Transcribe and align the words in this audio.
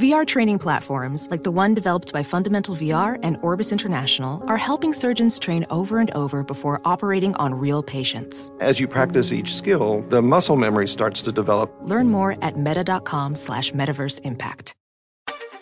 VR 0.00 0.26
training 0.26 0.58
platforms, 0.58 1.28
like 1.30 1.42
the 1.42 1.50
one 1.50 1.74
developed 1.74 2.10
by 2.10 2.22
Fundamental 2.22 2.74
VR 2.74 3.18
and 3.22 3.36
Orbis 3.42 3.70
International, 3.70 4.42
are 4.46 4.56
helping 4.56 4.94
surgeons 4.94 5.38
train 5.38 5.66
over 5.68 5.98
and 5.98 6.10
over 6.12 6.42
before 6.42 6.80
operating 6.86 7.34
on 7.34 7.52
real 7.52 7.82
patients. 7.82 8.50
As 8.60 8.80
you 8.80 8.88
practice 8.88 9.30
each 9.30 9.54
skill, 9.54 10.02
the 10.08 10.22
muscle 10.22 10.56
memory 10.56 10.88
starts 10.88 11.20
to 11.20 11.32
develop. 11.32 11.70
Learn 11.82 12.08
more 12.08 12.42
at 12.42 12.56
meta.com 12.56 13.36
slash 13.36 13.72
metaverse 13.72 14.22
impact. 14.22 14.74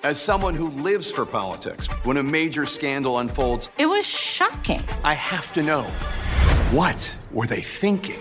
As 0.05 0.21
someone 0.21 0.55
who 0.55 0.69
lives 0.69 1.11
for 1.11 1.27
politics, 1.27 1.89
when 2.05 2.17
a 2.19 2.23
major 2.23 2.65
scandal 2.65 3.19
unfolds, 3.19 3.71
it 3.77 3.87
was 3.87 4.07
shocking. 4.07 4.85
I 5.03 5.15
have 5.15 5.53
to 5.55 5.65
know 5.65 5.83
what 6.71 7.19
were 7.33 7.49
they 7.49 7.61
thinking? 7.61 8.21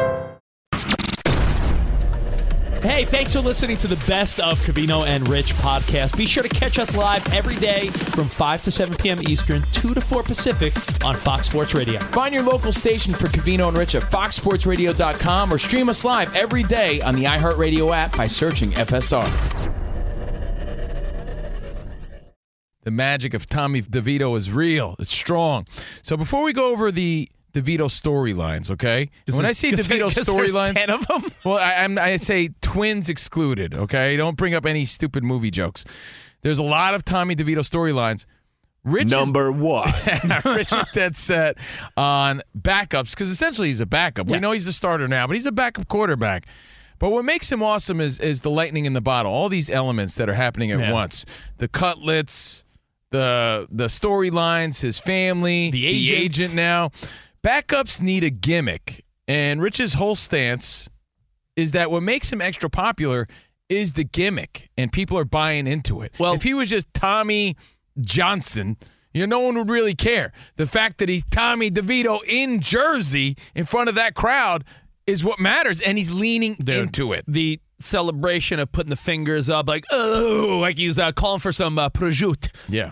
Hey, 2.81 3.05
thanks 3.05 3.31
for 3.33 3.41
listening 3.41 3.77
to 3.77 3.87
the 3.87 4.03
best 4.07 4.39
of 4.39 4.59
Covino 4.61 5.05
and 5.05 5.27
Rich 5.29 5.53
podcast. 5.53 6.17
Be 6.17 6.25
sure 6.25 6.41
to 6.41 6.49
catch 6.49 6.79
us 6.79 6.97
live 6.97 7.31
every 7.31 7.55
day 7.57 7.89
from 7.89 8.27
5 8.27 8.63
to 8.63 8.71
7 8.71 8.97
p.m. 8.97 9.19
Eastern, 9.29 9.61
2 9.73 9.93
to 9.93 10.01
4 10.01 10.23
Pacific 10.23 10.73
on 11.05 11.13
Fox 11.13 11.47
Sports 11.47 11.75
Radio. 11.75 11.99
Find 11.99 12.33
your 12.33 12.41
local 12.41 12.73
station 12.73 13.13
for 13.13 13.27
Covino 13.27 13.67
and 13.67 13.77
Rich 13.77 13.93
at 13.93 14.01
foxsportsradio.com 14.01 15.53
or 15.53 15.59
stream 15.59 15.89
us 15.89 16.03
live 16.03 16.35
every 16.35 16.63
day 16.63 16.99
on 17.01 17.13
the 17.13 17.25
iHeartRadio 17.25 17.95
app 17.95 18.17
by 18.17 18.25
searching 18.25 18.71
FSR. 18.71 19.29
The 22.81 22.91
magic 22.91 23.35
of 23.35 23.45
Tommy 23.45 23.83
DeVito 23.83 24.35
is 24.35 24.51
real. 24.51 24.95
It's 24.97 25.13
strong. 25.13 25.67
So 26.01 26.17
before 26.17 26.41
we 26.41 26.51
go 26.51 26.71
over 26.71 26.91
the 26.91 27.29
DeVito 27.53 27.87
storylines, 27.87 28.71
okay? 28.71 29.09
when 29.31 29.45
I 29.45 29.51
say 29.51 29.71
DeVito 29.71 30.05
storylines, 30.09 30.75
ten 30.75 30.89
of 30.89 31.05
them. 31.07 31.25
Well, 31.43 31.57
I, 31.57 31.73
I'm, 31.75 31.97
I 31.97 32.17
say 32.17 32.49
twins 32.61 33.09
excluded, 33.09 33.73
okay? 33.73 34.15
Don't 34.17 34.37
bring 34.37 34.53
up 34.53 34.65
any 34.65 34.85
stupid 34.85 35.23
movie 35.23 35.51
jokes. 35.51 35.85
There's 36.41 36.59
a 36.59 36.63
lot 36.63 36.93
of 36.93 37.05
Tommy 37.05 37.35
DeVito 37.35 37.59
storylines. 37.59 38.25
Rich 38.83 39.09
Number 39.09 39.51
is, 39.51 39.55
one. 39.61 39.91
Rich 40.45 40.73
is 40.73 40.85
dead 40.93 41.15
set 41.15 41.57
on 41.95 42.41
backups 42.57 43.11
because 43.11 43.29
essentially 43.29 43.67
he's 43.67 43.81
a 43.81 43.85
backup. 43.85 44.27
Yeah. 44.27 44.33
We 44.33 44.39
know 44.39 44.51
he's 44.51 44.67
a 44.67 44.73
starter 44.73 45.07
now, 45.07 45.27
but 45.27 45.35
he's 45.35 45.45
a 45.45 45.51
backup 45.51 45.87
quarterback. 45.87 46.47
But 46.97 47.09
what 47.09 47.25
makes 47.25 47.51
him 47.51 47.63
awesome 47.63 47.99
is 47.99 48.19
is 48.19 48.41
the 48.41 48.51
lightning 48.51 48.85
in 48.85 48.93
the 48.93 49.01
bottle. 49.01 49.31
All 49.31 49.49
these 49.49 49.69
elements 49.69 50.15
that 50.15 50.29
are 50.29 50.35
happening 50.35 50.71
at 50.71 50.79
yeah. 50.79 50.91
once. 50.91 51.25
The 51.57 51.67
cutlets, 51.67 52.63
the 53.09 53.67
the 53.71 53.85
storylines, 53.85 54.81
his 54.81 54.99
family, 54.99 55.71
the 55.71 55.87
agent. 55.87 56.05
the 56.05 56.23
agent 56.23 56.53
now. 56.53 56.91
Backups 57.43 58.01
need 58.01 58.23
a 58.23 58.29
gimmick, 58.29 59.03
and 59.27 59.61
Rich's 59.61 59.95
whole 59.95 60.15
stance 60.15 60.89
is 61.55 61.71
that 61.71 61.89
what 61.91 62.03
makes 62.03 62.31
him 62.31 62.41
extra 62.41 62.69
popular 62.69 63.27
is 63.69 63.93
the 63.93 64.03
gimmick, 64.03 64.69
and 64.77 64.91
people 64.91 65.17
are 65.17 65.25
buying 65.25 65.65
into 65.65 66.01
it. 66.01 66.13
Well, 66.19 66.33
if 66.33 66.43
he 66.43 66.53
was 66.53 66.69
just 66.69 66.93
Tommy 66.93 67.55
Johnson, 67.99 68.77
you 69.13 69.25
know, 69.25 69.37
no 69.37 69.45
one 69.45 69.57
would 69.57 69.69
really 69.69 69.95
care. 69.95 70.31
The 70.57 70.67
fact 70.67 70.97
that 70.99 71.09
he's 71.09 71.23
Tommy 71.23 71.71
DeVito 71.71 72.19
in 72.27 72.61
Jersey 72.61 73.37
in 73.55 73.65
front 73.65 73.89
of 73.89 73.95
that 73.95 74.13
crowd 74.13 74.63
is 75.07 75.23
what 75.23 75.39
matters, 75.39 75.81
and 75.81 75.97
he's 75.97 76.11
leaning 76.11 76.55
Dude, 76.55 76.75
into 76.75 77.11
it. 77.13 77.25
The 77.27 77.59
celebration 77.79 78.59
of 78.59 78.71
putting 78.71 78.91
the 78.91 78.95
fingers 78.95 79.49
up, 79.49 79.67
like 79.67 79.85
oh, 79.91 80.59
like 80.61 80.77
he's 80.77 80.99
uh, 80.99 81.11
calling 81.11 81.39
for 81.39 81.51
some 81.51 81.79
uh, 81.79 81.89
prosciutto. 81.89 82.49
Yeah. 82.69 82.91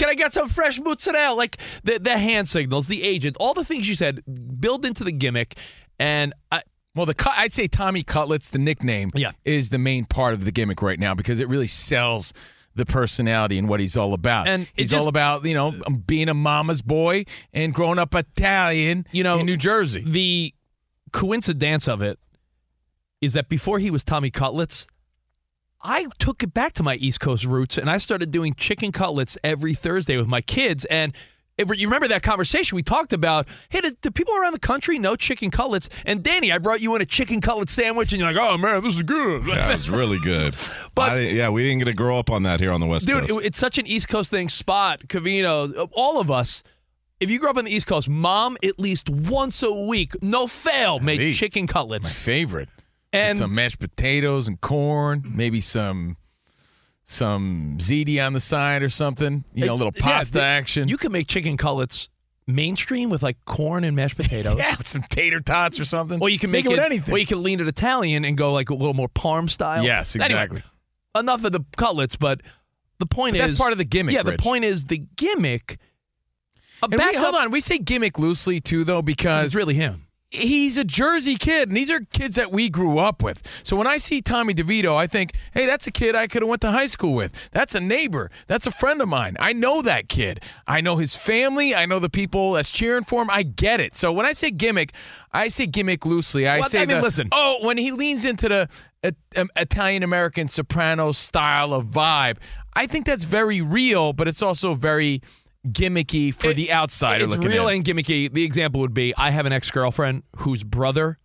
Can 0.00 0.08
I 0.08 0.14
get 0.14 0.32
some 0.32 0.48
fresh 0.48 0.80
mozzarella? 0.80 1.34
Like 1.34 1.58
the 1.84 1.98
the 1.98 2.16
hand 2.16 2.48
signals, 2.48 2.88
the 2.88 3.02
agent, 3.02 3.36
all 3.38 3.52
the 3.52 3.66
things 3.66 3.86
you 3.86 3.94
said 3.94 4.22
build 4.58 4.86
into 4.86 5.04
the 5.04 5.12
gimmick. 5.12 5.58
And 5.98 6.32
I, 6.50 6.62
well, 6.94 7.04
the 7.04 7.12
cut, 7.12 7.34
I'd 7.36 7.52
say 7.52 7.68
Tommy 7.68 8.02
Cutlets, 8.02 8.48
the 8.48 8.58
nickname, 8.58 9.10
yeah. 9.14 9.32
is 9.44 9.68
the 9.68 9.76
main 9.76 10.06
part 10.06 10.32
of 10.32 10.46
the 10.46 10.52
gimmick 10.52 10.80
right 10.80 10.98
now 10.98 11.14
because 11.14 11.38
it 11.38 11.50
really 11.50 11.66
sells 11.66 12.32
the 12.74 12.86
personality 12.86 13.58
and 13.58 13.68
what 13.68 13.78
he's 13.78 13.94
all 13.94 14.14
about. 14.14 14.48
And 14.48 14.66
he's 14.74 14.88
just, 14.88 15.02
all 15.02 15.06
about 15.06 15.44
you 15.44 15.52
know 15.52 15.72
being 16.06 16.30
a 16.30 16.34
mama's 16.34 16.80
boy 16.80 17.26
and 17.52 17.74
growing 17.74 17.98
up 17.98 18.14
Italian, 18.14 19.06
you 19.12 19.22
know, 19.22 19.40
in 19.40 19.44
New 19.44 19.58
Jersey. 19.58 20.02
The 20.02 20.54
coincidence 21.12 21.88
of 21.88 22.00
it 22.00 22.18
is 23.20 23.34
that 23.34 23.50
before 23.50 23.78
he 23.78 23.90
was 23.90 24.02
Tommy 24.02 24.30
Cutlets, 24.30 24.86
I 25.82 26.06
took 26.18 26.42
it 26.42 26.52
back 26.52 26.74
to 26.74 26.82
my 26.82 26.96
East 26.96 27.20
Coast 27.20 27.44
roots 27.44 27.78
and 27.78 27.88
I 27.88 27.98
started 27.98 28.30
doing 28.30 28.54
chicken 28.54 28.92
cutlets 28.92 29.38
every 29.42 29.74
Thursday 29.74 30.16
with 30.16 30.26
my 30.26 30.40
kids. 30.42 30.84
And 30.86 31.14
it, 31.56 31.78
you 31.78 31.86
remember 31.86 32.08
that 32.08 32.22
conversation 32.22 32.76
we 32.76 32.82
talked 32.82 33.12
about? 33.12 33.46
Hey, 33.68 33.80
do, 33.80 33.90
do, 34.00 34.10
people 34.10 34.34
around 34.36 34.52
the 34.52 34.58
country 34.60 34.98
know 34.98 35.16
chicken 35.16 35.50
cutlets? 35.50 35.88
And 36.06 36.22
Danny, 36.22 36.52
I 36.52 36.58
brought 36.58 36.80
you 36.80 36.94
in 36.96 37.02
a 37.02 37.06
chicken 37.06 37.40
cutlet 37.40 37.68
sandwich, 37.68 38.12
and 38.12 38.20
you're 38.20 38.32
like, 38.32 38.42
"Oh 38.42 38.56
man, 38.56 38.82
this 38.82 38.96
is 38.96 39.02
good." 39.02 39.46
Yeah, 39.46 39.74
it's 39.74 39.88
really 39.88 40.18
good. 40.18 40.54
but 40.94 41.12
I, 41.12 41.20
yeah, 41.20 41.50
we 41.50 41.62
didn't 41.62 41.80
get 41.80 41.84
to 41.86 41.92
grow 41.92 42.18
up 42.18 42.30
on 42.30 42.44
that 42.44 42.60
here 42.60 42.72
on 42.72 42.80
the 42.80 42.86
West 42.86 43.06
dude, 43.06 43.28
Coast. 43.28 43.44
It, 43.44 43.46
it's 43.48 43.58
such 43.58 43.76
an 43.76 43.86
East 43.86 44.08
Coast 44.08 44.30
thing. 44.30 44.48
Spot, 44.48 45.00
Covino, 45.06 45.88
all 45.92 46.18
of 46.18 46.30
us. 46.30 46.62
If 47.20 47.30
you 47.30 47.38
grew 47.38 47.50
up 47.50 47.58
on 47.58 47.66
the 47.66 47.74
East 47.74 47.86
Coast, 47.86 48.08
mom 48.08 48.56
at 48.64 48.78
least 48.78 49.10
once 49.10 49.62
a 49.62 49.70
week, 49.70 50.22
no 50.22 50.46
fail, 50.46 50.96
At 50.96 51.02
made 51.02 51.20
least. 51.20 51.38
chicken 51.38 51.66
cutlets. 51.66 52.06
My 52.06 52.10
favorite. 52.10 52.70
And 53.12 53.36
some 53.36 53.54
mashed 53.54 53.78
potatoes 53.78 54.46
and 54.46 54.60
corn, 54.60 55.24
maybe 55.26 55.60
some 55.60 56.16
some 57.04 57.76
ziti 57.78 58.24
on 58.24 58.34
the 58.34 58.40
side 58.40 58.82
or 58.82 58.88
something. 58.88 59.44
You 59.52 59.66
know, 59.66 59.72
a 59.72 59.74
little 59.74 59.88
uh, 59.96 60.00
pasta 60.00 60.38
yeah, 60.38 60.44
action. 60.44 60.88
You 60.88 60.96
can 60.96 61.10
make 61.10 61.26
chicken 61.26 61.56
cutlets 61.56 62.08
mainstream 62.46 63.10
with 63.10 63.22
like 63.22 63.44
corn 63.44 63.84
and 63.84 63.96
mashed 63.96 64.16
potatoes. 64.16 64.54
yeah, 64.58 64.76
with 64.76 64.86
some 64.86 65.02
tater 65.02 65.40
tots 65.40 65.80
or 65.80 65.84
something. 65.84 66.20
Or 66.20 66.28
you 66.28 66.38
can 66.38 66.50
make, 66.50 66.64
make 66.64 66.72
it, 66.72 66.76
with 66.76 66.84
anything. 66.84 67.14
Or 67.14 67.18
you 67.18 67.26
can 67.26 67.42
lean 67.42 67.60
it 67.60 67.66
Italian 67.66 68.24
and 68.24 68.36
go 68.36 68.52
like 68.52 68.70
a 68.70 68.74
little 68.74 68.94
more 68.94 69.08
parm 69.08 69.50
style. 69.50 69.82
Yes, 69.82 70.14
exactly. 70.14 70.36
Anyway, 70.36 70.62
enough 71.18 71.44
of 71.44 71.52
the 71.52 71.64
cutlets, 71.76 72.16
but 72.16 72.40
the 72.98 73.06
point 73.06 73.34
but 73.34 73.44
is 73.44 73.50
that's 73.52 73.60
part 73.60 73.72
of 73.72 73.78
the 73.78 73.84
gimmick. 73.84 74.14
Yeah, 74.14 74.22
Rich. 74.22 74.36
the 74.36 74.42
point 74.42 74.64
is 74.64 74.84
the 74.84 74.98
gimmick. 75.16 75.78
And 76.82 76.94
we, 76.94 77.16
hold 77.16 77.34
on, 77.34 77.50
we 77.50 77.60
say 77.60 77.78
gimmick 77.78 78.18
loosely 78.18 78.60
too, 78.60 78.84
though, 78.84 79.02
because 79.02 79.46
it's 79.46 79.54
really 79.54 79.74
him. 79.74 80.06
He's 80.30 80.78
a 80.78 80.84
Jersey 80.84 81.34
kid, 81.34 81.68
and 81.68 81.76
these 81.76 81.90
are 81.90 82.00
kids 82.12 82.36
that 82.36 82.52
we 82.52 82.68
grew 82.68 82.98
up 82.98 83.20
with. 83.20 83.42
So 83.64 83.76
when 83.76 83.88
I 83.88 83.96
see 83.96 84.22
Tommy 84.22 84.54
DeVito, 84.54 84.94
I 84.94 85.08
think, 85.08 85.32
hey, 85.52 85.66
that's 85.66 85.88
a 85.88 85.90
kid 85.90 86.14
I 86.14 86.28
could 86.28 86.42
have 86.42 86.48
went 86.48 86.60
to 86.62 86.70
high 86.70 86.86
school 86.86 87.14
with. 87.14 87.50
That's 87.50 87.74
a 87.74 87.80
neighbor. 87.80 88.30
That's 88.46 88.64
a 88.64 88.70
friend 88.70 89.02
of 89.02 89.08
mine. 89.08 89.36
I 89.40 89.52
know 89.52 89.82
that 89.82 90.08
kid. 90.08 90.40
I 90.68 90.80
know 90.80 90.96
his 90.96 91.16
family. 91.16 91.74
I 91.74 91.84
know 91.84 91.98
the 91.98 92.08
people 92.08 92.52
that's 92.52 92.70
cheering 92.70 93.02
for 93.02 93.22
him. 93.22 93.30
I 93.30 93.42
get 93.42 93.80
it. 93.80 93.96
So 93.96 94.12
when 94.12 94.24
I 94.24 94.30
say 94.30 94.52
gimmick, 94.52 94.92
I 95.32 95.48
say 95.48 95.66
gimmick 95.66 96.06
loosely. 96.06 96.46
I 96.46 96.60
well, 96.60 96.68
say, 96.68 96.82
I 96.82 96.86
mean, 96.86 96.98
the, 96.98 97.02
listen. 97.02 97.28
Oh, 97.32 97.58
when 97.62 97.76
he 97.76 97.90
leans 97.90 98.24
into 98.24 98.48
the 98.48 98.68
uh, 99.02 99.44
Italian 99.56 100.04
American 100.04 100.46
soprano 100.46 101.10
style 101.10 101.74
of 101.74 101.86
vibe, 101.86 102.36
I 102.74 102.86
think 102.86 103.04
that's 103.04 103.24
very 103.24 103.60
real, 103.60 104.12
but 104.12 104.28
it's 104.28 104.42
also 104.42 104.74
very 104.74 105.22
gimmicky 105.66 106.34
for 106.34 106.48
it, 106.48 106.54
the 106.54 106.72
outsider. 106.72 107.24
It's 107.24 107.36
real 107.36 107.68
in. 107.68 107.76
and 107.76 107.84
gimmicky. 107.84 108.32
The 108.32 108.44
example 108.44 108.80
would 108.80 108.94
be 108.94 109.14
I 109.16 109.30
have 109.30 109.46
an 109.46 109.52
ex 109.52 109.70
girlfriend 109.70 110.22
whose 110.36 110.64
brother 110.64 111.18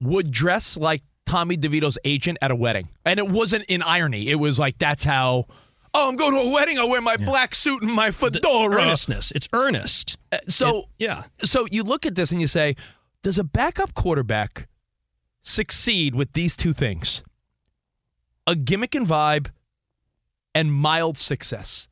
would 0.00 0.30
dress 0.30 0.76
like 0.76 1.02
Tommy 1.26 1.56
DeVito's 1.56 1.98
agent 2.04 2.38
at 2.42 2.50
a 2.50 2.56
wedding. 2.56 2.88
And 3.04 3.18
it 3.18 3.28
wasn't 3.28 3.64
in 3.64 3.82
irony. 3.82 4.28
It 4.28 4.36
was 4.36 4.58
like, 4.58 4.78
that's 4.78 5.04
how. 5.04 5.46
Oh, 5.92 6.08
I'm 6.08 6.16
going 6.16 6.32
to 6.34 6.40
a 6.40 6.50
wedding. 6.50 6.78
I'll 6.78 6.88
wear 6.88 7.00
my 7.00 7.16
yeah. 7.18 7.26
black 7.26 7.54
suit 7.54 7.82
and 7.82 7.92
my 7.92 8.10
fedora. 8.10 8.76
The 8.76 8.82
earnestness. 8.82 9.32
It's 9.32 9.48
earnest. 9.52 10.18
Uh, 10.30 10.38
so, 10.48 10.78
it, 10.78 10.84
yeah. 10.98 11.24
So 11.42 11.66
you 11.70 11.82
look 11.82 12.06
at 12.06 12.14
this 12.14 12.30
and 12.32 12.40
you 12.40 12.46
say, 12.46 12.76
does 13.22 13.38
a 13.38 13.44
backup 13.44 13.94
quarterback 13.94 14.68
succeed 15.42 16.14
with 16.14 16.32
these 16.32 16.56
two 16.56 16.72
things? 16.72 17.22
A 18.46 18.54
gimmick 18.54 18.94
and 18.94 19.06
vibe 19.06 19.50
and 20.54 20.72
mild 20.72 21.18
success. 21.18 21.88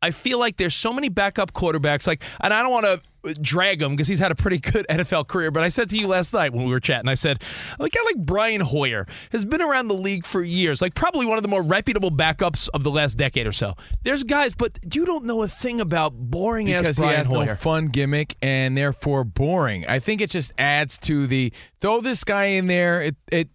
I 0.00 0.10
feel 0.12 0.38
like 0.38 0.56
there's 0.56 0.74
so 0.74 0.92
many 0.92 1.08
backup 1.08 1.52
quarterbacks. 1.52 2.06
Like, 2.06 2.22
and 2.40 2.54
I 2.54 2.62
don't 2.62 2.70
want 2.70 2.86
to 2.86 3.02
drag 3.42 3.82
him 3.82 3.92
because 3.92 4.06
he's 4.06 4.20
had 4.20 4.30
a 4.30 4.34
pretty 4.34 4.58
good 4.58 4.86
NFL 4.90 5.26
career. 5.26 5.50
But 5.50 5.64
I 5.64 5.68
said 5.68 5.90
to 5.90 5.98
you 5.98 6.06
last 6.06 6.32
night 6.32 6.52
when 6.52 6.64
we 6.64 6.70
were 6.70 6.80
chatting, 6.80 7.08
I 7.08 7.14
said, 7.14 7.42
like 7.78 7.92
guy 7.92 8.00
like 8.04 8.16
Brian 8.18 8.60
Hoyer 8.60 9.06
has 9.32 9.44
been 9.44 9.60
around 9.60 9.88
the 9.88 9.94
league 9.94 10.24
for 10.24 10.42
years, 10.42 10.80
like 10.80 10.94
probably 10.94 11.26
one 11.26 11.36
of 11.36 11.42
the 11.42 11.48
more 11.48 11.62
reputable 11.62 12.10
backups 12.10 12.68
of 12.72 12.84
the 12.84 12.90
last 12.90 13.16
decade 13.16 13.46
or 13.46 13.52
so. 13.52 13.74
There's 14.04 14.22
guys, 14.22 14.54
but 14.54 14.78
you 14.94 15.04
don't 15.04 15.24
know 15.24 15.42
a 15.42 15.48
thing 15.48 15.80
about 15.80 16.14
boring 16.14 16.66
because 16.66 16.86
ass 16.86 16.98
Brian 16.98 17.12
he 17.12 17.16
has 17.18 17.28
Hoyer. 17.28 17.46
no 17.46 17.54
fun 17.56 17.88
gimmick 17.88 18.36
and 18.40 18.76
therefore 18.76 19.24
boring. 19.24 19.84
I 19.86 19.98
think 19.98 20.20
it 20.20 20.30
just 20.30 20.52
adds 20.58 20.96
to 20.98 21.26
the 21.26 21.52
throw 21.80 22.00
this 22.00 22.22
guy 22.22 22.44
in 22.44 22.68
there. 22.68 23.02
It 23.02 23.16
it 23.32 23.48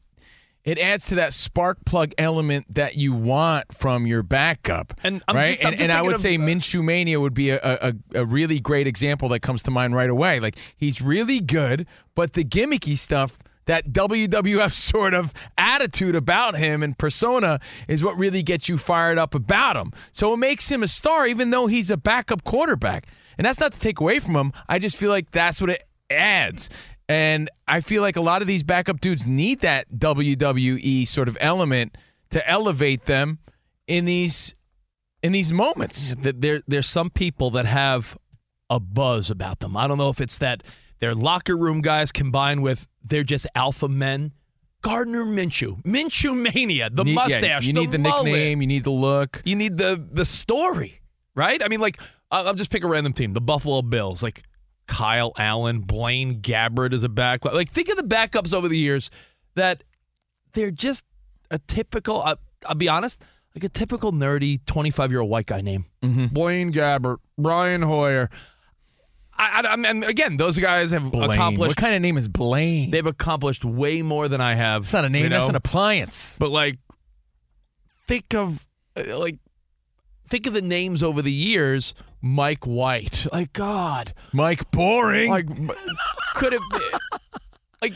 it 0.64 0.80
adds 0.80 1.08
to 1.08 1.16
that 1.16 1.34
spark 1.34 1.84
plug 1.86 2.14
element 2.18 2.66
that 2.76 2.96
you 2.96 3.12
want 3.14 3.74
from 3.74 4.08
your 4.08 4.24
backup. 4.24 4.94
And 5.04 5.22
I'm 5.28 5.36
right, 5.36 5.48
just- 5.48 5.64
and, 5.64 5.80
and 5.82 5.92
I 5.92 6.02
would 6.02 6.16
of- 6.16 6.22
say 6.22 6.36
uh, 6.36 6.40
Minshew 6.40 6.84
Mania 6.84 7.20
would 7.20 7.34
be 7.34 7.50
a, 7.50 7.60
a 7.62 7.94
a 8.16 8.26
really 8.26 8.60
great 8.60 8.88
example 8.88 9.28
that 9.30 9.42
comes 9.42 9.64
to 9.64 9.72
mind 9.72 9.96
right 9.96 10.10
away. 10.10 10.40
Like 10.40 10.58
he's 10.78 11.02
really 11.02 11.40
good, 11.42 11.86
but 12.16 12.34
the 12.34 12.44
gimmicky 12.44 12.98
stuff. 12.98 13.38
That 13.66 13.94
WWF 13.94 14.74
sort 14.92 15.14
of 15.14 15.34
attitude 15.58 16.16
about 16.18 16.58
him 16.58 16.84
and 16.84 16.98
persona 16.98 17.62
is 17.88 18.04
what 18.04 18.18
really 18.20 18.44
gets 18.44 18.68
you 18.68 18.78
fired 18.78 19.18
up 19.18 19.34
about 19.34 19.78
him. 19.78 19.94
So 20.12 20.34
it 20.34 20.38
makes 20.38 20.70
him 20.70 20.84
a 20.84 20.88
star, 20.90 21.26
even 21.28 21.50
though 21.50 21.68
he's 21.68 21.90
a 21.90 21.96
backup 21.96 22.44
quarterback. 22.44 23.08
And 23.38 23.46
that's 23.46 23.62
not 23.62 23.72
to 23.72 23.80
take 23.80 24.02
away 24.02 24.20
from 24.20 24.36
him. 24.36 24.52
I 24.68 24.80
just 24.80 24.98
feel 24.98 25.12
like 25.12 25.32
that's 25.32 25.62
what 25.62 25.70
it 25.70 25.88
adds. 26.10 26.70
And 27.10 27.50
I 27.68 27.82
feel 27.82 28.02
like 28.02 28.16
a 28.16 28.22
lot 28.22 28.42
of 28.42 28.48
these 28.48 28.64
backup 28.64 29.02
dudes 29.02 29.28
need 29.28 29.60
that 29.60 29.92
WWE 29.92 31.08
sort 31.08 31.28
of 31.28 31.38
element 31.42 31.98
to 32.30 32.48
elevate 32.50 33.06
them 33.06 33.40
in 33.88 34.06
these 34.06 34.56
in 35.22 35.32
these 35.32 35.52
moments. 35.52 36.16
That 36.22 36.42
there 36.42 36.62
there's 36.68 36.88
some 36.88 37.10
people 37.10 37.52
that 37.52 37.66
have 37.66 38.18
a 38.70 38.80
buzz 38.80 39.30
about 39.30 39.60
them. 39.60 39.76
I 39.78 39.88
don't 39.88 39.98
know 39.98 40.10
if 40.10 40.22
it's 40.22 40.38
that 40.40 40.64
they're 41.00 41.14
locker 41.14 41.58
room 41.58 41.82
guys 41.82 42.12
combined 42.12 42.64
with 42.64 42.88
they're 43.04 43.24
just 43.24 43.48
alpha 43.56 43.88
men. 43.88 44.34
Gardner 44.82 45.24
Minshew, 45.24 45.82
Minshew 45.84 46.36
mania, 46.36 46.90
the 46.90 47.06
need- 47.06 47.12
yeah, 47.12 47.16
mustache, 47.16 47.66
you 47.66 47.72
need 47.72 47.92
the, 47.92 48.00
mullet. 48.00 48.26
nickname, 48.26 48.62
you 48.62 48.68
need 48.68 48.84
the 48.84 48.92
look. 48.92 49.42
you 49.46 49.56
need 49.56 49.78
the 49.78 50.06
the 50.12 50.26
story, 50.26 51.00
right? 51.36 51.64
I 51.64 51.70
mean, 51.70 51.80
like 51.80 52.02
I'll, 52.32 52.48
I'll 52.48 52.54
just 52.54 52.70
pick 52.70 52.84
a 52.84 52.88
random 52.88 53.14
team, 53.14 53.32
the 53.32 53.40
Buffalo 53.40 53.82
Bills, 53.82 54.22
like 54.22 54.44
Kyle 54.88 55.34
Allen, 55.38 55.82
Blaine 55.82 56.42
Gabbert 56.42 56.94
is 56.94 57.04
a 57.04 57.10
back. 57.10 57.46
Like 57.46 57.72
think 57.72 57.90
of 57.90 57.98
the 57.98 58.04
backups 58.04 58.54
over 58.54 58.68
the 58.68 58.78
years 58.78 59.10
that 59.56 59.84
they're 60.54 60.72
just 60.72 61.06
a 61.52 61.60
typical. 61.60 62.22
I, 62.22 62.36
I'll 62.66 62.76
be 62.76 62.90
honest, 62.90 63.24
like 63.56 63.64
a 63.64 63.70
typical 63.70 64.12
nerdy 64.12 64.60
twenty 64.66 64.92
five 64.92 65.12
year 65.12 65.22
old 65.22 65.30
white 65.30 65.46
guy 65.46 65.62
name. 65.62 65.86
Mm-hmm. 66.02 66.28
Blaine 66.28 66.74
Gabbert, 66.74 67.18
Brian 67.38 67.82
Hoyer. 67.82 68.30
I, 69.36 69.64
I, 69.66 69.74
and 69.74 70.04
again, 70.04 70.38
those 70.38 70.60
guys 70.60 70.92
have 70.92 71.12
Blaine. 71.12 71.32
accomplished. 71.32 71.70
What 71.72 71.78
kind 71.78 71.96
of 71.96 72.02
name 72.02 72.18
is 72.18 72.28
Blaine? 72.28 72.92
They've 72.92 73.06
accomplished 73.06 73.66
way 73.66 74.02
more 74.02 74.28
than 74.28 74.42
I 74.42 74.54
have. 74.54 74.84
It's 74.84 74.94
not 74.94 75.06
a 75.06 75.10
name. 75.10 75.24
you 75.24 75.30
That's 75.30 75.48
an 75.48 75.56
appliance. 75.56 76.38
But 76.40 76.52
like, 76.52 76.78
think 78.08 78.36
of 78.36 78.66
uh, 78.96 79.18
like, 79.18 79.38
think 80.28 80.48
of 80.48 80.54
the 80.54 80.62
names 80.62 81.02
over 81.04 81.22
the 81.22 81.32
years. 81.32 81.94
Mike 82.22 82.66
White, 82.66 83.28
like 83.34 83.52
God, 83.54 84.14
Mike 84.32 84.72
Boring. 84.72 85.30
like 85.30 85.46
could 86.36 86.54
have 86.54 86.62
been 86.72 87.40
like. 87.82 87.94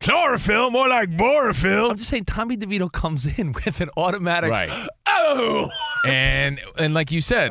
chlorophyll, 0.00 0.70
more 0.70 0.88
like 0.88 1.10
borophyll. 1.10 1.90
I'm 1.90 1.96
just 1.98 2.08
saying, 2.08 2.24
Tommy 2.24 2.56
DeVito 2.56 2.90
comes 2.90 3.38
in 3.38 3.52
with 3.52 3.80
an 3.80 3.90
automatic. 3.96 4.50
Right. 4.50 4.70
Oh, 5.18 5.68
And 6.04 6.60
and 6.78 6.92
like 6.92 7.10
you 7.10 7.20
said, 7.22 7.50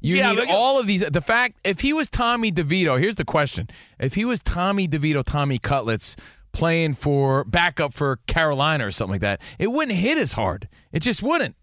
you 0.00 0.16
Yeah, 0.16 0.32
need 0.32 0.48
all 0.50 0.80
of 0.80 0.86
these. 0.88 1.00
The 1.02 1.20
fact, 1.20 1.56
if 1.62 1.80
he 1.80 1.92
was 1.92 2.08
Tommy 2.08 2.50
DeVito, 2.50 2.98
here's 3.00 3.14
the 3.14 3.24
question: 3.24 3.68
If 4.00 4.14
he 4.14 4.24
was 4.24 4.40
Tommy 4.40 4.88
DeVito, 4.88 5.24
Tommy 5.24 5.58
Cutlets 5.58 6.16
playing 6.52 6.94
for 6.94 7.44
backup 7.44 7.94
for 7.94 8.16
Carolina 8.26 8.86
or 8.86 8.90
something 8.90 9.12
like 9.12 9.20
that, 9.20 9.40
it 9.60 9.68
wouldn't 9.68 9.96
hit 9.96 10.18
as 10.18 10.32
hard. 10.32 10.68
It 10.92 11.00
just 11.00 11.22
wouldn't. 11.22 11.54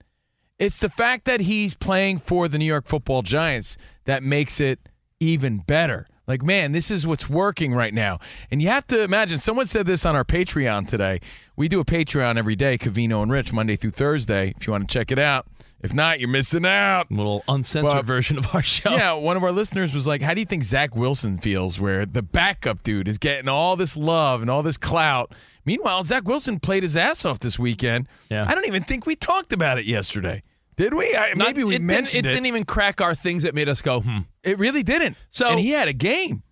It's 0.58 0.80
the 0.80 0.90
fact 0.90 1.26
that 1.26 1.42
he's 1.42 1.74
playing 1.74 2.20
for 2.20 2.48
the 2.48 2.58
New 2.58 2.66
York 2.66 2.86
Football 2.86 3.24
Giants 3.24 3.76
that 4.06 4.24
makes 4.24 4.62
it 4.62 4.80
even 5.20 5.58
better. 5.58 6.08
Like, 6.28 6.44
man, 6.44 6.72
this 6.72 6.90
is 6.90 7.06
what's 7.06 7.30
working 7.30 7.74
right 7.74 7.94
now. 7.94 8.20
And 8.50 8.62
you 8.62 8.70
have 8.70 8.88
to 8.88 9.02
imagine, 9.02 9.38
someone 9.38 9.66
said 9.66 9.86
this 9.86 10.06
on 10.06 10.16
our 10.16 10.24
Patreon 10.24 10.88
today. 10.88 11.20
We 11.58 11.68
do 11.68 11.82
a 11.82 11.86
Patreon 11.86 12.38
every 12.38 12.56
day, 12.56 12.78
Covino 12.78 13.22
and 13.22 13.32
Rich, 13.32 13.52
Monday 13.52 13.76
through 13.76 13.92
Thursday, 13.92 14.54
if 14.56 14.66
you 14.66 14.72
want 14.72 14.90
to 14.90 14.94
check 14.94 15.12
it 15.12 15.20
out. 15.20 15.46
If 15.86 15.94
not, 15.94 16.20
you're 16.20 16.30
missing 16.30 16.66
out. 16.66 17.10
A 17.10 17.14
little 17.14 17.44
uncensored 17.48 17.94
But- 17.94 18.06
version 18.06 18.38
of 18.38 18.54
our 18.54 18.62
show. 18.64 18.92
Yeah, 18.92 19.14
one 19.14 19.38
of 19.38 19.44
our 19.44 19.52
listeners 19.52 19.94
was 19.94 20.06
like, 20.08 20.22
How 20.22 20.34
do 20.34 20.40
you 20.42 20.46
think 20.46 20.64
Zach 20.64 20.96
Wilson 20.96 21.38
feels 21.38 21.80
where 21.80 22.06
the 22.06 22.22
backup 22.22 22.84
dude 22.84 23.08
is 23.08 23.18
getting 23.18 23.48
all 23.48 23.76
this 23.76 23.96
love 23.96 24.42
and 24.42 24.50
all 24.50 24.64
this 24.64 24.78
clout? 24.78 25.34
Meanwhile, 25.66 26.04
Zach 26.04 26.28
Wilson 26.28 26.60
played 26.60 26.84
his 26.84 26.98
ass 26.98 27.24
off 27.26 27.40
this 27.40 27.58
weekend. 27.58 28.08
Yeah. 28.30 28.46
I 28.48 28.54
don't 28.54 28.66
even 28.68 28.84
think 28.84 29.06
we 29.06 29.16
talked 29.16 29.54
about 29.54 29.80
it 29.80 29.86
yesterday. 29.86 30.44
Did 30.76 30.94
we? 30.94 31.16
I, 31.16 31.30
Not- 31.30 31.38
maybe 31.48 31.64
we 31.64 31.76
it 31.76 31.82
mentioned 31.82 32.24
didn't, 32.24 32.32
it. 32.32 32.36
didn't 32.36 32.46
even 32.48 32.66
crack 32.66 33.00
our 33.00 33.16
things 33.16 33.44
that 33.44 33.56
made 33.56 33.70
us 33.70 33.82
go, 33.82 34.02
hmm. 34.02 34.20
It 34.44 34.60
really 34.60 34.84
didn't. 34.84 35.16
So- 35.32 35.48
and 35.50 35.60
he 35.60 35.70
had 35.72 35.88
a 35.88 35.94
game. 35.94 36.44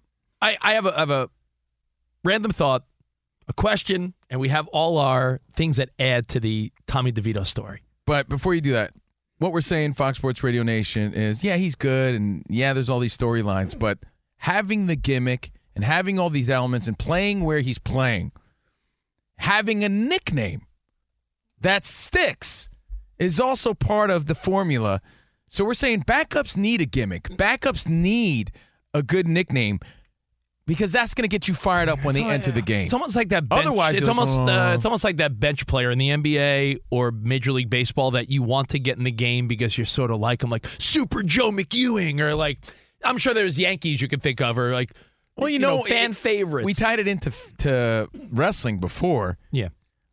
I, 0.42 0.58
I 0.62 0.74
have 0.74 0.86
a 0.86 0.96
I 0.96 1.00
have 1.00 1.10
a 1.10 1.30
random 2.24 2.52
thought, 2.52 2.86
a 3.48 3.54
question, 3.54 4.14
and 4.30 4.40
we 4.40 4.50
have 4.50 4.68
all 4.70 4.98
our 4.98 5.42
things 5.56 5.78
that 5.78 5.90
add 6.00 6.28
to 6.30 6.40
the 6.40 6.72
Tommy 6.88 7.12
DeVito 7.12 7.46
story. 7.46 7.82
But 8.06 8.28
before 8.30 8.54
you 8.54 8.62
do 8.62 8.74
that, 8.74 8.92
what 9.44 9.52
we're 9.52 9.60
saying, 9.60 9.92
Fox 9.92 10.18
Sports 10.20 10.42
Radio 10.42 10.64
Nation, 10.64 11.14
is 11.14 11.44
yeah, 11.44 11.58
he's 11.58 11.76
good, 11.76 12.16
and 12.16 12.46
yeah, 12.48 12.72
there's 12.72 12.90
all 12.90 13.00
these 13.00 13.16
storylines, 13.16 13.78
but 13.78 14.00
having 14.38 14.88
the 14.88 14.96
gimmick 14.96 15.52
and 15.76 15.84
having 15.84 16.18
all 16.18 16.30
these 16.30 16.50
elements 16.50 16.88
and 16.88 16.98
playing 16.98 17.44
where 17.44 17.60
he's 17.60 17.78
playing, 17.78 18.32
having 19.40 19.84
a 19.84 19.90
nickname 19.90 20.62
that 21.60 21.86
sticks 21.86 22.70
is 23.20 23.42
also 23.42 23.74
part 23.74 24.10
of 24.10 24.28
the 24.28 24.36
formula. 24.36 25.02
So 25.48 25.66
we're 25.66 25.74
saying 25.74 26.04
backups 26.04 26.56
need 26.56 26.80
a 26.80 26.86
gimmick. 26.86 27.24
Backups 27.24 27.86
need 27.86 28.54
a 28.94 29.04
good 29.04 29.28
nickname 29.28 29.82
because 30.66 30.92
that's 30.92 31.14
going 31.14 31.24
to 31.24 31.28
get 31.28 31.48
you 31.48 31.54
fired 31.54 31.90
up 31.90 32.04
when 32.04 32.16
they 32.16 32.24
enter 32.24 32.52
the 32.52 32.62
game. 32.62 32.86
It's 32.86 32.94
almost 32.94 33.16
like 33.16 33.30
that. 33.30 33.50
Bench, 33.50 33.66
Otherwise, 33.66 33.98
it's 33.98 34.08
you're 34.08 34.16
like, 34.16 34.28
almost 34.28 34.50
uh, 34.52 34.74
it's 34.76 34.86
almost 34.86 35.04
like 35.04 35.18
that 35.18 35.40
bench 35.40 35.68
player 35.68 35.92
in 35.92 35.98
the 35.98 36.10
NBA 36.10 36.78
or 36.90 37.12
Major 37.12 37.52
League 37.52 37.70
Baseball 37.70 38.12
that 38.12 38.30
you 38.30 38.42
want 38.44 38.70
to 38.70 38.80
get 38.80 38.98
in 38.98 39.04
the 39.04 39.12
game 39.12 39.48
because 39.48 39.78
you're 39.78 39.86
sort 39.86 40.10
of 40.12 40.20
like 40.20 40.44
him, 40.44 40.50
like 40.50 40.66
Super 40.80 41.22
Joe 41.24 41.52
McEwing, 41.52 42.20
or 42.22 42.34
like 42.36 42.60
I'm 43.04 43.18
sure 43.18 43.34
there's 43.34 43.60
Yankees 43.60 44.02
you 44.02 44.08
could 44.08 44.22
think 44.24 44.40
of, 44.42 44.58
or 44.58 44.72
like 44.72 44.92
Well, 45.36 45.50
you, 45.50 45.60
know, 45.60 45.84
fan 45.84 46.12
it- 46.12 46.18
favorites. 46.18 46.66
We 46.66 46.74
tied 46.74 47.00
it 47.00 47.08
into 47.08 47.32
to 47.60 48.08
wrestling 48.32 48.80
before. 48.80 49.38
yeah. 49.52 49.70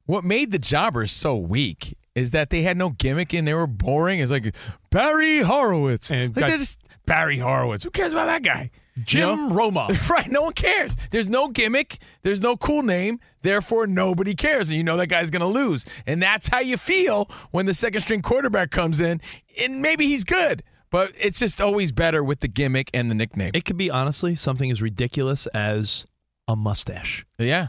What 0.07 0.25
made 0.25 0.51
the 0.51 0.59
jobbers 0.59 1.13
so 1.13 1.37
weak 1.37 1.97
is 2.17 2.33
that 2.33 2.51
they 2.51 2.63
had 2.63 2.77
no 2.77 2.91
gimmick 2.91 3.33
and 3.33 3.47
they 3.47 3.55
were 3.55 3.69
boring. 3.69 4.19
It's 4.19 4.33
like 4.33 4.57
Barry 4.91 5.41
Horowitz. 5.43 6.11
And 6.11 6.35
like 6.35 6.41
got- 6.41 6.49
they're 6.49 6.59
just 6.59 6.83
Barry 7.07 7.39
Horowitz. 7.39 7.85
Who 7.85 7.91
cares 7.91 8.13
about 8.13 8.27
that 8.27 8.43
guy? 8.43 8.71
Jim 9.05 9.29
You 9.29 9.37
know? 9.49 9.55
Roma. 9.55 9.89
right. 10.11 10.31
No 10.31 10.43
one 10.43 10.53
cares. 10.53 10.97
There's 11.11 11.29
no 11.29 11.49
gimmick. 11.49 11.99
There's 12.23 12.41
no 12.41 12.57
cool 12.57 12.83
name. 12.83 13.21
Therefore, 13.43 13.87
nobody 13.87 14.35
cares. 14.35 14.69
And 14.69 14.77
you 14.77 14.85
know 14.85 14.97
that 14.97 15.09
guy's 15.09 15.31
going 15.31 15.41
to 15.41 15.47
lose. 15.47 15.87
And 16.07 16.23
that's 16.23 16.49
how 16.49 16.61
you 16.61 16.77
feel 16.77 17.29
when 17.51 17.67
the 17.67 17.75
second 17.75 18.01
string 18.03 18.23
quarterback 18.23 18.71
comes 18.71 19.01
in. 19.01 19.21
And 19.63 19.83
maybe 19.83 20.07
he's 20.07 20.25
good, 20.25 20.63
but 20.91 21.13
it's 21.21 21.39
just 21.39 21.61
always 21.61 21.93
better 21.93 22.23
with 22.23 22.41
the 22.41 22.49
gimmick 22.49 22.91
and 22.93 23.11
the 23.11 23.15
nickname. 23.15 23.53
It 23.55 23.65
could 23.65 23.77
be 23.77 23.91
honestly 23.91 24.35
something 24.35 24.71
as 24.71 24.81
ridiculous 24.83 25.47
as 25.49 26.07
a 26.49 26.57
mustache. 26.57 27.25
Yeah. 27.39 27.69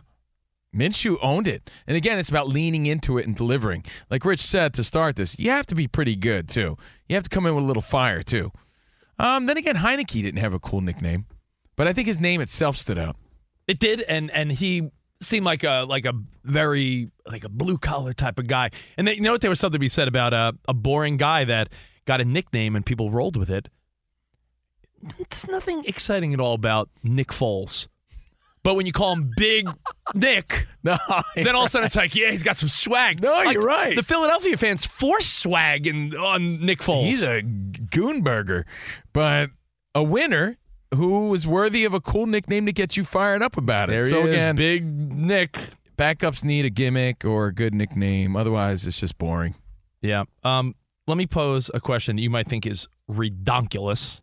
Minshew 0.76 1.18
owned 1.22 1.48
it. 1.48 1.70
And 1.86 1.98
again, 1.98 2.18
it's 2.18 2.30
about 2.30 2.48
leaning 2.48 2.86
into 2.86 3.18
it 3.18 3.28
and 3.28 3.36
delivering. 3.36 3.84
Like 4.10 4.24
Rich 4.24 4.42
said 4.42 4.74
to 4.76 4.84
start 4.84 5.18
this, 5.18 5.38
you 5.38 5.52
have 5.52 5.68
to 5.68 5.76
be 5.76 5.88
pretty 5.88 6.16
good, 6.16 6.48
too. 6.48 6.78
You 7.10 7.16
have 7.16 7.24
to 7.24 7.30
come 7.30 7.46
in 7.46 7.56
with 7.56 7.66
a 7.66 7.68
little 7.68 7.82
fire, 7.82 8.24
too. 8.24 8.52
Um, 9.22 9.46
then 9.46 9.56
again, 9.56 9.76
Heinicke 9.76 10.24
didn't 10.24 10.40
have 10.40 10.56
a 10.56 10.60
cool 10.60 10.82
nickname, 10.82 11.28
but 11.76 11.88
I 11.88 11.94
think 11.94 12.08
his 12.08 12.20
name 12.20 12.42
itself 12.42 12.76
stood 12.76 12.98
out. 12.98 13.16
It 13.68 13.78
did, 13.78 14.02
and 14.02 14.32
and 14.32 14.52
he 14.52 14.90
seemed 15.22 15.46
like 15.46 15.64
a 15.64 15.86
like 15.88 16.06
a 16.06 16.14
very 16.44 17.12
like 17.28 17.44
a 17.44 17.50
blue 17.50 17.78
collar 17.78 18.14
type 18.14 18.40
of 18.40 18.48
guy. 18.48 18.72
And 18.98 19.08
they, 19.08 19.14
you 19.14 19.22
know 19.22 19.32
what? 19.32 19.42
There 19.42 19.52
was 19.52 19.60
something 19.60 19.76
to 19.78 19.80
be 19.80 19.90
said 19.90 20.08
about 20.08 20.34
a 20.34 20.58
a 20.68 20.74
boring 20.74 21.18
guy 21.18 21.44
that 21.44 21.70
got 22.06 22.20
a 22.20 22.26
nickname 22.26 22.76
and 22.76 22.84
people 22.84 23.12
rolled 23.12 23.38
with 23.38 23.52
it. 23.52 23.70
There's 25.04 25.48
nothing 25.48 25.84
exciting 25.86 26.34
at 26.34 26.40
all 26.40 26.56
about 26.56 26.90
Nick 27.04 27.28
Foles. 27.28 27.88
But 28.64 28.76
when 28.76 28.86
you 28.86 28.92
call 28.92 29.14
him 29.14 29.32
Big 29.36 29.68
Nick, 30.16 30.68
No, 30.84 30.98
then 31.36 31.56
all 31.56 31.64
of 31.64 31.68
a 31.68 31.70
sudden 31.70 31.86
it's 31.86 31.96
like, 31.96 32.14
yeah, 32.16 32.30
he's 32.30 32.44
got 32.44 32.58
some 32.58 32.70
swag. 32.70 33.22
No, 33.22 33.32
Like, 33.34 33.54
you're 33.54 33.64
right. 33.64 33.96
The 33.96 34.04
Philadelphia 34.04 34.56
fans 34.58 34.86
force 34.86 35.26
swag 35.26 35.88
in, 35.88 36.16
on 36.16 36.64
Nick 36.64 36.80
Foles. 36.80 37.06
he's 37.06 37.24
a 37.24 37.42
goonburger, 37.42 38.66
but 39.14 39.50
a 39.96 40.04
winner 40.04 40.58
who 40.94 41.30
was 41.30 41.48
worthy 41.48 41.86
of 41.86 41.94
a 41.94 42.02
cool 42.02 42.26
nickname 42.28 42.66
to 42.66 42.72
get 42.72 42.98
you 42.98 43.04
fired 43.04 43.42
up 43.42 43.58
about 43.58 43.90
it. 43.90 43.94
there 43.94 44.06
so 44.06 44.28
is, 44.28 44.36
again, 44.36 44.56
Big 44.56 44.86
Nick. 44.86 45.58
backups 45.98 46.44
need 46.44 46.66
a 46.66 46.70
gimmick 46.70 47.26
or 47.26 47.48
a 47.48 47.54
good 47.54 47.74
nickname. 47.74 48.36
Otherwise, 48.36 48.86
it's 48.86 49.00
just 49.00 49.18
boring. 49.18 49.56
Yeah. 50.02 50.26
Um. 50.44 50.76
Let 51.08 51.18
me 51.18 51.26
pose 51.26 51.72
a 51.74 51.80
question 51.80 52.18
that 52.18 52.22
you 52.22 52.30
might 52.30 52.48
think 52.48 52.66
is 52.66 52.88
redonkulous. 53.10 54.22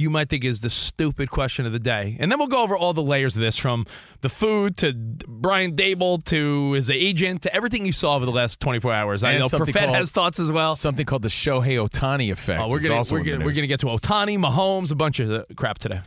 You 0.00 0.08
might 0.08 0.30
think 0.30 0.44
is 0.44 0.62
the 0.62 0.70
stupid 0.70 1.30
question 1.30 1.66
of 1.66 1.72
the 1.72 1.78
day. 1.78 2.16
And 2.18 2.32
then 2.32 2.38
we'll 2.38 2.48
go 2.48 2.62
over 2.62 2.74
all 2.74 2.94
the 2.94 3.02
layers 3.02 3.36
of 3.36 3.42
this 3.42 3.58
from 3.58 3.84
the 4.22 4.30
food 4.30 4.78
to 4.78 4.94
Brian 4.94 5.76
Daboll 5.76 6.24
to 6.24 6.72
his 6.72 6.88
agent 6.88 7.42
to 7.42 7.54
everything 7.54 7.84
you 7.84 7.92
saw 7.92 8.16
over 8.16 8.24
the 8.24 8.32
last 8.32 8.60
24 8.60 8.94
hours. 8.94 9.22
I 9.22 9.36
know 9.36 9.48
called- 9.50 9.94
has 9.94 10.10
thoughts 10.10 10.40
as 10.40 10.50
well. 10.50 10.74
Something 10.74 11.04
called 11.04 11.20
the 11.20 11.28
Shohei 11.28 11.86
Ohtani 11.86 12.32
effect. 12.32 12.62
Oh, 12.62 12.68
we're 12.68 12.80
gonna 12.80 13.02
we're 13.10 13.22
gonna, 13.22 13.44
we're 13.44 13.52
gonna 13.52 13.66
get 13.66 13.80
to 13.80 13.86
Ohtani, 13.86 14.38
Mahomes, 14.38 14.90
a 14.90 14.94
bunch 14.94 15.20
of 15.20 15.30
uh, 15.30 15.44
crap 15.54 15.78
today. 15.78 16.00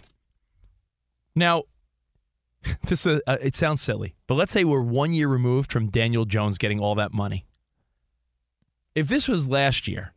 Now, 1.35 1.65
this 2.88 3.05
uh, 3.05 3.19
uh, 3.27 3.38
it 3.41 3.55
sounds 3.55 3.79
silly, 3.79 4.15
but 4.25 4.33
let's 4.33 4.51
say 4.51 4.63
we're 4.63 4.81
one 4.81 5.13
year 5.13 5.27
removed 5.27 5.71
from 5.71 5.91
Daniel 5.91 6.25
Jones 6.25 6.57
getting 6.57 6.79
all 6.79 6.95
that 6.95 7.13
money. 7.13 7.45
If 8.95 9.07
this 9.07 9.27
was 9.27 9.47
last 9.47 9.88
year, 9.88 10.12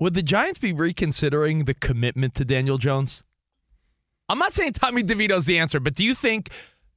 would 0.00 0.14
the 0.14 0.22
Giants 0.22 0.58
be 0.58 0.72
reconsidering 0.72 1.66
the 1.66 1.74
commitment 1.74 2.34
to 2.36 2.44
Daniel 2.44 2.78
Jones? 2.78 3.22
I'm 4.28 4.38
not 4.38 4.54
saying 4.54 4.72
Tommy 4.72 5.02
DeVito's 5.02 5.46
the 5.46 5.58
answer, 5.58 5.78
but 5.78 5.94
do 5.94 6.04
you 6.04 6.14
think 6.14 6.50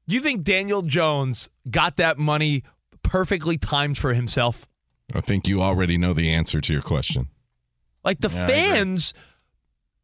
do 0.07 0.15
you 0.15 0.21
think 0.21 0.43
Daniel 0.43 0.81
Jones 0.81 1.49
got 1.69 1.97
that 1.97 2.17
money 2.17 2.63
perfectly 3.03 3.57
timed 3.57 3.97
for 3.97 4.13
himself? 4.13 4.67
I 5.13 5.21
think 5.21 5.47
you 5.47 5.61
already 5.61 5.97
know 5.97 6.13
the 6.13 6.31
answer 6.31 6.61
to 6.61 6.73
your 6.73 6.81
question. 6.81 7.27
Like 8.03 8.19
the 8.19 8.29
Yeah, 8.29 8.47
fans 8.47 9.13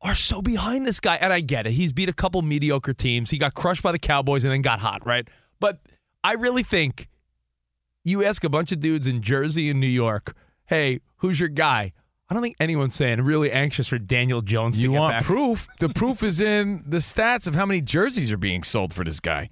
are 0.02 0.16
so 0.16 0.42
behind 0.42 0.86
this 0.86 1.00
guy, 1.00 1.16
and 1.16 1.34
I 1.34 1.42
get 1.42 1.68
it. 1.68 1.74
He's 1.74 1.92
beat 1.92 2.10
a 2.10 2.14
couple 2.14 2.42
mediocre 2.42 2.94
teams. 2.94 3.30
He 3.30 3.38
got 3.38 3.54
crushed 3.54 3.84
by 3.84 3.92
the 3.92 4.00
Cowboys 4.00 4.44
and 4.44 4.54
then 4.54 4.62
got 4.62 4.80
hot, 4.80 5.06
right? 5.06 5.28
But 5.60 5.80
I 6.24 6.34
really 6.34 6.64
think 6.64 7.10
you 8.06 8.24
ask 8.24 8.44
a 8.44 8.50
bunch 8.50 8.72
of 8.72 8.80
dudes 8.80 9.08
in 9.08 9.22
Jersey 9.22 9.70
and 9.70 9.80
New 9.80 9.88
York, 9.88 10.36
"Hey, 10.68 11.02
who's 11.18 11.40
your 11.40 11.50
guy?" 11.50 11.92
I 12.30 12.36
don't 12.36 12.44
think 12.44 12.56
anyone's 12.60 12.94
saying 12.96 13.22
really 13.22 13.52
anxious 13.52 13.88
for 13.88 13.98
Daniel 13.98 14.42
Jones. 14.42 14.76
to 14.78 14.84
You 14.84 14.92
want 14.92 15.14
back. 15.16 15.24
proof? 15.24 15.68
The 15.80 15.90
proof 15.96 16.22
is 16.22 16.40
in 16.40 16.84
the 16.86 16.98
stats 16.98 17.48
of 17.48 17.56
how 17.56 17.66
many 17.66 17.82
jerseys 17.82 18.32
are 18.32 18.38
being 18.38 18.62
sold 18.64 18.94
for 18.94 19.04
this 19.04 19.20
guy. 19.20 19.50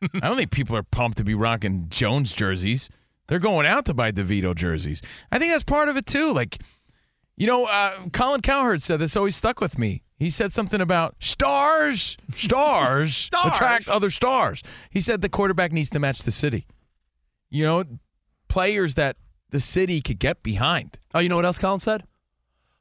I 0.00 0.20
don't 0.28 0.36
think 0.36 0.50
people 0.52 0.76
are 0.76 0.82
pumped 0.84 1.18
to 1.18 1.24
be 1.24 1.34
rocking 1.34 1.86
Jones 1.90 2.32
jerseys. 2.32 2.88
They're 3.26 3.38
going 3.38 3.66
out 3.66 3.84
to 3.86 3.94
buy 3.94 4.12
DeVito 4.12 4.54
jerseys. 4.54 5.02
I 5.30 5.38
think 5.38 5.52
that's 5.52 5.64
part 5.64 5.88
of 5.88 5.96
it 5.96 6.06
too. 6.06 6.32
Like, 6.32 6.58
you 7.36 7.46
know, 7.46 7.66
uh, 7.66 8.04
Colin 8.12 8.40
Cowherd 8.40 8.82
said 8.82 9.00
this 9.00 9.16
always 9.16 9.36
stuck 9.36 9.60
with 9.60 9.76
me. 9.78 10.02
He 10.16 10.30
said 10.30 10.52
something 10.52 10.80
about 10.80 11.16
stars, 11.20 12.16
stars, 12.34 13.14
Stars. 13.26 13.52
attract 13.54 13.88
other 13.88 14.10
stars. 14.10 14.62
He 14.90 15.00
said 15.00 15.20
the 15.20 15.28
quarterback 15.28 15.72
needs 15.72 15.90
to 15.90 15.98
match 15.98 16.22
the 16.22 16.32
city. 16.32 16.66
You 17.50 17.64
know, 17.64 17.84
players 18.48 18.94
that 18.94 19.16
the 19.50 19.60
city 19.60 20.00
could 20.00 20.18
get 20.18 20.42
behind. 20.42 20.98
Oh, 21.14 21.18
you 21.20 21.28
know 21.28 21.36
what 21.36 21.44
else 21.44 21.58
Colin 21.58 21.80
said? 21.80 22.04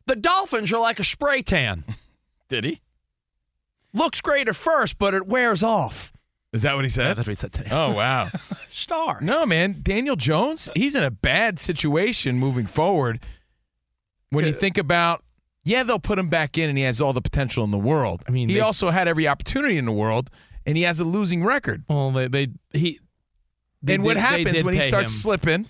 The 0.05 0.15
Dolphins 0.15 0.71
are 0.73 0.79
like 0.79 0.99
a 0.99 1.03
spray 1.03 1.41
tan. 1.41 1.83
Did 2.49 2.63
he? 2.63 2.81
Looks 3.93 4.21
great 4.21 4.47
at 4.47 4.55
first, 4.55 4.97
but 4.97 5.13
it 5.13 5.27
wears 5.27 5.63
off. 5.63 6.13
Is 6.53 6.61
that 6.61 6.75
what 6.75 6.85
he 6.85 6.89
said? 6.89 7.07
Yeah, 7.09 7.13
that's 7.15 7.27
what 7.27 7.31
he 7.31 7.35
said 7.35 7.51
today. 7.53 7.69
Oh 7.71 7.93
wow. 7.93 8.29
Star. 8.69 9.19
No, 9.21 9.45
man. 9.45 9.77
Daniel 9.81 10.15
Jones, 10.15 10.69
he's 10.75 10.95
in 10.95 11.03
a 11.03 11.11
bad 11.11 11.59
situation 11.59 12.37
moving 12.39 12.65
forward. 12.65 13.19
When 14.29 14.45
you 14.45 14.53
think 14.53 14.77
about, 14.77 15.23
yeah, 15.63 15.83
they'll 15.83 15.99
put 15.99 16.19
him 16.19 16.27
back 16.29 16.57
in 16.57 16.69
and 16.69 16.77
he 16.77 16.83
has 16.83 16.99
all 17.01 17.13
the 17.13 17.21
potential 17.21 17.63
in 17.63 17.71
the 17.71 17.77
world. 17.77 18.23
I 18.27 18.31
mean, 18.31 18.49
he 18.49 18.55
they- 18.55 18.61
also 18.61 18.91
had 18.91 19.07
every 19.07 19.27
opportunity 19.27 19.77
in 19.77 19.85
the 19.85 19.91
world 19.91 20.29
and 20.65 20.77
he 20.77 20.83
has 20.83 20.99
a 20.99 21.05
losing 21.05 21.43
record. 21.43 21.83
Well, 21.89 22.11
they 22.11 22.27
they 22.27 22.47
he. 22.73 22.99
they 23.83 23.95
and 23.95 24.03
what 24.03 24.15
they 24.15 24.19
happens 24.21 24.63
when 24.63 24.73
he 24.73 24.81
starts 24.81 25.11
him. 25.11 25.17
slipping 25.17 25.65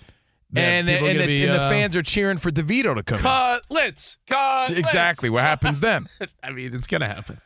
Yeah, 0.50 0.62
and, 0.62 0.88
and, 0.88 1.06
and, 1.06 1.20
the, 1.20 1.26
be, 1.26 1.44
and 1.44 1.52
the 1.52 1.62
uh, 1.62 1.68
fans 1.68 1.94
are 1.94 2.02
cheering 2.02 2.38
for 2.38 2.50
DeVito 2.50 2.94
to 2.94 3.02
come 3.02 3.18
in? 3.18 3.22
Cutlets. 3.22 4.16
Cutlets. 4.26 4.78
Exactly. 4.78 5.28
What 5.28 5.44
happens 5.44 5.80
then? 5.80 6.08
I 6.42 6.50
mean, 6.50 6.74
it's 6.74 6.86
gonna 6.86 7.06
happen. 7.06 7.40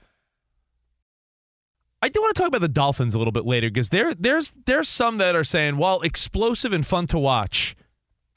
I 2.00 2.08
do 2.08 2.20
want 2.20 2.34
to 2.34 2.40
talk 2.40 2.48
about 2.48 2.60
the 2.60 2.68
Dolphins 2.68 3.14
a 3.14 3.18
little 3.18 3.32
bit 3.32 3.44
later 3.46 3.68
because 3.70 3.90
there, 3.90 4.12
there's, 4.14 4.52
there's 4.66 4.88
some 4.88 5.18
that 5.18 5.36
are 5.36 5.44
saying, 5.44 5.76
while 5.76 6.00
explosive 6.00 6.72
and 6.72 6.84
fun 6.84 7.06
to 7.08 7.18
watch, 7.18 7.76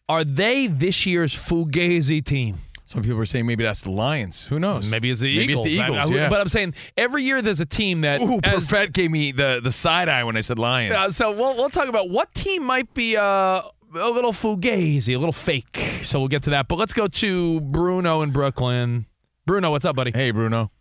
are 0.07 0.23
they 0.23 0.67
this 0.67 1.07
year's 1.07 1.33
fugazi 1.33 2.23
team? 2.23 2.57
Some 2.87 3.01
people 3.01 3.19
are 3.19 3.25
saying 3.25 3.47
maybe 3.47 3.63
that's 3.63 3.81
the 3.81 3.89
Lions. 3.89 4.45
Who 4.45 4.59
knows? 4.59 4.91
Maybe 4.91 5.09
it's 5.09 5.19
the 5.21 5.35
maybe 5.35 5.53
Eagles. 5.53 5.65
it's 5.65 5.75
the 5.75 5.81
I- 5.81 5.87
Eagles. 5.87 6.11
I- 6.11 6.15
yeah. 6.15 6.29
But 6.29 6.41
I'm 6.41 6.47
saying 6.47 6.75
every 6.95 7.23
year 7.23 7.41
there's 7.41 7.59
a 7.59 7.65
team 7.65 8.01
that. 8.01 8.21
Ooh, 8.21 8.39
as- 8.43 8.67
Perfett 8.69 8.93
gave 8.93 9.09
me 9.09 9.31
the, 9.31 9.59
the 9.63 9.71
side 9.71 10.07
eye 10.09 10.23
when 10.23 10.37
I 10.37 10.41
said 10.41 10.59
Lions. 10.59 10.93
Uh, 10.95 11.09
so 11.11 11.31
we'll, 11.31 11.55
we'll 11.55 11.71
talk 11.71 11.87
about 11.87 12.11
what 12.11 12.31
team 12.35 12.63
might 12.63 12.93
be 12.93 13.17
uh, 13.17 13.63
a 13.95 14.09
little 14.09 14.31
fugazi, 14.31 15.15
a 15.15 15.17
little 15.17 15.33
fake. 15.33 16.01
So 16.03 16.19
we'll 16.19 16.27
get 16.27 16.43
to 16.43 16.49
that. 16.51 16.67
But 16.67 16.77
let's 16.77 16.93
go 16.93 17.07
to 17.07 17.61
Bruno 17.61 18.21
in 18.21 18.31
Brooklyn. 18.31 19.05
Bruno, 19.45 19.71
what's 19.71 19.85
up, 19.85 19.95
buddy? 19.95 20.11
Hey, 20.13 20.31
Bruno. 20.31 20.71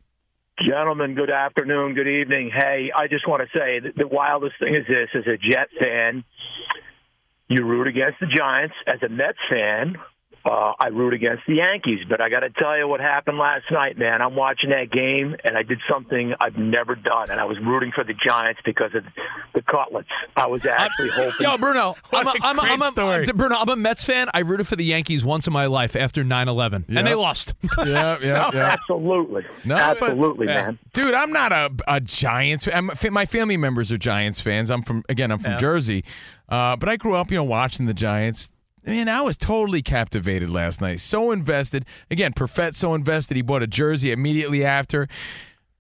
Gentlemen, 0.67 1.15
good 1.15 1.31
afternoon, 1.31 1.95
good 1.95 2.07
evening. 2.07 2.51
Hey, 2.55 2.93
I 2.95 3.09
just 3.09 3.27
want 3.27 3.43
to 3.43 3.59
say 3.59 3.81
that 3.81 3.97
the 3.97 4.07
wildest 4.07 4.55
thing 4.61 4.75
is 4.75 4.87
this 4.87 5.09
as 5.15 5.27
a 5.27 5.37
Jet 5.37 5.69
fan, 5.81 6.23
you 7.49 7.65
root 7.65 7.89
against 7.89 8.21
the 8.21 8.27
Giants. 8.27 8.75
As 8.87 9.03
a 9.03 9.09
Mets 9.09 9.39
fan, 9.51 9.97
uh, 10.45 10.73
I 10.79 10.89
root 10.89 11.15
against 11.15 11.45
the 11.47 11.55
Yankees. 11.55 12.01
But 12.09 12.21
I 12.21 12.29
got 12.29 12.41
to 12.41 12.51
tell 12.51 12.77
you 12.77 12.87
what 12.89 13.01
happened 13.01 13.39
last 13.39 13.65
night, 13.71 13.97
man. 13.99 14.21
I'm 14.23 14.37
watching 14.37 14.71
that 14.71 14.91
game, 14.91 15.37
and 15.45 15.57
I 15.57 15.63
did 15.63 15.79
something 15.91 16.35
I've 16.41 16.57
never 16.59 16.95
done, 16.95 17.31
and 17.31 17.41
I 17.41 17.45
was 17.45 17.59
rooting 17.61 17.93
for 17.95 18.05
the 18.05 18.15
Giants 18.15 18.61
because 18.65 18.95
of 18.95 19.05
the 19.55 19.63
Cutlets. 19.63 20.09
I 20.37 20.47
was 20.47 20.65
actually 20.67 21.11
hoping. 21.11 21.47
Yo, 21.47 21.57
Bruno, 21.59 21.97
I'm 22.13 22.27
a, 22.27 22.31
What 22.31 22.37
a 22.41 22.45
I'm 22.45 22.59
a, 22.59 22.63
I'm 22.63 22.83
a, 22.83 22.87
uh, 22.87 23.33
Bruno, 23.35 23.57
I'm 23.57 23.69
a 23.69 23.77
Mets 23.77 24.05
fan. 24.05 24.29
I 24.35 24.41
rooted 24.41 24.67
for 24.67 24.77
the 24.77 24.85
Yankees 24.85 25.25
once 25.25 25.47
in 25.47 25.53
my 25.53 25.67
life 25.67 25.97
after 25.97 26.23
9/11, 26.25 26.85
and 26.95 27.07
they 27.07 27.15
lost. 27.15 27.55
Yeah, 27.85 28.19
yeah, 28.23 28.51
yeah. 28.53 28.77
Absolutely, 28.79 29.45
No, 29.65 29.77
absolutely, 29.77 30.47
yeah. 30.47 30.65
man. 30.67 30.79
Dude, 30.93 31.15
I'm 31.15 31.33
not 31.33 31.53
a, 31.53 31.71
a 31.89 32.01
Giants. 32.01 32.65
fan. 32.67 32.91
I'm, 32.91 33.13
my 33.13 33.27
family 33.27 33.57
members 33.57 33.91
are 33.93 33.99
Giants 33.99 34.41
fans. 34.41 34.71
I'm 34.71 34.83
from 34.83 35.03
again. 35.09 35.31
I'm 35.31 35.39
from 35.39 35.53
Yeah. 35.53 35.59
Jersey, 35.59 36.05
uh, 36.49 36.77
but 36.77 36.89
I 36.89 36.97
grew 36.97 37.15
up, 37.17 37.31
you 37.31 37.39
know, 37.39 37.45
watching 37.45 37.87
the 37.87 37.95
Giants. 37.95 38.51
Man, 38.87 39.09
I 39.09 39.23
was 39.23 39.37
totally 39.37 39.81
captivated 39.83 40.51
last 40.51 40.81
night. 40.81 41.01
So 41.01 41.31
invested. 41.31 41.87
Again, 42.11 42.33
Perfett 42.33 42.75
so 42.75 42.95
invested. 42.95 43.37
He 43.37 43.43
bought 43.43 43.63
a 43.63 43.67
jersey 43.67 44.13
immediately 44.13 44.65
after. 44.65 45.09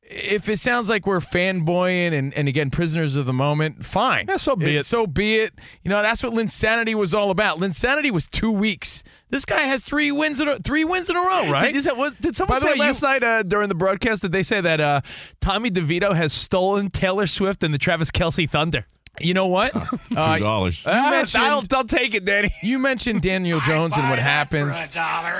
If 0.06 0.50
it 0.50 0.58
sounds 0.58 0.90
like 0.90 1.06
we're 1.06 1.18
fanboying 1.20 2.12
and, 2.12 2.32
and 2.34 2.46
again 2.46 2.70
prisoners 2.70 3.16
of 3.16 3.24
the 3.24 3.32
moment, 3.32 3.86
fine. 3.86 4.26
Yeah, 4.28 4.36
so 4.36 4.54
be 4.54 4.76
it. 4.76 4.84
So 4.86 5.06
be 5.06 5.36
it. 5.36 5.54
You 5.82 5.88
know 5.88 6.02
that's 6.02 6.22
what 6.22 6.32
Linsanity 6.34 6.94
was 6.94 7.14
all 7.14 7.30
about. 7.30 7.58
Linsanity 7.58 8.10
was 8.10 8.26
two 8.26 8.50
weeks. 8.52 9.02
This 9.30 9.46
guy 9.46 9.62
has 9.62 9.82
three 9.82 10.12
wins 10.12 10.40
in 10.40 10.48
a, 10.48 10.58
three 10.58 10.84
wins 10.84 11.08
in 11.08 11.16
a 11.16 11.20
row, 11.20 11.50
right? 11.50 11.72
Did, 11.72 11.84
you 11.86 11.94
was- 11.94 12.14
did 12.16 12.36
someone 12.36 12.56
By 12.56 12.62
say 12.62 12.68
way, 12.72 12.74
you- 12.76 12.80
last 12.82 13.02
night 13.02 13.22
uh, 13.22 13.42
during 13.44 13.70
the 13.70 13.74
broadcast? 13.74 14.20
Did 14.22 14.32
they 14.32 14.42
say 14.42 14.60
that 14.60 14.78
uh, 14.78 15.00
Tommy 15.40 15.70
DeVito 15.70 16.14
has 16.14 16.34
stolen 16.34 16.90
Taylor 16.90 17.26
Swift 17.26 17.62
and 17.62 17.72
the 17.72 17.78
Travis 17.78 18.10
Kelce 18.10 18.48
Thunder? 18.48 18.86
You 19.20 19.32
know 19.34 19.46
what? 19.46 19.72
Two 19.72 19.98
Uh, 20.16 20.38
dollars. 20.38 20.84
You 20.86 20.92
mentioned, 20.92 21.44
I'll, 21.44 21.62
I'll 21.72 21.84
take 21.84 22.14
it, 22.14 22.24
Danny. 22.24 22.50
you 22.62 22.78
mentioned 22.80 23.22
Daniel 23.22 23.60
Jones 23.60 23.96
and 23.96 24.08
what 24.10 24.18
happens 24.18 24.76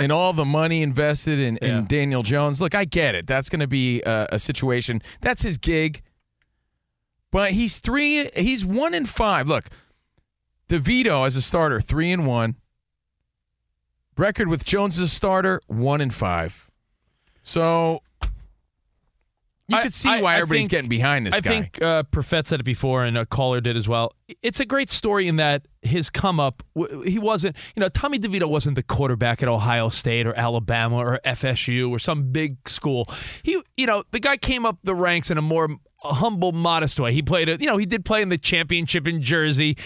and 0.00 0.12
all 0.12 0.32
the 0.32 0.44
money 0.44 0.82
invested 0.82 1.40
in, 1.40 1.56
in 1.58 1.68
Yeah. 1.68 1.80
Daniel 1.86 2.22
Jones. 2.22 2.60
Look, 2.60 2.74
I 2.74 2.84
get 2.84 3.14
it. 3.16 3.26
That's 3.26 3.48
going 3.48 3.60
to 3.60 3.66
be 3.66 4.00
a, 4.02 4.28
a 4.32 4.38
situation. 4.38 5.02
That's 5.20 5.42
his 5.42 5.56
gig. 5.58 6.02
But 7.32 7.50
he's 7.50 7.80
three. 7.80 8.30
He's 8.36 8.64
one 8.64 8.94
in 8.94 9.06
five. 9.06 9.48
Look, 9.48 9.64
DeVito 10.68 11.26
as 11.26 11.34
a 11.34 11.42
starter, 11.42 11.80
three 11.80 12.12
and 12.12 12.26
one. 12.28 12.54
Record 14.16 14.46
with 14.46 14.64
Jones 14.64 14.98
as 15.00 15.06
a 15.06 15.12
starter, 15.12 15.60
one 15.66 16.00
and 16.00 16.14
five. 16.14 16.70
So 17.42 18.02
you 19.68 19.76
I- 19.78 19.82
could 19.82 19.94
see 19.94 20.08
I- 20.10 20.20
why 20.20 20.32
I 20.34 20.36
everybody's 20.36 20.62
think- 20.64 20.70
getting 20.70 20.88
behind 20.88 21.26
this 21.26 21.34
I 21.34 21.40
guy. 21.40 21.50
think 21.50 21.82
uh, 21.82 22.02
Perfett 22.04 22.46
said 22.46 22.60
it 22.60 22.64
before, 22.64 23.04
and 23.04 23.16
a 23.16 23.24
caller 23.26 23.60
did 23.60 23.76
as 23.76 23.88
well. 23.88 24.12
It's 24.42 24.60
a 24.60 24.64
great 24.66 24.90
story 24.90 25.26
in 25.28 25.36
that 25.36 25.66
his 25.82 26.10
come 26.10 26.38
up, 26.40 26.62
he 27.06 27.18
wasn't, 27.18 27.56
you 27.76 27.80
know, 27.80 27.88
Tommy 27.88 28.18
DeVito 28.18 28.48
wasn't 28.48 28.74
the 28.76 28.82
quarterback 28.82 29.42
at 29.42 29.48
Ohio 29.48 29.88
State 29.90 30.26
or 30.26 30.34
Alabama 30.34 30.96
or 30.96 31.20
FSU 31.24 31.90
or 31.90 31.98
some 31.98 32.30
big 32.32 32.68
school. 32.68 33.06
He, 33.42 33.60
you 33.76 33.86
know, 33.86 34.02
the 34.10 34.20
guy 34.20 34.36
came 34.36 34.64
up 34.66 34.78
the 34.82 34.94
ranks 34.94 35.30
in 35.30 35.38
a 35.38 35.42
more 35.42 35.68
humble, 36.02 36.52
modest 36.52 37.00
way. 37.00 37.12
He 37.14 37.22
played 37.22 37.48
it, 37.48 37.60
you 37.62 37.66
know, 37.66 37.76
he 37.78 37.86
did 37.86 38.04
play 38.04 38.20
in 38.22 38.28
the 38.28 38.36
championship 38.38 39.08
in 39.08 39.22
Jersey. 39.22 39.76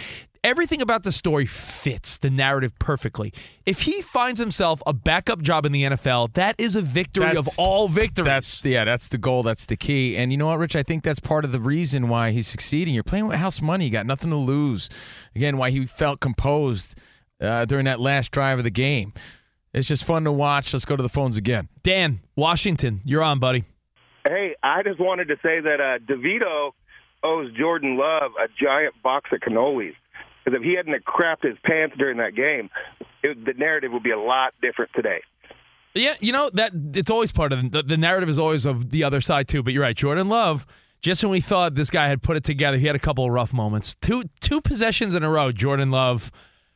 Everything 0.44 0.80
about 0.80 1.02
the 1.02 1.12
story 1.12 1.46
fits 1.46 2.18
the 2.18 2.30
narrative 2.30 2.78
perfectly. 2.78 3.32
If 3.66 3.80
he 3.80 4.02
finds 4.02 4.38
himself 4.38 4.82
a 4.86 4.92
backup 4.92 5.42
job 5.42 5.66
in 5.66 5.72
the 5.72 5.82
NFL, 5.84 6.32
that 6.34 6.54
is 6.58 6.76
a 6.76 6.82
victory 6.82 7.36
of 7.36 7.48
all 7.58 7.88
victories. 7.88 8.26
That's 8.26 8.64
yeah, 8.64 8.84
that's 8.84 9.08
the 9.08 9.18
goal. 9.18 9.42
That's 9.42 9.66
the 9.66 9.76
key. 9.76 10.16
And 10.16 10.30
you 10.32 10.38
know 10.38 10.46
what, 10.46 10.58
Rich? 10.58 10.76
I 10.76 10.82
think 10.82 11.02
that's 11.04 11.20
part 11.20 11.44
of 11.44 11.52
the 11.52 11.60
reason 11.60 12.08
why 12.08 12.30
he's 12.30 12.46
succeeding. 12.46 12.94
You're 12.94 13.02
playing 13.02 13.26
with 13.26 13.38
house 13.38 13.60
money. 13.60 13.86
You 13.86 13.90
got 13.90 14.06
nothing 14.06 14.30
to 14.30 14.36
lose. 14.36 14.88
Again, 15.34 15.56
why 15.56 15.70
he 15.70 15.86
felt 15.86 16.20
composed 16.20 16.98
uh, 17.40 17.64
during 17.64 17.84
that 17.86 18.00
last 18.00 18.30
drive 18.30 18.58
of 18.58 18.64
the 18.64 18.70
game. 18.70 19.12
It's 19.74 19.86
just 19.86 20.04
fun 20.04 20.24
to 20.24 20.32
watch. 20.32 20.72
Let's 20.72 20.84
go 20.84 20.96
to 20.96 21.02
the 21.02 21.08
phones 21.08 21.36
again. 21.36 21.68
Dan, 21.82 22.20
Washington, 22.36 23.00
you're 23.04 23.22
on, 23.22 23.38
buddy. 23.38 23.64
Hey, 24.26 24.56
I 24.62 24.82
just 24.82 25.00
wanted 25.00 25.28
to 25.28 25.36
say 25.36 25.60
that 25.60 25.80
uh, 25.80 25.98
DeVito 26.04 26.72
owes 27.22 27.52
Jordan 27.52 27.96
Love 27.96 28.32
a 28.42 28.48
giant 28.62 28.94
box 29.02 29.30
of 29.32 29.40
cannolis. 29.40 29.94
Because 30.48 30.62
if 30.62 30.66
he 30.66 30.76
hadn't 30.76 30.94
have 30.94 31.02
crapped 31.02 31.46
his 31.46 31.58
pants 31.62 31.94
during 31.98 32.16
that 32.18 32.34
game, 32.34 32.70
it, 33.22 33.44
the 33.44 33.52
narrative 33.52 33.92
would 33.92 34.02
be 34.02 34.12
a 34.12 34.18
lot 34.18 34.54
different 34.62 34.90
today. 34.94 35.20
Yeah, 35.94 36.14
you 36.20 36.32
know 36.32 36.48
that 36.54 36.72
it's 36.94 37.10
always 37.10 37.32
part 37.32 37.52
of 37.52 37.70
the, 37.70 37.82
the 37.82 37.96
narrative 37.98 38.30
is 38.30 38.38
always 38.38 38.64
of 38.64 38.90
the 38.90 39.04
other 39.04 39.20
side 39.20 39.48
too. 39.48 39.62
But 39.62 39.74
you're 39.74 39.82
right, 39.82 39.96
Jordan 39.96 40.28
Love. 40.28 40.64
Just 41.02 41.22
when 41.22 41.30
we 41.30 41.40
thought 41.40 41.74
this 41.74 41.90
guy 41.90 42.08
had 42.08 42.22
put 42.22 42.36
it 42.36 42.44
together, 42.44 42.78
he 42.78 42.86
had 42.86 42.96
a 42.96 43.00
couple 43.00 43.24
of 43.26 43.30
rough 43.30 43.52
moments. 43.52 43.94
Two 43.96 44.24
two 44.40 44.60
possessions 44.60 45.14
in 45.14 45.22
a 45.22 45.28
row. 45.28 45.52
Jordan 45.52 45.90
Love 45.90 46.30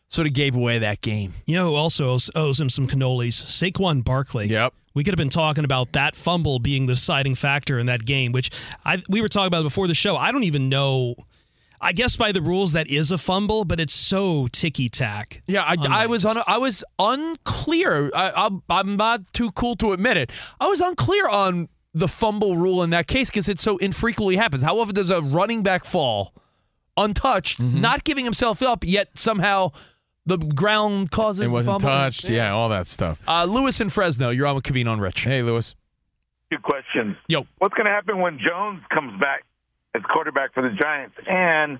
sort 0.08 0.26
of 0.26 0.34
gave 0.34 0.54
away 0.54 0.78
that 0.78 1.00
game. 1.00 1.32
You 1.46 1.54
know 1.54 1.70
who 1.70 1.74
also 1.74 2.10
owes, 2.10 2.30
owes 2.34 2.60
him 2.60 2.68
some 2.68 2.86
cannolis? 2.86 3.42
Saquon 3.42 4.04
Barkley. 4.04 4.48
Yep. 4.48 4.74
We 4.92 5.02
could 5.02 5.14
have 5.14 5.18
been 5.18 5.30
talking 5.30 5.64
about 5.64 5.92
that 5.92 6.14
fumble 6.14 6.58
being 6.58 6.86
the 6.86 6.94
deciding 6.94 7.36
factor 7.36 7.78
in 7.78 7.86
that 7.86 8.04
game, 8.04 8.32
which 8.32 8.50
I 8.84 9.02
we 9.08 9.22
were 9.22 9.28
talking 9.28 9.46
about 9.46 9.62
before 9.62 9.88
the 9.88 9.94
show. 9.94 10.16
I 10.16 10.30
don't 10.30 10.44
even 10.44 10.68
know. 10.68 11.14
I 11.84 11.92
guess 11.92 12.16
by 12.16 12.30
the 12.32 12.40
rules 12.40 12.72
that 12.72 12.86
is 12.86 13.10
a 13.10 13.18
fumble, 13.18 13.64
but 13.64 13.80
it's 13.80 13.92
so 13.92 14.46
ticky 14.52 14.88
tack. 14.88 15.42
Yeah, 15.48 15.62
I, 15.64 15.74
I 15.90 16.06
was 16.06 16.24
on. 16.24 16.36
I 16.46 16.56
was 16.58 16.84
unclear. 16.98 18.10
I, 18.14 18.30
I, 18.30 18.48
I'm 18.70 18.96
not 18.96 19.32
too 19.32 19.50
cool 19.52 19.76
to 19.76 19.92
admit 19.92 20.16
it. 20.16 20.30
I 20.60 20.68
was 20.68 20.80
unclear 20.80 21.28
on 21.28 21.68
the 21.94 22.08
fumble 22.08 22.56
rule 22.56 22.82
in 22.82 22.90
that 22.90 23.06
case 23.06 23.28
because 23.30 23.48
it 23.48 23.60
so 23.60 23.76
infrequently 23.78 24.36
happens. 24.36 24.62
How 24.62 24.78
often 24.78 24.94
does 24.94 25.10
a 25.10 25.20
running 25.20 25.62
back 25.62 25.84
fall 25.84 26.32
untouched, 26.96 27.58
Mm-hmm. 27.60 27.80
not 27.80 28.04
giving 28.04 28.24
himself 28.24 28.62
up, 28.62 28.84
yet 28.84 29.08
somehow 29.18 29.72
the 30.24 30.38
ground 30.38 31.10
causes 31.10 31.44
It 31.44 31.48
the 31.48 31.52
wasn't 31.54 31.82
fumble? 31.82 31.88
touched. 31.88 32.30
Yeah. 32.30 32.52
all 32.52 32.68
that 32.68 32.86
stuff. 32.86 33.20
Uh, 33.26 33.44
Lewis 33.44 33.80
in 33.80 33.88
Fresno, 33.88 34.30
you're 34.30 34.46
on 34.46 34.54
with 34.54 34.64
Covino 34.64 34.92
and 34.92 35.02
Rich. 35.02 35.22
Hey, 35.22 35.42
Lewis. 35.42 35.74
Two 36.52 36.58
questions. 36.62 37.16
Yo. 37.28 37.46
What's 37.58 37.74
going 37.74 37.86
to 37.86 37.92
happen 37.92 38.18
when 38.20 38.38
Jones 38.38 38.82
comes 38.92 39.18
back 39.20 39.44
as 39.94 40.02
quarterback 40.02 40.54
for 40.54 40.62
the 40.62 40.74
Giants? 40.74 41.16
And 41.26 41.78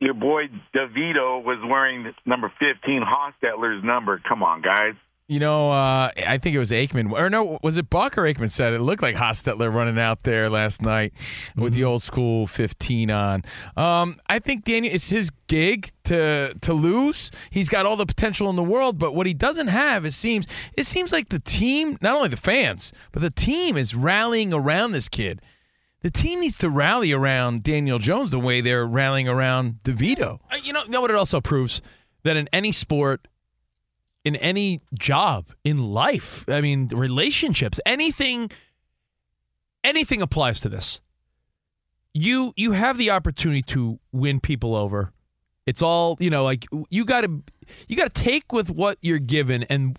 your 0.00 0.14
boy 0.14 0.48
DeVito 0.74 1.44
was 1.44 1.58
wearing 1.68 2.12
number 2.24 2.52
15, 2.58 3.02
Hostetler's 3.02 3.84
number. 3.84 4.20
Come 4.26 4.42
on, 4.42 4.62
guys. 4.62 4.94
You 5.30 5.38
know, 5.38 5.70
uh, 5.70 6.10
I 6.26 6.38
think 6.38 6.56
it 6.56 6.58
was 6.58 6.72
Aikman, 6.72 7.12
or 7.12 7.30
no, 7.30 7.60
was 7.62 7.78
it 7.78 7.88
Buck 7.88 8.18
or 8.18 8.22
Aikman 8.22 8.50
said 8.50 8.72
it 8.72 8.80
looked 8.80 9.00
like 9.00 9.14
Hostetler 9.14 9.72
running 9.72 9.96
out 9.96 10.24
there 10.24 10.50
last 10.50 10.82
night 10.82 11.12
with 11.54 11.72
the 11.72 11.84
old 11.84 12.02
school 12.02 12.48
15 12.48 13.12
on. 13.12 13.44
Um, 13.76 14.18
I 14.28 14.40
think 14.40 14.64
Daniel, 14.64 14.92
it's 14.92 15.10
his 15.10 15.30
gig 15.46 15.92
to 16.06 16.54
to 16.60 16.74
lose. 16.74 17.30
He's 17.50 17.68
got 17.68 17.86
all 17.86 17.94
the 17.94 18.06
potential 18.06 18.50
in 18.50 18.56
the 18.56 18.64
world, 18.64 18.98
but 18.98 19.14
what 19.14 19.28
he 19.28 19.32
doesn't 19.32 19.68
have, 19.68 20.04
it 20.04 20.14
seems, 20.14 20.48
it 20.76 20.84
seems 20.84 21.12
like 21.12 21.28
the 21.28 21.38
team, 21.38 21.96
not 22.00 22.16
only 22.16 22.28
the 22.28 22.36
fans, 22.36 22.92
but 23.12 23.22
the 23.22 23.30
team 23.30 23.76
is 23.76 23.94
rallying 23.94 24.52
around 24.52 24.90
this 24.90 25.08
kid. 25.08 25.40
The 26.02 26.10
team 26.10 26.40
needs 26.40 26.56
to 26.58 26.70
rally 26.70 27.12
around 27.12 27.62
Daniel 27.62 27.98
Jones 27.98 28.30
the 28.30 28.38
way 28.38 28.60
they're 28.60 28.86
rallying 28.86 29.28
around 29.28 29.80
DeVito. 29.84 30.40
You 30.62 30.72
know, 30.72 30.84
you 30.84 30.90
know 30.90 31.00
what 31.00 31.10
it 31.10 31.16
also 31.16 31.40
proves? 31.40 31.82
That 32.22 32.36
in 32.36 32.48
any 32.52 32.72
sport, 32.72 33.28
in 34.24 34.36
any 34.36 34.80
job, 34.94 35.52
in 35.64 35.78
life, 35.78 36.44
I 36.48 36.60
mean, 36.60 36.88
relationships, 36.88 37.80
anything, 37.84 38.50
anything 39.84 40.22
applies 40.22 40.60
to 40.60 40.68
this. 40.68 41.00
You 42.12 42.52
you 42.56 42.72
have 42.72 42.98
the 42.98 43.10
opportunity 43.10 43.62
to 43.62 44.00
win 44.10 44.40
people 44.40 44.74
over. 44.74 45.12
It's 45.66 45.82
all 45.82 46.16
you 46.18 46.30
know. 46.30 46.42
Like 46.42 46.66
you 46.88 47.04
got 47.04 47.20
to 47.20 47.42
you 47.86 47.96
got 47.96 48.12
to 48.12 48.22
take 48.22 48.52
with 48.52 48.70
what 48.70 48.98
you're 49.00 49.18
given 49.18 49.62
and 49.64 49.96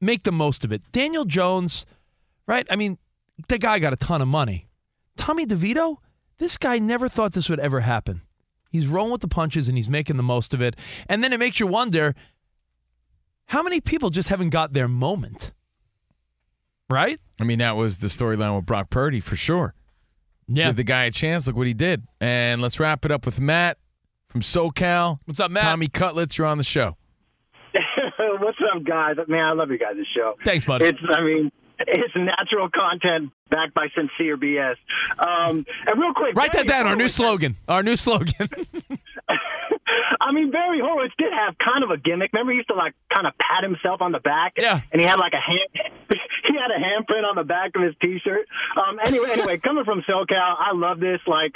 make 0.00 0.24
the 0.24 0.32
most 0.32 0.64
of 0.64 0.72
it. 0.72 0.82
Daniel 0.92 1.24
Jones, 1.24 1.86
right? 2.46 2.66
I 2.70 2.76
mean, 2.76 2.98
the 3.48 3.56
guy 3.56 3.78
got 3.78 3.92
a 3.92 3.96
ton 3.96 4.20
of 4.20 4.28
money. 4.28 4.68
Tommy 5.16 5.46
DeVito, 5.46 5.96
this 6.38 6.56
guy 6.56 6.78
never 6.78 7.08
thought 7.08 7.32
this 7.32 7.48
would 7.48 7.60
ever 7.60 7.80
happen. 7.80 8.22
He's 8.70 8.86
rolling 8.86 9.12
with 9.12 9.20
the 9.20 9.28
punches 9.28 9.68
and 9.68 9.76
he's 9.76 9.88
making 9.88 10.16
the 10.16 10.22
most 10.22 10.54
of 10.54 10.62
it. 10.62 10.76
And 11.08 11.22
then 11.22 11.32
it 11.32 11.38
makes 11.38 11.60
you 11.60 11.66
wonder 11.66 12.14
how 13.46 13.62
many 13.62 13.80
people 13.80 14.10
just 14.10 14.30
haven't 14.30 14.50
got 14.50 14.72
their 14.72 14.88
moment? 14.88 15.52
Right? 16.88 17.20
I 17.40 17.44
mean, 17.44 17.58
that 17.58 17.76
was 17.76 17.98
the 17.98 18.08
storyline 18.08 18.56
with 18.56 18.66
Brock 18.66 18.88
Purdy 18.90 19.20
for 19.20 19.36
sure. 19.36 19.74
Yeah. 20.48 20.66
Give 20.66 20.76
the 20.76 20.84
guy 20.84 21.04
a 21.04 21.10
chance. 21.10 21.46
Look 21.46 21.56
what 21.56 21.66
he 21.66 21.74
did. 21.74 22.02
And 22.20 22.62
let's 22.62 22.80
wrap 22.80 23.04
it 23.04 23.10
up 23.10 23.26
with 23.26 23.40
Matt 23.40 23.78
from 24.28 24.40
SoCal. 24.40 25.18
What's 25.26 25.40
up, 25.40 25.50
Matt? 25.50 25.64
Tommy 25.64 25.88
Cutlets, 25.88 26.38
you're 26.38 26.46
on 26.46 26.58
the 26.58 26.64
show. 26.64 26.96
What's 28.18 28.58
up, 28.74 28.84
guys? 28.84 29.16
Man, 29.28 29.44
I 29.44 29.52
love 29.52 29.70
you 29.70 29.78
guys' 29.78 29.96
The 29.96 30.06
show. 30.14 30.34
Thanks, 30.44 30.64
buddy. 30.64 30.86
It's, 30.86 30.98
I 31.14 31.22
mean, 31.22 31.52
it's 31.88 32.14
natural 32.16 32.68
content 32.70 33.32
backed 33.50 33.74
by 33.74 33.88
sincere 33.94 34.36
BS. 34.36 34.76
Um, 35.18 35.66
and 35.86 36.00
real 36.00 36.14
quick, 36.14 36.34
Write 36.36 36.52
that 36.52 36.66
down. 36.66 36.86
Our 36.86 36.96
new 36.96 37.08
slogan. 37.08 37.56
Our 37.68 37.82
new 37.82 37.96
slogan. 37.96 38.48
I 40.20 40.32
mean, 40.32 40.50
Barry 40.50 40.80
Horowitz 40.80 41.14
did 41.18 41.32
have 41.32 41.56
kind 41.58 41.84
of 41.84 41.90
a 41.90 41.96
gimmick. 41.96 42.32
Remember, 42.32 42.52
he 42.52 42.56
used 42.56 42.68
to 42.68 42.74
like 42.74 42.94
kind 43.12 43.26
of 43.26 43.34
pat 43.38 43.62
himself 43.62 44.00
on 44.00 44.12
the 44.12 44.20
back. 44.20 44.54
Yeah. 44.56 44.80
And 44.90 45.00
he 45.00 45.06
had 45.06 45.18
like 45.18 45.32
a 45.32 45.40
hand. 45.40 45.91
He 46.62 46.70
had 46.70 46.70
a 46.70 46.78
handprint 46.78 47.28
on 47.28 47.36
the 47.36 47.44
back 47.44 47.72
of 47.74 47.82
his 47.82 47.94
T-shirt. 48.00 48.46
Um. 48.76 48.98
Anyway, 49.04 49.30
anyway, 49.32 49.58
coming 49.58 49.84
from 49.84 50.02
SoCal, 50.08 50.54
I 50.58 50.72
love 50.74 51.00
this. 51.00 51.20
Like 51.26 51.52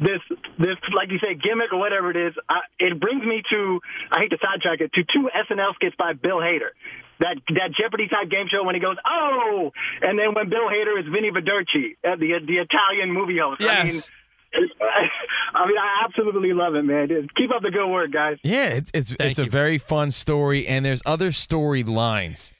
this, 0.00 0.20
this, 0.58 0.76
like 0.94 1.10
you 1.10 1.18
say, 1.18 1.34
gimmick 1.34 1.72
or 1.72 1.78
whatever 1.78 2.10
it 2.10 2.16
is. 2.16 2.34
I, 2.48 2.60
it 2.78 3.00
brings 3.00 3.24
me 3.24 3.42
to. 3.50 3.80
I 4.12 4.20
hate 4.20 4.30
to 4.30 4.38
sidetrack 4.42 4.80
it 4.80 4.92
to 4.94 5.02
two 5.04 5.28
SNL 5.32 5.74
skits 5.74 5.96
by 5.98 6.12
Bill 6.12 6.38
Hader. 6.38 6.76
That 7.20 7.36
that 7.48 7.70
Jeopardy 7.78 8.08
type 8.08 8.30
game 8.30 8.46
show 8.50 8.64
when 8.64 8.74
he 8.74 8.80
goes 8.80 8.96
oh, 9.06 9.70
and 10.00 10.18
then 10.18 10.34
when 10.34 10.48
Bill 10.48 10.68
Hader 10.68 10.98
is 10.98 11.06
Vinny 11.12 11.30
Vedecci, 11.30 11.96
uh, 12.04 12.16
the 12.16 12.40
the 12.46 12.56
Italian 12.58 13.12
movie 13.12 13.38
host. 13.38 13.62
I 13.62 13.84
mean, 13.84 13.94
Yes. 13.94 14.10
I 15.54 15.66
mean, 15.66 15.76
I 15.78 16.04
absolutely 16.04 16.52
love 16.52 16.74
it, 16.74 16.82
man. 16.82 17.06
Just 17.08 17.32
Keep 17.36 17.52
up 17.54 17.62
the 17.62 17.70
good 17.70 17.88
work, 17.88 18.10
guys. 18.10 18.38
Yeah, 18.42 18.68
it's 18.68 18.90
it's 18.92 19.14
it's 19.20 19.38
a 19.38 19.44
very 19.44 19.78
fun 19.78 20.10
story, 20.10 20.66
and 20.66 20.84
there's 20.84 21.02
other 21.06 21.30
storylines. 21.30 22.59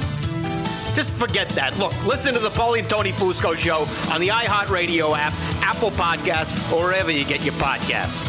Just 0.95 1.09
forget 1.11 1.49
that. 1.49 1.77
Look, 1.77 1.93
listen 2.05 2.33
to 2.33 2.39
the 2.39 2.49
Paulie 2.49 2.79
and 2.79 2.89
Tony 2.89 3.11
Fusco 3.11 3.55
show 3.55 3.87
on 4.13 4.21
the 4.21 4.29
iHeartRadio 4.29 5.17
app, 5.17 5.33
Apple 5.61 5.91
Podcasts, 5.91 6.71
or 6.71 6.85
wherever 6.85 7.11
you 7.11 7.25
get 7.25 7.43
your 7.43 7.53
podcasts. 7.55 8.27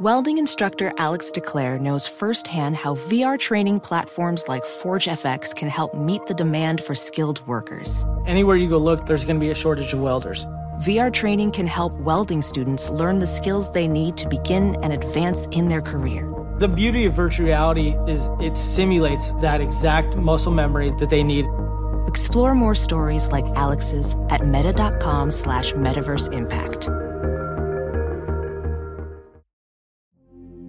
Welding 0.00 0.38
instructor 0.38 0.92
Alex 0.98 1.30
DeClaire 1.30 1.80
knows 1.80 2.08
firsthand 2.08 2.74
how 2.74 2.96
VR 2.96 3.38
training 3.38 3.78
platforms 3.78 4.48
like 4.48 4.64
ForgeFX 4.64 5.54
can 5.54 5.68
help 5.68 5.94
meet 5.94 6.26
the 6.26 6.34
demand 6.34 6.82
for 6.82 6.96
skilled 6.96 7.46
workers. 7.46 8.04
Anywhere 8.26 8.56
you 8.56 8.68
go 8.68 8.76
look, 8.76 9.06
there's 9.06 9.24
going 9.24 9.36
to 9.36 9.40
be 9.40 9.50
a 9.50 9.54
shortage 9.54 9.92
of 9.92 10.00
welders. 10.00 10.46
VR 10.80 11.12
training 11.12 11.52
can 11.52 11.68
help 11.68 11.92
welding 12.00 12.42
students 12.42 12.90
learn 12.90 13.20
the 13.20 13.26
skills 13.26 13.70
they 13.70 13.86
need 13.86 14.16
to 14.16 14.28
begin 14.28 14.76
and 14.82 14.92
advance 14.92 15.46
in 15.52 15.68
their 15.68 15.80
career. 15.80 16.33
The 16.60 16.68
beauty 16.68 17.04
of 17.06 17.14
virtual 17.14 17.46
reality 17.46 17.96
is 18.06 18.30
it 18.38 18.56
simulates 18.56 19.32
that 19.40 19.60
exact 19.60 20.16
muscle 20.16 20.52
memory 20.52 20.90
that 21.00 21.10
they 21.10 21.24
need. 21.24 21.46
Explore 22.06 22.54
more 22.54 22.76
stories 22.76 23.32
like 23.32 23.44
Alex's 23.56 24.14
at 24.28 24.46
meta.com 24.46 25.32
slash 25.32 25.72
metaverse 25.72 26.32
impact. 26.32 26.88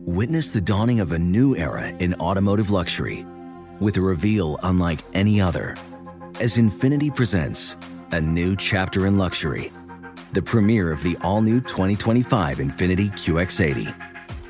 Witness 0.08 0.50
the 0.50 0.62
dawning 0.62 1.02
of 1.02 1.12
a 1.12 1.20
new 1.20 1.56
era 1.56 1.90
in 2.00 2.16
automotive 2.16 2.72
luxury 2.72 3.24
with 3.80 3.98
a 3.98 4.02
reveal 4.02 4.58
unlike 4.64 5.02
any 5.14 5.40
other 5.40 5.76
as 6.40 6.58
Infiniti 6.58 7.14
presents 7.14 7.78
a 8.12 8.20
new 8.20 8.56
chapter 8.56 9.06
in 9.06 9.20
luxury, 9.20 9.72
the 10.34 10.42
premiere 10.42 10.92
of 10.92 11.04
the 11.04 11.16
all 11.22 11.44
new 11.44 11.62
2025 11.62 12.58
Infiniti 12.58 13.12
QX80. 13.12 14.15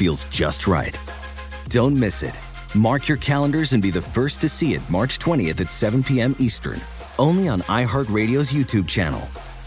feels 0.00 0.24
just 0.30 0.66
right. 0.66 0.98
Don't 1.68 1.94
miss 1.94 2.22
it. 2.22 2.34
Mark 2.74 3.06
your 3.06 3.18
calendars 3.18 3.74
and 3.74 3.82
be 3.82 3.90
the 3.90 4.00
first 4.00 4.40
to 4.40 4.48
see 4.48 4.72
it 4.72 4.80
March 4.88 5.18
20th 5.18 5.60
at 5.60 5.70
7 5.70 6.02
p.m. 6.02 6.34
Eastern, 6.38 6.80
only 7.18 7.48
on 7.48 7.60
iHeartRadio's 7.62 8.50
YouTube 8.50 8.88
channel. 8.88 9.20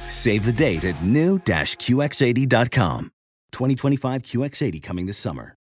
Save 0.08 0.46
the 0.46 0.52
date 0.52 0.86
at 0.86 1.00
new-QX80.com. 1.04 3.12
2025 3.52 4.24
QX80 4.24 4.82
coming 4.82 5.06
this 5.06 5.20
summer. 5.20 5.54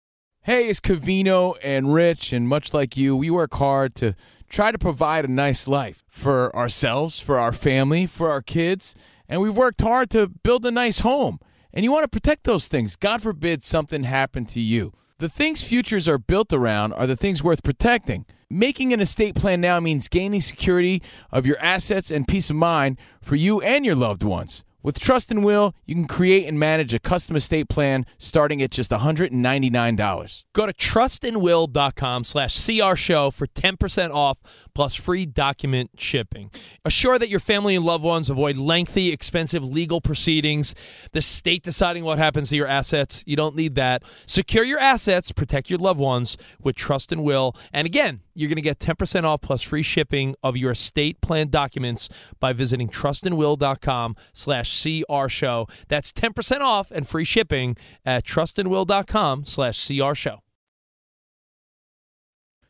Hey, 0.43 0.69
it's 0.69 0.79
Covino 0.79 1.55
and 1.61 1.93
Rich, 1.93 2.31
and 2.31 2.47
much 2.47 2.73
like 2.73 2.95
you, 2.95 3.13
we 3.13 3.29
work 3.29 3.53
hard 3.55 3.93
to 3.95 4.15
try 4.47 4.71
to 4.71 4.77
provide 4.77 5.25
a 5.25 5.27
nice 5.27 5.67
life 5.67 6.01
for 6.07 6.55
ourselves, 6.55 7.19
for 7.19 7.37
our 7.37 7.51
family, 7.51 8.05
for 8.05 8.31
our 8.31 8.41
kids, 8.41 8.95
and 9.27 9.41
we've 9.41 9.57
worked 9.57 9.81
hard 9.81 10.09
to 10.11 10.27
build 10.27 10.65
a 10.65 10.71
nice 10.71 10.99
home. 10.99 11.41
And 11.73 11.83
you 11.83 11.91
want 11.91 12.03
to 12.03 12.07
protect 12.07 12.43
those 12.43 12.67
things. 12.67 12.95
God 12.95 13.21
forbid 13.21 13.63
something 13.63 14.03
happened 14.03 14.49
to 14.49 14.59
you. 14.59 14.93
The 15.19 15.29
things 15.29 15.63
futures 15.63 16.07
are 16.07 16.17
built 16.17 16.51
around 16.51 16.93
are 16.93 17.07
the 17.07 17.15
things 17.15 17.43
worth 17.43 17.63
protecting. 17.63 18.25
Making 18.49 18.91
an 18.91 18.99
estate 18.99 19.35
plan 19.35 19.61
now 19.61 19.79
means 19.79 20.07
gaining 20.07 20.41
security 20.41 21.01
of 21.31 21.45
your 21.45 21.59
assets 21.59 22.11
and 22.11 22.27
peace 22.27 22.49
of 22.49 22.55
mind 22.55 22.97
for 23.21 23.35
you 23.35 23.61
and 23.61 23.85
your 23.85 23.95
loved 23.95 24.23
ones. 24.23 24.65
With 24.83 24.99
Trust 24.99 25.29
and 25.29 25.43
Will, 25.45 25.75
you 25.85 25.93
can 25.93 26.07
create 26.07 26.47
and 26.47 26.59
manage 26.59 26.93
a 26.93 26.99
custom 26.99 27.35
estate 27.35 27.69
plan 27.69 28.05
starting 28.17 28.61
at 28.63 28.71
just 28.71 28.89
$199. 28.89 30.43
Go 30.53 30.65
to 30.65 30.73
trustandwill.com 30.73 32.23
slash 32.23 32.65
CR 32.65 32.95
show 32.95 33.29
for 33.29 33.45
10% 33.45 34.11
off 34.11 34.39
plus 34.73 34.95
free 34.95 35.25
document 35.25 35.91
shipping. 35.97 36.49
Assure 36.83 37.19
that 37.19 37.29
your 37.29 37.39
family 37.39 37.75
and 37.75 37.85
loved 37.85 38.03
ones 38.03 38.29
avoid 38.29 38.57
lengthy, 38.57 39.11
expensive 39.11 39.63
legal 39.63 40.01
proceedings, 40.01 40.73
the 41.11 41.21
state 41.21 41.63
deciding 41.63 42.03
what 42.03 42.17
happens 42.17 42.49
to 42.49 42.55
your 42.55 42.67
assets. 42.67 43.23
You 43.27 43.35
don't 43.35 43.55
need 43.55 43.75
that. 43.75 44.03
Secure 44.25 44.63
your 44.63 44.79
assets, 44.79 45.31
protect 45.31 45.69
your 45.69 45.79
loved 45.79 45.99
ones 45.99 46.37
with 46.59 46.75
Trust 46.75 47.11
and 47.11 47.23
Will. 47.23 47.55
And 47.71 47.85
again, 47.85 48.21
you're 48.33 48.49
going 48.49 48.55
to 48.55 48.61
get 48.61 48.79
10% 48.79 49.23
off 49.23 49.41
plus 49.41 49.61
free 49.61 49.83
shipping 49.83 50.35
of 50.43 50.57
your 50.57 50.71
estate 50.71 51.21
plan 51.21 51.49
documents 51.49 52.09
by 52.39 52.53
visiting 52.53 52.89
trustandwill.com 52.89 54.15
slash 54.33 54.83
CR 54.83 55.27
show. 55.27 55.67
That's 55.87 56.11
10% 56.11 56.61
off 56.61 56.91
and 56.91 57.07
free 57.07 57.25
shipping 57.25 57.75
at 58.05 58.25
trustandwill.com 58.25 59.45
slash 59.45 59.87
CR 59.87 60.13
show. 60.13 60.39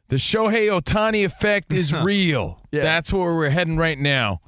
The 0.09 0.17
Shohei 0.17 0.67
Ohtani 0.69 1.23
effect 1.23 1.71
is 1.71 1.93
real. 1.93 2.61
Yeah. 2.71 2.83
That's 2.83 3.13
where 3.13 3.33
we're 3.33 3.49
heading 3.49 3.77
right 3.77 3.97
now. 3.97 4.41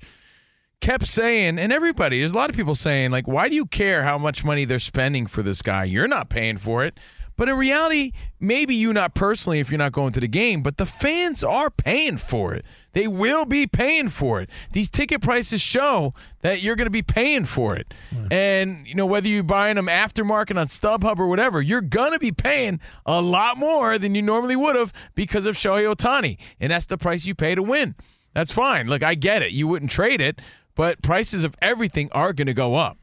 kept 0.79 1.05
saying, 1.05 1.59
and 1.59 1.73
everybody, 1.73 2.19
there's 2.19 2.31
a 2.31 2.35
lot 2.35 2.49
of 2.49 2.55
people 2.55 2.75
saying, 2.75 3.11
like, 3.11 3.27
why 3.27 3.49
do 3.49 3.55
you 3.55 3.65
care 3.65 4.03
how 4.03 4.17
much 4.17 4.45
money 4.45 4.63
they're 4.63 4.79
spending 4.79 5.27
for 5.27 5.43
this 5.43 5.61
guy? 5.61 5.83
You're 5.83 6.07
not 6.07 6.29
paying 6.29 6.57
for 6.57 6.85
it. 6.85 6.97
But 7.37 7.49
in 7.49 7.57
reality, 7.57 8.13
maybe 8.39 8.75
you 8.75 8.93
not 8.93 9.13
personally 9.13 9.59
if 9.59 9.69
you're 9.69 9.77
not 9.77 9.91
going 9.91 10.13
to 10.13 10.19
the 10.19 10.27
game, 10.27 10.61
but 10.61 10.77
the 10.77 10.85
fans 10.85 11.43
are 11.43 11.69
paying 11.69 12.17
for 12.17 12.53
it. 12.53 12.65
They 12.93 13.07
will 13.07 13.45
be 13.45 13.67
paying 13.67 14.07
for 14.09 14.39
it. 14.39 14.49
These 14.71 14.89
ticket 14.89 15.21
prices 15.21 15.61
show 15.61 16.13
that 16.41 16.61
you're 16.61 16.77
going 16.77 16.85
to 16.85 16.91
be 16.91 17.01
paying 17.01 17.43
for 17.43 17.75
it. 17.75 17.93
Hmm. 18.09 18.27
And, 18.31 18.87
you 18.87 18.95
know, 18.95 19.05
whether 19.05 19.27
you're 19.27 19.43
buying 19.43 19.75
them 19.75 19.87
aftermarket 19.87 20.57
on 20.57 20.67
StubHub 20.67 21.19
or 21.19 21.27
whatever, 21.27 21.61
you're 21.61 21.81
going 21.81 22.13
to 22.13 22.19
be 22.19 22.31
paying 22.31 22.79
a 23.05 23.21
lot 23.21 23.57
more 23.57 23.97
than 23.97 24.15
you 24.15 24.21
normally 24.21 24.55
would 24.55 24.77
have 24.77 24.93
because 25.13 25.45
of 25.45 25.55
Shohei 25.55 25.93
Ohtani. 25.93 26.37
And 26.59 26.71
that's 26.71 26.85
the 26.85 26.97
price 26.97 27.25
you 27.25 27.35
pay 27.35 27.53
to 27.53 27.63
win. 27.63 27.95
That's 28.33 28.51
fine. 28.51 28.87
Look, 28.87 29.03
I 29.03 29.15
get 29.15 29.41
it. 29.41 29.51
You 29.51 29.67
wouldn't 29.67 29.91
trade 29.91 30.21
it, 30.21 30.39
but 30.73 31.01
prices 31.01 31.43
of 31.43 31.55
everything 31.61 32.09
are 32.13 32.31
going 32.31 32.47
to 32.47 32.53
go 32.53 32.75
up. 32.75 32.97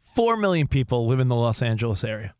Four 0.00 0.36
million 0.36 0.66
people 0.66 1.06
live 1.06 1.20
in 1.20 1.28
the 1.28 1.36
Los 1.36 1.62
Angeles 1.62 2.02
area. 2.02 2.34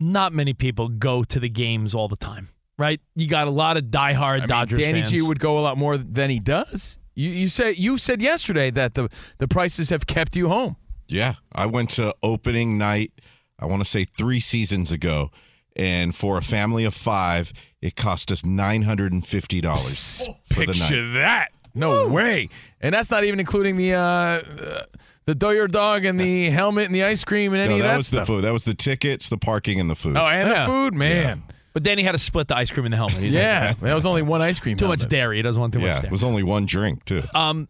Not 0.00 0.32
many 0.32 0.54
people 0.54 0.88
go 0.88 1.22
to 1.24 1.38
the 1.38 1.48
games 1.48 1.94
all 1.94 2.08
the 2.08 2.16
time, 2.16 2.48
right? 2.78 3.00
You 3.14 3.28
got 3.28 3.46
a 3.46 3.50
lot 3.50 3.76
of 3.76 3.84
diehard 3.84 4.36
I 4.36 4.38
mean, 4.38 4.48
Dodgers 4.48 4.78
Danny 4.78 5.00
fans. 5.00 5.10
G 5.10 5.22
would 5.22 5.38
go 5.38 5.58
a 5.58 5.60
lot 5.60 5.76
more 5.76 5.98
than 5.98 6.30
he 6.30 6.40
does. 6.40 6.98
You 7.14 7.28
you 7.30 7.48
said 7.48 7.76
you 7.76 7.98
said 7.98 8.22
yesterday 8.22 8.70
that 8.70 8.94
the 8.94 9.10
the 9.38 9.46
prices 9.46 9.90
have 9.90 10.06
kept 10.06 10.36
you 10.36 10.48
home. 10.48 10.76
Yeah, 11.06 11.34
I 11.52 11.66
went 11.66 11.90
to 11.90 12.14
opening 12.22 12.78
night. 12.78 13.12
I 13.58 13.66
want 13.66 13.82
to 13.82 13.88
say 13.88 14.04
three 14.04 14.40
seasons 14.40 14.90
ago, 14.90 15.30
and 15.76 16.14
for 16.14 16.38
a 16.38 16.42
family 16.42 16.84
of 16.84 16.94
five, 16.94 17.52
it 17.82 17.94
cost 17.94 18.32
us 18.32 18.44
nine 18.44 18.82
hundred 18.82 19.12
and 19.12 19.26
fifty 19.26 19.60
dollars 19.60 20.26
for 20.46 20.60
the 20.60 20.66
night. 20.66 20.76
Picture 20.76 21.12
that. 21.12 21.48
No 21.74 22.08
way. 22.08 22.48
And 22.80 22.94
that's 22.94 23.10
not 23.10 23.24
even 23.24 23.38
including 23.38 23.76
the 23.76 23.94
uh, 23.94 24.00
uh 24.00 24.82
the 25.30 25.34
Doyer 25.36 25.68
dog 25.68 26.04
and 26.04 26.18
the 26.18 26.50
helmet 26.50 26.86
and 26.86 26.94
the 26.94 27.04
ice 27.04 27.22
cream 27.24 27.52
and 27.52 27.60
any 27.62 27.68
No, 27.70 27.76
of 27.76 27.82
that 27.82 27.88
that 27.88 27.96
was 27.98 28.06
stuff. 28.08 28.26
the 28.26 28.32
food. 28.34 28.40
That 28.42 28.52
was 28.52 28.64
the 28.64 28.74
tickets, 28.74 29.28
the 29.28 29.38
parking, 29.38 29.78
and 29.78 29.88
the 29.88 29.94
food. 29.94 30.16
Oh, 30.16 30.26
and 30.26 30.48
Yeah. 30.48 30.60
the 30.60 30.66
food, 30.66 30.94
man. 30.94 31.44
but 31.72 31.84
then 31.84 31.98
he 31.98 32.04
had 32.04 32.12
to 32.12 32.18
split 32.18 32.48
the 32.48 32.56
ice 32.56 32.68
cream 32.70 32.84
in 32.86 32.90
the 32.90 32.96
helmet. 32.96 33.18
He's 33.18 33.32
Yeah, 33.32 33.66
like, 33.68 33.76
that 33.78 33.94
was 33.94 34.04
only 34.06 34.22
one 34.22 34.42
ice 34.42 34.58
cream. 34.58 34.76
too 34.76 34.88
much 34.88 35.00
helmet. 35.02 35.10
dairy. 35.10 35.36
He 35.36 35.42
doesn't 35.42 35.60
want 35.60 35.72
too 35.72 35.78
much 35.78 35.86
yeah, 35.86 35.94
much 35.96 36.04
it 36.06 36.10
was 36.10 36.24
only 36.24 36.42
one 36.42 36.66
drink 36.66 37.04
too. 37.04 37.22
Um, 37.32 37.68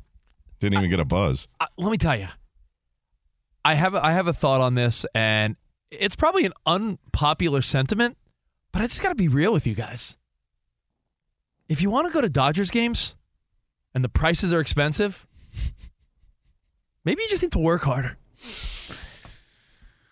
Didn't 0.58 0.78
even 0.78 0.88
get 0.90 1.00
a 1.00 1.04
buzz. 1.04 1.48
uh, 1.60 1.66
let 1.76 1.90
me 1.90 1.98
tell 1.98 2.16
you, 2.18 2.28
I 3.64 3.74
have 3.74 3.94
a, 3.94 4.02
I 4.04 4.12
have 4.12 4.26
a 4.26 4.32
thought 4.32 4.62
on 4.62 4.74
this, 4.74 5.04
and 5.14 5.56
it's 5.90 6.16
probably 6.16 6.46
an 6.46 6.52
unpopular 6.64 7.60
sentiment, 7.60 8.16
but 8.72 8.80
I 8.80 8.86
just 8.86 9.02
got 9.02 9.10
to 9.10 9.14
be 9.14 9.28
real 9.28 9.52
with 9.52 9.66
you 9.66 9.74
guys. 9.74 10.16
If 11.68 11.82
you 11.82 11.90
want 11.90 12.06
to 12.06 12.12
go 12.12 12.20
to 12.22 12.28
Dodgers 12.30 12.70
games, 12.70 13.16
and 13.94 14.02
the 14.02 14.08
prices 14.08 14.52
are 14.52 14.60
expensive, 14.60 15.26
maybe 17.04 17.22
you 17.22 17.28
just 17.28 17.42
need 17.42 17.52
to 17.52 17.58
work 17.58 17.82
harder. 17.82 18.16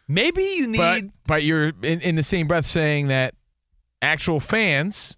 Maybe 0.07 0.43
you 0.43 0.67
need. 0.69 0.79
But 0.79 1.03
but 1.27 1.43
you're 1.45 1.69
in, 1.83 2.01
in 2.01 2.17
the 2.17 2.23
same 2.23 2.47
breath 2.47 2.65
saying 2.67 3.09
that 3.09 3.35
actual 4.01 4.41
fans, 4.41 5.17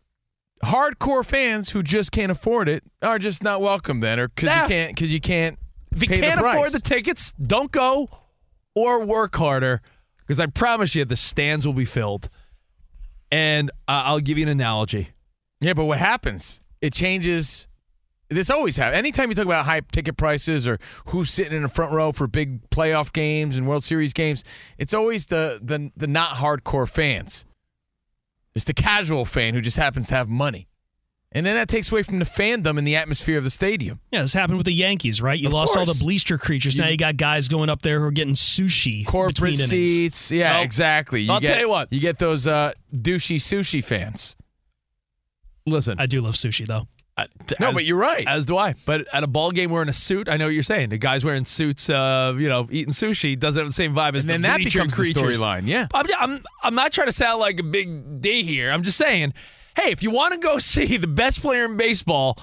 hardcore 0.65 1.25
fans 1.25 1.71
who 1.71 1.83
just 1.83 2.11
can't 2.13 2.33
afford 2.33 2.69
it, 2.69 2.83
are 3.03 3.19
just 3.19 3.43
not 3.45 3.61
welcome 3.61 4.01
then, 4.01 4.19
or 4.19 4.29
because 4.29 4.49
Yeah. 4.49 4.63
you 4.63 4.69
can't 4.69 4.95
because 4.97 5.13
you 5.13 5.21
can't. 5.21 5.59
If 5.93 6.03
you 6.03 6.09
can't 6.09 6.41
afford 6.41 6.61
price. 6.61 6.73
the 6.73 6.81
tickets, 6.81 7.33
don't 7.33 7.71
go 7.73 8.09
or 8.77 9.05
work 9.05 9.35
harder 9.37 9.81
because 10.21 10.39
I 10.39 10.47
promise 10.47 10.95
you 10.95 11.05
the 11.05 11.17
stands 11.17 11.67
will 11.67 11.73
be 11.75 11.85
filled. 11.85 12.29
And 13.33 13.71
uh, 13.89 14.03
I'll 14.07 14.21
give 14.21 14.39
you 14.39 14.45
an 14.45 14.49
analogy. 14.51 15.11
Yeah, 15.61 15.75
but 15.75 15.85
what 15.85 15.99
happens? 15.99 16.63
It 16.81 16.93
changes. 16.93 17.69
This 18.31 18.49
always 18.49 18.77
happens. 18.77 18.97
Anytime 18.97 19.29
you 19.29 19.35
talk 19.35 19.45
about 19.45 19.65
high 19.65 19.81
ticket 19.81 20.17
prices 20.17 20.67
or 20.67 20.79
who's 21.07 21.31
sitting 21.31 21.53
in 21.57 21.63
the 21.65 21.69
front 21.69 21.93
row 21.93 22.13
for 22.13 22.27
big 22.29 22.69
playoff 22.71 23.13
games 23.13 23.57
and 23.57 23.67
World 23.67 23.83
Series 23.83 24.13
games, 24.13 24.45
it's 24.79 24.95
always 24.95 25.27
the 25.27 25.59
the 25.63 25.91
the 25.97 26.07
not 26.07 26.37
hardcore 26.37 26.89
fans. 26.89 27.45
It's 28.55 28.65
the 28.65 28.75
casual 28.75 29.25
fan 29.25 29.55
who 29.55 29.61
just 29.61 29.77
happens 29.77 30.09
to 30.09 30.15
have 30.15 30.29
money. 30.29 30.69
And 31.33 31.47
then 31.47 31.55
that 31.55 31.69
takes 31.69 31.93
away 31.93 32.03
from 32.03 32.19
the 32.19 32.25
fandom 32.25 32.77
and 32.77 32.85
the 32.85 32.97
atmosphere 32.97 33.39
of 33.39 33.45
the 33.45 33.51
stadium. 33.51 34.01
Yeah, 34.11 34.23
this 34.23 34.35
happened 34.35 34.57
with 34.59 34.67
the 34.67 34.73
Yankees, 34.75 35.23
right? 35.23 35.39
You 35.39 35.47
Of 35.47 35.53
lost 35.53 35.77
all 35.77 35.87
the 35.87 35.97
bleacher 36.01 36.39
creatures. 36.39 36.75
now 36.77 36.89
you 36.89 36.97
got 36.97 37.17
guys 37.17 37.47
going 37.49 37.69
up 37.69 37.83
there 37.83 38.01
who 38.01 38.07
are 38.07 38.11
getting 38.11 38.35
sushi 38.35 39.07
Corporate 39.07 39.57
seats. 39.57 40.33
Yeah, 40.33 40.55
Nope. 40.55 40.65
exactly. 40.65 41.29
I'll 41.29 41.39
get, 41.39 41.53
tell 41.53 41.61
you 41.61 41.69
what. 41.69 41.93
You 41.93 42.01
get 42.01 42.19
those 42.19 42.49
uh, 42.49 42.73
douchey 42.93 43.37
sushi 43.37 43.83
fans. 43.85 44.35
Listen, 45.67 46.01
I 46.01 46.07
do 46.07 46.21
love 46.21 46.35
sushi 46.35 46.67
though. 46.67 46.89
Uh, 47.23 47.55
No, 47.61 47.69
as- 47.69 47.75
but 47.75 47.85
you're 47.85 47.99
right. 47.99 48.27
As 48.27 48.47
do 48.47 48.57
I. 48.57 48.75
But 48.85 49.07
at 49.13 49.23
a 49.23 49.27
ball 49.27 49.51
game 49.51 49.71
wearing 49.71 49.89
a 49.89 49.93
suit, 49.93 50.29
I 50.29 50.37
know 50.37 50.47
what 50.47 50.55
you're 50.55 50.63
saying. 50.63 50.91
The 50.91 50.99
guys 50.99 51.25
wearing 51.25 51.45
suits, 51.45 51.89
uh, 51.91 52.35
you 52.39 52.49
know, 52.49 52.69
eating 52.71 52.93
sushi 52.95 53.39
doesn't 53.39 53.61
have 53.61 53.69
the 53.69 53.73
same 53.73 53.95
vibe 53.95 54.15
as 54.15 54.25
And 54.25 54.31
then 54.31 54.43
the 54.43 54.49
that 54.49 54.57
bleacher 54.59 54.85
becomes 54.85 54.97
the 54.97 55.13
storyline. 55.15 55.67
Yeah. 55.67 55.89
I'm, 55.95 56.07
I'm, 56.19 56.45
I'm 56.63 56.75
not 56.75 56.93
trying 56.93 57.09
to 57.09 57.13
sound 57.13 57.41
like 57.41 57.61
a 57.61 57.65
big 57.65 58.21
D 58.21 58.43
here. 58.43 58.71
I'm 58.71 58.83
just 58.83 58.99
saying, 58.99 59.33
hey, 59.77 59.91
if 59.93 60.03
you 60.03 60.11
want 60.11 60.35
to 60.35 60.41
go 60.41 60.59
see 60.59 60.97
the 60.97 61.07
best 61.07 61.41
player 61.41 61.65
in 61.65 61.77
baseball, 61.77 62.39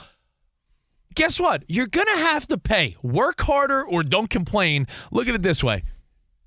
guess 1.16 1.40
what? 1.40 1.63
You're 1.68 1.88
going 1.88 2.08
to 2.08 2.18
have 2.18 2.48
to 2.48 2.58
pay. 2.58 2.96
Work 3.02 3.42
harder 3.42 3.84
or 3.84 4.04
don't 4.04 4.30
complain. 4.30 4.88
Look 5.12 5.28
at 5.28 5.36
it 5.36 5.42
this 5.42 5.63
way. 5.63 5.84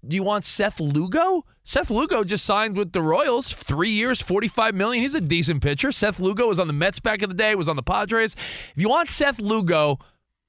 Do 0.06 0.16
you 0.16 0.22
want 0.22 0.44
Seth 0.44 0.80
Lugo? 0.80 1.44
Seth 1.62 1.90
Lugo 1.90 2.24
just 2.24 2.44
signed 2.44 2.76
with 2.76 2.92
the 2.92 3.02
Royals, 3.02 3.52
three 3.52 3.90
years, 3.90 4.20
forty-five 4.20 4.74
million. 4.74 5.02
He's 5.02 5.14
a 5.14 5.20
decent 5.20 5.62
pitcher. 5.62 5.92
Seth 5.92 6.18
Lugo 6.18 6.48
was 6.48 6.58
on 6.58 6.66
the 6.66 6.72
Mets 6.72 7.00
back 7.00 7.22
in 7.22 7.28
the 7.28 7.34
day. 7.34 7.54
Was 7.54 7.68
on 7.68 7.76
the 7.76 7.82
Padres. 7.82 8.34
If 8.74 8.82
you 8.82 8.88
want 8.88 9.08
Seth 9.08 9.38
Lugo, 9.38 9.98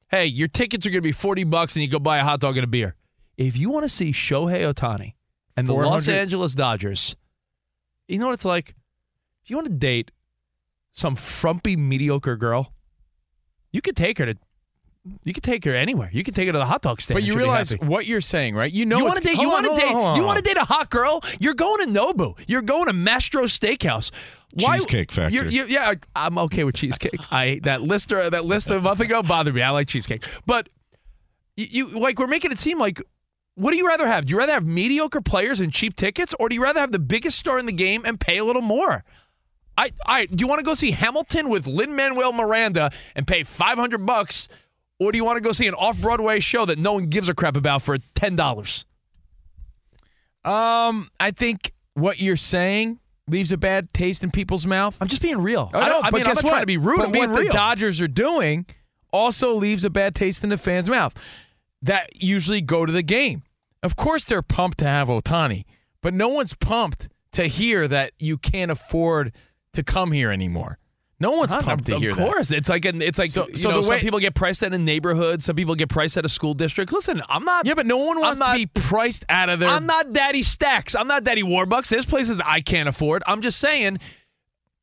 hey, 0.10 0.26
your 0.26 0.48
tickets 0.48 0.86
are 0.86 0.90
going 0.90 1.02
to 1.02 1.08
be 1.08 1.12
forty 1.12 1.44
bucks, 1.44 1.76
and 1.76 1.84
you 1.84 1.90
go 1.90 2.00
buy 2.00 2.18
a 2.20 2.24
hot 2.24 2.40
dog 2.40 2.58
and 2.58 2.64
a 2.64 2.68
beer. 2.68 2.96
If 3.38 3.58
you 3.58 3.70
want 3.70 3.84
to 3.84 3.90
see 3.90 4.12
Shohei 4.12 4.74
Ohtani 4.74 5.14
and 5.58 5.68
the 5.68 5.74
Los 5.74 6.08
Angeles 6.08 6.54
Dodgers, 6.54 7.16
you 8.08 8.18
know 8.18 8.28
what 8.28 8.34
it's 8.34 8.46
like. 8.46 8.74
If 9.44 9.50
you 9.50 9.58
want 9.58 9.68
to 9.68 9.74
date 9.74 10.12
some 10.92 11.16
frumpy, 11.16 11.76
mediocre 11.76 12.38
girl, 12.38 12.74
you 13.72 13.82
could 13.82 13.98
take 13.98 14.18
her 14.18 14.26
to. 14.28 14.38
You 15.24 15.34
could 15.34 15.44
take 15.44 15.66
her 15.66 15.74
anywhere. 15.74 16.10
You 16.14 16.24
could 16.24 16.36
take 16.36 16.46
her 16.48 16.52
to 16.54 16.60
the 16.60 16.66
hot 16.66 16.84
dog 16.84 17.02
stand. 17.02 17.16
But 17.16 17.24
you 17.24 17.34
realize 17.36 17.72
what 17.80 18.06
you're 18.06 18.22
saying, 18.22 18.54
right? 18.56 18.72
You 18.72 18.86
know 18.86 18.98
you 19.00 19.04
want 19.06 19.16
to 19.18 19.24
date. 19.24 19.38
You 19.38 19.50
want 19.50 19.66
to 19.66 19.76
date. 19.76 19.92
on, 19.94 20.16
You 20.16 20.24
want 20.24 20.38
to 20.38 20.44
date 20.44 20.58
a 20.58 20.64
hot 20.64 20.90
girl. 20.92 21.24
You're 21.40 21.56
going 21.56 21.88
to 21.88 21.92
Nobu. 21.92 22.38
You're 22.48 22.62
going 22.62 22.86
to 22.86 22.94
Mastro 22.94 23.44
Steakhouse. 23.44 24.12
Why, 24.54 24.76
Cheesecake 24.78 25.12
Factory. 25.12 25.34
you're- 25.36 25.50
you- 25.50 25.66
yeah, 25.66 25.94
I'm 26.16 26.38
okay 26.38 26.64
with 26.66 26.76
cheesecake. 26.76 27.20
I 27.32 27.62
that 27.64 27.82
list 27.82 28.12
or 28.12 28.30
that 28.30 28.46
list 28.46 28.70
a 28.70 28.80
month 28.80 29.00
ago 29.00 29.24
bothered 29.24 29.56
me. 29.56 29.62
I 29.62 29.70
like 29.72 29.88
cheesecake, 29.88 30.24
but 30.46 30.70
you, 31.58 31.88
you 31.90 32.00
like 32.00 32.20
we're 32.20 32.28
making 32.28 32.52
it 32.52 32.60
seem 32.60 32.78
like. 32.78 33.02
What 33.56 33.72
do 33.72 33.78
you 33.78 33.86
rather 33.88 34.08
have? 34.08 34.26
Do 34.26 34.32
you 34.32 34.38
rather 34.38 34.54
have 34.54 34.66
mediocre 34.66 35.20
players 35.22 35.60
and 35.60 35.74
cheap 35.74 35.96
tickets, 35.96 36.34
or 36.40 36.48
do 36.48 36.56
you 36.56 36.64
rather 36.64 36.80
have 36.80 36.92
the 36.94 37.00
biggest 37.00 37.38
star 37.38 37.60
in 37.60 37.66
the 37.66 37.74
game 37.74 38.04
and 38.06 38.20
pay 38.20 38.38
a 38.38 38.46
little 38.46 38.62
more? 38.62 39.04
I, 39.78 39.92
I 40.06 40.26
do 40.26 40.38
you 40.40 40.48
want 40.48 40.60
to 40.60 40.66
go 40.66 40.74
see 40.74 40.92
Hamilton 40.92 41.50
with 41.50 41.66
Lin 41.68 41.96
Manuel 41.96 42.34
Miranda 42.34 42.92
and 43.16 43.28
pay 43.28 43.44
five 43.44 43.78
hundred 43.78 44.06
bucks, 44.06 44.48
or 45.02 45.12
do 45.12 45.18
you 45.18 45.26
want 45.26 45.38
to 45.38 45.42
go 45.42 45.52
see 45.52 45.66
an 45.68 45.74
off 45.74 45.98
Broadway 46.00 46.40
show 46.40 46.64
that 46.66 46.78
no 46.78 46.94
one 46.94 47.08
gives 47.08 47.28
a 47.28 47.34
crap 47.34 47.58
about 47.58 47.82
for 47.82 47.98
ten 48.14 48.36
dollars? 48.36 48.86
Um, 50.44 51.10
I 51.20 51.32
think 51.32 51.74
what 51.94 52.20
you're 52.20 52.36
saying 52.38 53.00
leaves 53.28 53.52
a 53.52 53.58
bad 53.58 53.94
taste 53.94 54.24
in 54.24 54.32
people's 54.32 54.66
mouth. 54.66 54.98
I'm 55.02 55.08
just 55.08 55.22
being 55.22 55.40
real. 55.40 55.70
I 55.74 55.80
no, 55.82 55.86
don't- 55.88 56.06
I 56.06 56.12
mean, 56.12 56.22
I'm 56.22 56.28
guess 56.28 56.36
not 56.38 56.44
what? 56.44 56.50
trying 56.52 56.62
to 56.64 56.68
be 56.68 56.78
rude, 56.78 56.98
But 56.98 57.06
I'm 57.08 57.12
being 57.12 57.32
what 57.32 57.46
the. 57.48 57.54
Dodgers 57.54 58.00
are 58.02 58.08
doing 58.08 58.66
also 59.12 59.54
leaves 59.54 59.84
a 59.86 59.90
bad 59.90 60.16
taste 60.16 60.44
in 60.44 60.50
the 60.50 60.58
fans' 60.58 60.90
mouth. 60.90 61.16
That 61.82 62.22
usually 62.24 62.62
go 62.62 62.86
to 62.86 62.92
the 62.92 63.02
game. 63.04 63.44
Of 63.84 63.96
course, 63.96 64.24
they're 64.24 64.44
pumped 64.44 64.78
to 64.80 64.86
have 64.86 65.08
Ohtani, 65.08 65.66
but 66.02 66.14
no 66.14 66.28
one's 66.28 66.54
pumped 66.54 67.10
to 67.32 67.48
hear 67.48 67.88
that 67.88 68.12
you 68.20 68.38
can't 68.38 68.70
afford 68.70 69.34
to 69.74 69.82
come 69.84 70.12
here 70.12 70.32
anymore. 70.32 70.78
No 71.22 71.32
one's 71.32 71.54
Huh, 71.54 71.62
pumped 71.62 71.86
to 71.86 71.96
of 71.96 72.02
hear 72.02 72.14
that. 72.14 72.20
Of 72.22 72.28
course, 72.34 72.52
it's 72.52 72.68
like 72.68 72.84
an, 72.86 73.02
it's 73.02 73.20
like 73.20 73.30
So- 73.30 73.48
you 73.48 73.56
so 73.56 73.70
know, 73.70 73.78
the 73.78 73.84
some 73.84 73.92
way- 73.96 74.02
people 74.02 74.20
get 74.20 74.34
priced 74.34 74.64
at 74.64 74.74
a 74.74 74.78
neighborhood, 74.78 75.42
some 75.42 75.56
people 75.56 75.76
get 75.76 75.88
priced 75.88 76.18
at 76.18 76.26
a 76.26 76.30
school 76.30 76.54
district. 76.54 76.92
Listen, 76.92 77.22
I'm 77.30 77.46
not. 77.46 77.66
Yeah, 77.68 77.76
but 77.76 77.86
no 77.86 77.98
one 77.98 78.20
wants 78.20 78.40
not- 78.40 78.54
to 78.54 78.58
be 78.58 78.66
priced 78.66 79.24
out 79.30 79.48
of 79.50 79.60
there. 79.60 79.70
I'm 79.70 79.86
not 79.86 80.12
Daddy 80.14 80.42
Stacks. 80.44 80.96
I'm 80.96 81.08
not 81.08 81.24
Daddy 81.24 81.44
Warbucks. 81.44 81.90
There's 81.90 82.06
places 82.08 82.42
I 82.44 82.60
can't 82.62 82.90
afford. 82.90 83.22
I'm 83.28 83.42
just 83.42 83.60
saying, 83.60 84.00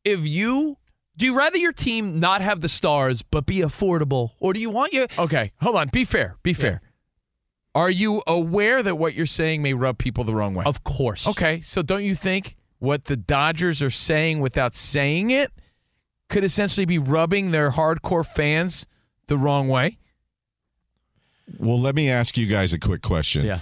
if 0.04 0.26
you 0.26 0.78
do, 1.16 1.26
you 1.26 1.36
rather 1.36 1.58
your 1.58 1.72
team 1.72 2.20
not 2.20 2.40
have 2.40 2.60
the 2.60 2.68
stars 2.68 3.22
but 3.22 3.44
be 3.44 3.56
affordable, 3.58 4.30
or 4.38 4.52
do 4.52 4.60
you 4.60 4.70
want 4.70 4.92
your 4.92 5.08
Okay, 5.18 5.50
hold 5.60 5.74
on. 5.74 5.88
Be 5.88 6.04
fair. 6.04 6.36
Be 6.44 6.52
fair. 6.52 6.80
Are 7.74 7.90
you 7.90 8.22
aware 8.26 8.82
that 8.82 8.94
what 8.96 9.14
you're 9.14 9.26
saying 9.26 9.60
may 9.62 9.74
rub 9.74 9.98
people 9.98 10.22
the 10.24 10.34
wrong 10.34 10.54
way? 10.54 10.62
Of 10.64 10.84
course. 10.84 11.26
Okay, 11.28 11.60
so 11.60 11.82
don't 11.82 12.04
you 12.04 12.14
think 12.14 12.54
what 12.78 13.06
the 13.06 13.16
Dodgers 13.16 13.82
are 13.82 13.90
saying 13.90 14.38
without 14.38 14.74
saying 14.76 15.30
it 15.30 15.50
could 16.28 16.44
essentially 16.44 16.84
be 16.84 16.98
rubbing 16.98 17.50
their 17.50 17.70
hardcore 17.70 18.26
fans 18.26 18.86
the 19.26 19.36
wrong 19.38 19.68
way? 19.68 19.98
Well, 21.58 21.80
let 21.80 21.94
me 21.94 22.10
ask 22.10 22.36
you 22.36 22.46
guys 22.46 22.72
a 22.72 22.78
quick 22.78 23.02
question. 23.02 23.46
Yeah. 23.46 23.60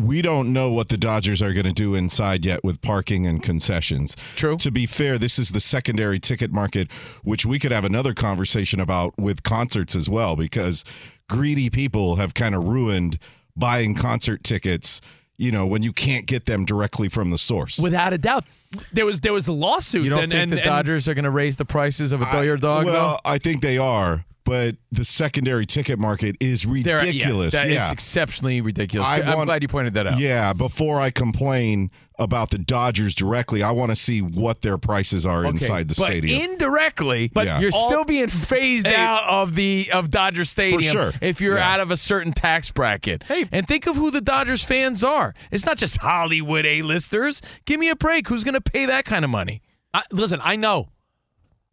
We 0.00 0.22
don't 0.22 0.52
know 0.52 0.70
what 0.70 0.88
the 0.88 0.96
Dodgers 0.96 1.42
are 1.42 1.52
going 1.52 1.66
to 1.66 1.72
do 1.72 1.96
inside 1.96 2.46
yet 2.46 2.62
with 2.62 2.80
parking 2.80 3.26
and 3.26 3.42
concessions. 3.42 4.16
True. 4.36 4.56
To 4.58 4.70
be 4.70 4.86
fair, 4.86 5.18
this 5.18 5.40
is 5.40 5.50
the 5.50 5.60
secondary 5.60 6.20
ticket 6.20 6.52
market, 6.52 6.90
which 7.24 7.44
we 7.44 7.58
could 7.58 7.72
have 7.72 7.84
another 7.84 8.14
conversation 8.14 8.78
about 8.78 9.18
with 9.18 9.42
concerts 9.42 9.96
as 9.96 10.08
well, 10.08 10.36
because 10.36 10.84
greedy 11.28 11.68
people 11.68 12.16
have 12.16 12.32
kind 12.32 12.54
of 12.54 12.64
ruined 12.64 13.18
buying 13.56 13.94
concert 13.94 14.44
tickets. 14.44 15.00
You 15.40 15.52
know, 15.52 15.66
when 15.66 15.82
you 15.84 15.92
can't 15.92 16.26
get 16.26 16.46
them 16.46 16.64
directly 16.64 17.08
from 17.08 17.30
the 17.30 17.38
source. 17.38 17.78
Without 17.78 18.12
a 18.12 18.18
doubt, 18.18 18.44
there 18.92 19.06
was 19.06 19.20
there 19.20 19.32
was 19.32 19.48
lawsuits. 19.48 20.04
You 20.04 20.10
don't 20.10 20.24
and, 20.24 20.32
think 20.32 20.42
and, 20.42 20.52
the 20.52 20.56
and- 20.56 20.64
Dodgers 20.64 21.08
are 21.08 21.14
going 21.14 21.24
to 21.24 21.30
raise 21.30 21.56
the 21.56 21.64
prices 21.64 22.10
of 22.12 22.20
a 22.22 22.26
I- 22.26 22.42
your 22.42 22.56
dog? 22.56 22.86
Well, 22.86 23.20
I 23.24 23.38
think 23.38 23.62
they 23.62 23.78
are, 23.78 24.24
but 24.44 24.74
the 24.90 25.04
secondary 25.04 25.64
ticket 25.64 25.98
market 25.98 26.34
is 26.40 26.64
though? 26.64 26.72
They're- 26.82 26.98
ridiculous. 26.98 27.54
Yeah, 27.54 27.62
that 27.64 27.70
yeah. 27.72 27.86
is 27.86 27.92
exceptionally 27.92 28.60
ridiculous. 28.60 29.06
I 29.08 29.20
I'm 29.22 29.36
want- 29.36 29.46
glad 29.46 29.62
you 29.62 29.68
pointed 29.68 29.94
that 29.94 30.08
out. 30.08 30.18
Yeah, 30.18 30.52
before 30.54 31.00
I 31.00 31.10
complain 31.10 31.92
about 32.18 32.50
the 32.50 32.58
Dodgers 32.58 33.14
directly, 33.14 33.62
I 33.62 33.70
want 33.70 33.90
to 33.90 33.96
see 33.96 34.20
what 34.20 34.62
their 34.62 34.76
prices 34.78 35.24
are 35.24 35.40
Okay, 35.46 35.50
inside 35.50 35.88
the 35.88 35.94
but 35.96 36.06
stadium. 36.08 36.40
indirectly, 36.50 37.30
but 37.32 37.46
Yeah. 37.46 37.60
you're 37.60 37.70
All- 37.72 37.88
still 37.88 38.04
being 38.04 38.28
phased 38.28 38.86
out 38.86 39.24
of 39.28 39.54
the 39.54 39.90
of 39.92 40.10
Dodger 40.10 40.44
Stadium 40.44 40.80
sure. 40.82 41.12
if 41.20 41.40
you're 41.40 41.58
Yeah. 41.58 41.72
out 41.74 41.80
of 41.80 41.90
a 41.90 41.96
certain 41.96 42.32
tax 42.32 42.70
bracket. 42.70 43.22
Hey, 43.28 43.48
and 43.52 43.68
think 43.68 43.86
of 43.86 43.96
who 43.96 44.10
the 44.10 44.20
Dodgers 44.20 44.64
fans 44.64 45.04
are. 45.04 45.34
It's 45.50 45.64
not 45.64 45.78
just 45.78 45.98
Hollywood 45.98 46.66
A-listers. 46.66 47.40
Give 47.64 47.78
me 47.78 47.88
a 47.88 47.96
break. 47.96 48.28
Who's 48.28 48.42
going 48.44 48.54
to 48.54 48.60
pay 48.60 48.86
that 48.86 49.04
kind 49.04 49.24
of 49.24 49.30
money? 49.30 49.62
I, 49.94 50.02
listen, 50.10 50.40
I 50.42 50.56
know. 50.56 50.88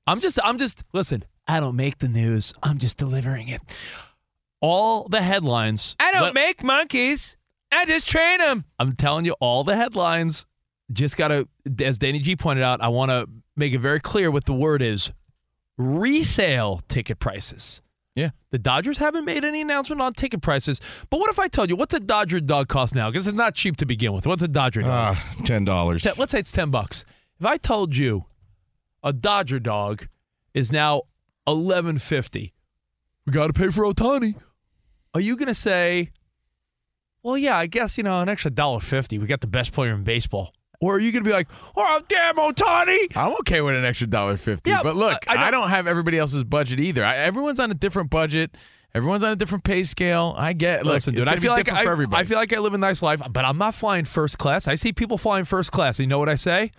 I'm 0.08 0.20
just, 0.20 0.40
I'm 0.44 0.58
just, 0.60 0.84
listen, 0.94 1.24
I 1.48 1.60
don't 1.60 1.76
make 1.76 1.98
the 1.98 2.08
news. 2.08 2.54
I'm 2.62 2.78
just 2.78 2.98
delivering 2.98 3.48
it. 3.48 3.62
All 4.62 5.08
the 5.10 5.22
headlines. 5.22 5.96
I 6.00 6.12
don't 6.12 6.22
let- 6.24 6.34
make 6.34 6.64
monkeys. 6.64 7.38
I 7.76 7.86
just 7.86 8.08
train 8.08 8.40
them. 8.40 8.66
I'm 8.80 8.96
telling 8.96 9.26
you, 9.26 9.36
all 9.40 9.64
the 9.64 9.76
headlines 9.76 10.46
just 10.92 11.18
got 11.18 11.30
to, 11.30 11.48
as 11.84 11.98
Danny 11.98 12.20
G 12.20 12.36
pointed 12.36 12.64
out, 12.64 12.82
I 12.82 12.88
want 12.90 13.12
to 13.12 13.28
make 13.56 13.74
it 13.74 13.80
very 13.80 14.00
clear 14.00 14.30
what 14.32 14.46
the 14.46 14.54
word 14.54 14.82
is 14.82 15.12
resale 15.78 16.80
ticket 16.88 17.20
prices. 17.20 17.82
Yeah. 18.16 18.30
The 18.52 18.60
Dodgers 18.60 18.98
haven't 18.98 19.26
made 19.26 19.44
any 19.44 19.60
announcement 19.62 20.02
on 20.02 20.14
ticket 20.14 20.42
prices. 20.42 20.80
But 21.10 21.20
what 21.20 21.30
if 21.30 21.38
I 21.38 21.50
told 21.50 21.70
you, 21.70 21.76
what's 21.76 21.94
a 21.94 22.00
Dodger 22.00 22.40
dog 22.40 22.70
cost 22.70 22.96
now? 22.96 23.12
Because 23.12 23.28
it's 23.28 23.36
not 23.36 23.56
cheap 23.56 23.76
to 23.78 23.86
begin 23.86 24.14
with. 24.14 24.26
What's 24.26 24.42
a 24.42 24.48
Dodger 24.48 24.84
dog? 24.84 25.18
Ah, 25.18 25.34
ten 25.44 25.66
dollars. 25.66 26.06
Let's 26.18 26.32
say 26.32 26.40
it's 26.40 26.52
10 26.52 26.72
bucks. 26.72 27.04
If 27.40 27.46
I 27.46 27.58
told 27.58 27.98
you 27.98 28.26
a 29.04 29.12
Dodger 29.12 29.60
dog 29.60 30.08
is 30.54 30.72
now 30.72 31.04
1150, 31.44 32.54
we 33.26 33.34
got 33.34 33.48
to 33.48 33.54
pay 33.54 33.70
for 33.70 33.84
Ohtani. 33.84 34.36
Are 35.14 35.20
you 35.20 35.36
going 35.36 35.48
to 35.48 35.54
say, 35.54 36.12
well, 37.26 37.38
yeah, 37.38 37.58
I 37.58 37.66
guess, 37.66 37.98
you 37.98 38.04
know, 38.04 38.22
an 38.22 38.30
extra 38.30 38.52
dollar 38.52 38.80
50. 38.80 39.18
We 39.18 39.26
got 39.26 39.42
the 39.42 39.48
best 39.48 39.74
player 39.74 39.94
in 39.94 40.04
baseball. 40.04 40.54
Or 40.82 40.96
are 40.96 41.00
you 41.00 41.12
going 41.12 41.24
to 41.24 41.28
be 41.28 41.34
like, 41.34 41.48
oh, 41.76 42.02
damn, 42.08 42.36
Ohtani? 42.36 43.16
I'm 43.18 43.34
okay 43.40 43.62
with 43.62 43.76
an 43.76 43.86
extra 43.86 44.08
dollar 44.08 44.36
fifty. 44.38 44.70
Yeah, 44.70 44.82
but 44.84 44.96
look, 44.96 45.24
I- 45.28 45.36
I 45.36 45.48
I, 45.48 45.52
don't- 45.52 45.62
don't 45.62 45.70
have 45.70 45.88
everybody 45.88 46.18
else's 46.20 46.44
budget 46.44 46.80
either. 46.80 47.04
I, 47.04 47.16
everyone's 47.18 47.60
on 47.60 47.72
a 47.72 47.74
different 47.74 48.10
budget. 48.10 48.56
Everyone's 48.94 49.24
on 49.24 49.32
a 49.32 49.36
different 49.36 49.64
pay 49.64 49.84
scale. 49.84 50.36
I 50.38 50.54
get. 50.54 50.86
Listen, 50.86 51.16
look, 51.16 51.26
dude, 51.26 51.34
I 51.34 51.38
feel 51.38 51.52
like 51.52 51.72
I, 51.72 51.84
for 51.84 51.92
everybody. 51.92 52.22
I 52.22 52.24
feel 52.26 52.38
like 52.38 52.54
I 52.54 52.60
live 52.60 52.74
a 52.74 52.78
nice 52.78 53.02
life, 53.02 53.22
but 53.32 53.44
I'm 53.46 53.58
not 53.58 53.74
flying 53.74 54.06
first 54.06 54.38
class. 54.38 54.68
I 54.68 54.76
see 54.76 54.94
people 54.94 55.18
flying 55.18 55.46
first 55.46 55.72
class. 55.72 56.00
You 56.00 56.08
know 56.08 56.20
what 56.20 56.30
I 56.30 56.36
say? 56.36 56.72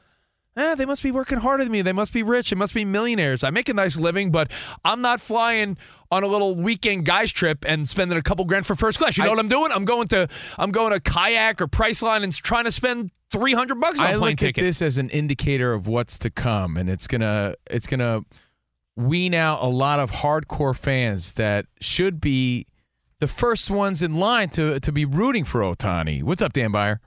Eh, 0.56 0.74
they 0.74 0.86
must 0.86 1.02
be 1.02 1.10
working 1.10 1.38
harder 1.38 1.64
than 1.64 1.72
me. 1.72 1.82
They 1.82 1.92
must 1.92 2.12
be 2.14 2.22
rich. 2.22 2.48
They 2.50 2.56
must 2.56 2.72
be 2.72 2.84
millionaires. 2.84 3.44
I 3.44 3.50
make 3.50 3.68
a 3.68 3.74
nice 3.74 3.98
living, 3.98 4.30
but 4.30 4.50
I'm 4.84 5.02
not 5.02 5.20
flying 5.20 5.76
on 6.10 6.22
a 6.22 6.26
little 6.26 6.54
weekend 6.56 7.04
guys 7.04 7.30
trip 7.30 7.64
and 7.68 7.86
spending 7.86 8.16
a 8.16 8.22
couple 8.22 8.44
grand 8.46 8.64
for 8.64 8.74
first 8.74 8.96
class. 8.98 9.18
You 9.18 9.24
know 9.24 9.30
I- 9.30 9.32
what 9.34 9.40
I'm 9.40 9.48
doing? 9.48 9.70
I'm 9.72 9.84
going 9.84 10.08
to 10.08 10.28
I'm 10.58 10.70
going 10.70 10.92
to 10.94 11.00
kayak 11.00 11.60
or 11.60 11.68
Priceline 11.68 12.22
and 12.22 12.32
trying 12.34 12.64
to 12.64 12.72
spend 12.72 13.10
300 13.32 13.78
bucks 13.80 14.00
on 14.00 14.06
I 14.06 14.10
a 14.12 14.18
plane 14.18 14.36
ticket. 14.36 14.62
this 14.64 14.80
as 14.80 14.96
an 14.98 15.10
indicator 15.10 15.74
of 15.74 15.88
what's 15.88 16.16
to 16.18 16.30
come, 16.30 16.76
and 16.78 16.88
it's 16.88 17.06
gonna 17.06 17.54
it's 17.70 17.86
gonna 17.88 18.20
wean 18.96 19.34
out 19.34 19.62
a 19.62 19.66
lot 19.66 19.98
of 20.00 20.10
hardcore 20.10 20.74
fans 20.74 21.34
that 21.34 21.66
should 21.82 22.18
be 22.20 22.66
the 23.18 23.26
first 23.28 23.68
ones 23.70 24.00
in 24.00 24.14
line 24.14 24.48
to 24.50 24.78
to 24.80 24.92
be 24.92 25.04
rooting 25.04 25.44
for 25.44 25.60
Ohtani. 25.60 26.22
What's 26.22 26.40
up, 26.40 26.52
Dan 26.52 26.70
Byer? 26.72 26.98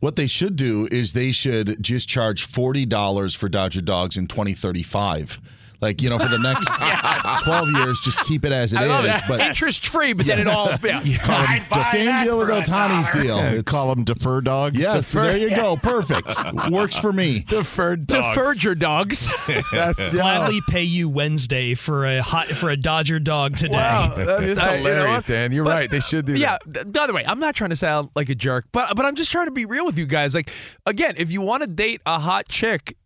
What 0.00 0.14
they 0.14 0.28
should 0.28 0.54
do 0.54 0.86
is 0.92 1.12
they 1.12 1.32
should 1.32 1.82
just 1.82 2.08
charge 2.08 2.44
forty 2.44 2.86
dollars 2.86 3.34
for 3.34 3.48
Dodger 3.48 3.80
dogs 3.80 4.16
in 4.16 4.28
twenty 4.28 4.54
thirty 4.54 4.84
five. 4.84 5.40
Like 5.80 6.02
you 6.02 6.10
know, 6.10 6.18
for 6.18 6.26
the 6.28 6.38
next 6.38 6.68
twelve 7.44 7.68
years, 7.70 8.00
just 8.00 8.20
keep 8.24 8.44
it 8.44 8.50
as 8.50 8.72
it 8.72 8.78
I 8.80 9.06
is. 9.14 9.20
But 9.28 9.40
Interest 9.40 9.86
free, 9.86 10.12
but 10.12 10.26
then 10.26 10.40
it 10.40 10.48
all 10.48 10.70
yeah. 10.82 11.00
Call 11.22 11.36
'em- 11.36 11.64
the 11.72 11.82
same 11.84 12.24
deal 12.24 12.38
with 12.38 12.48
Ohtani's 12.48 13.08
deal. 13.10 13.36
Yeah, 13.36 13.62
call 13.62 13.94
them 13.94 14.02
defer 14.02 14.40
dogs. 14.40 14.76
Yes, 14.78 15.12
Defer- 15.12 15.22
there 15.22 15.36
you 15.36 15.50
go. 15.50 15.76
Perfect. 15.76 16.34
Works 16.70 16.98
for 16.98 17.12
me. 17.12 17.44
Deferred 17.44 18.08
dogs. 18.08 18.36
Deferred 18.36 18.62
your 18.64 18.74
dogs. 18.74 19.28
That's 19.72 20.12
Gladly 20.14 20.60
pay 20.68 20.82
you 20.82 21.08
Wednesday 21.08 21.74
for 21.74 22.04
a 22.04 22.22
hot 22.22 22.48
for 22.48 22.70
a 22.70 22.76
Dodger 22.76 23.20
dog 23.20 23.56
today. 23.56 23.74
Wow, 23.76 24.14
that 24.16 24.42
is 24.42 24.58
I- 24.58 24.78
you 24.78 24.82
know 24.82 24.88
hilarious, 24.90 25.22
what? 25.22 25.26
Dan. 25.26 25.52
You're 25.52 25.64
But- 25.64 25.76
right. 25.76 25.90
They 25.90 26.00
should 26.00 26.26
do 26.26 26.34
yeah, 26.34 26.58
that. 26.66 26.74
th- 26.74 26.86
the 26.92 27.00
other 27.02 27.14
way. 27.14 27.24
I'm 27.24 27.38
not 27.38 27.54
trying 27.54 27.70
to 27.70 27.76
sound 27.76 28.08
like 28.16 28.28
a 28.30 28.34
jerk, 28.34 28.64
but 28.72 28.96
but 28.96 29.06
I'm 29.06 29.14
just 29.14 29.30
trying 29.30 29.46
to 29.46 29.52
be 29.52 29.64
real 29.64 29.86
with 29.86 29.96
you 29.96 30.06
guys. 30.06 30.34
Like 30.34 30.50
again, 30.86 31.14
if 31.18 31.30
you 31.30 31.40
want 31.40 31.62
to 31.62 31.68
date 31.68 32.00
a 32.04 32.18
hot 32.18 32.48
chick, 32.48 32.96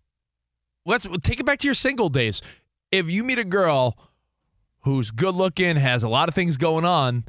let's 0.87 1.06
take 1.22 1.38
it 1.38 1.44
back 1.46 1.58
to 1.58 1.66
your 1.66 1.74
single 1.74 2.08
days. 2.08 2.40
If 2.92 3.11
you 3.11 3.24
meet 3.24 3.38
a 3.38 3.44
girl 3.44 3.96
who's 4.81 5.11
good 5.11 5.35
looking, 5.35 5.76
has 5.76 6.02
a 6.02 6.09
lot 6.09 6.28
of 6.28 6.35
things 6.35 6.59
going 6.59 6.85
on, 6.85 7.24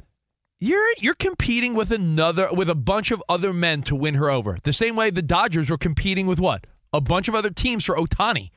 you're 0.60 0.86
you're 0.98 1.14
competing 1.14 1.74
with 1.74 1.90
another 1.90 2.48
with 2.52 2.70
a 2.70 2.74
bunch 2.74 3.10
of 3.10 3.22
other 3.28 3.52
men 3.52 3.82
to 3.84 3.96
win 3.96 4.14
her 4.14 4.30
over. 4.30 4.58
The 4.62 4.72
same 4.72 4.94
way 4.94 5.10
the 5.10 5.22
Dodgers 5.22 5.70
were 5.70 5.78
competing 5.78 6.26
with 6.26 6.38
what? 6.38 6.66
A 6.92 7.00
bunch 7.00 7.28
of 7.28 7.34
other 7.34 7.50
teams 7.50 7.84
for 7.84 7.96
Ohtani. 7.96 8.50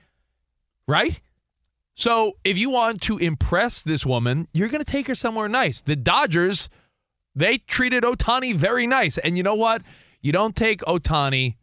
Right? 0.87 1.19
So, 1.95 2.33
if 2.43 2.57
you 2.57 2.69
want 2.69 3.01
to 3.03 3.17
impress 3.17 3.81
this 3.81 4.05
woman, 4.05 4.47
you're 4.53 4.69
going 4.69 4.83
to 4.83 4.91
take 4.91 5.07
her 5.07 5.15
somewhere 5.15 5.49
nice. 5.49 5.81
The 5.81 5.95
Dodgers, 5.95 6.69
they 7.33 7.57
treated 7.57 8.03
Ohtani 8.03 8.53
very 8.53 8.85
nice. 8.85 9.17
And 9.17 9.35
you 9.35 9.43
know 9.43 9.55
what? 9.55 9.81
You 10.21 10.31
don't 10.31 10.55
take 10.55 10.81
Ohtani 10.81 11.55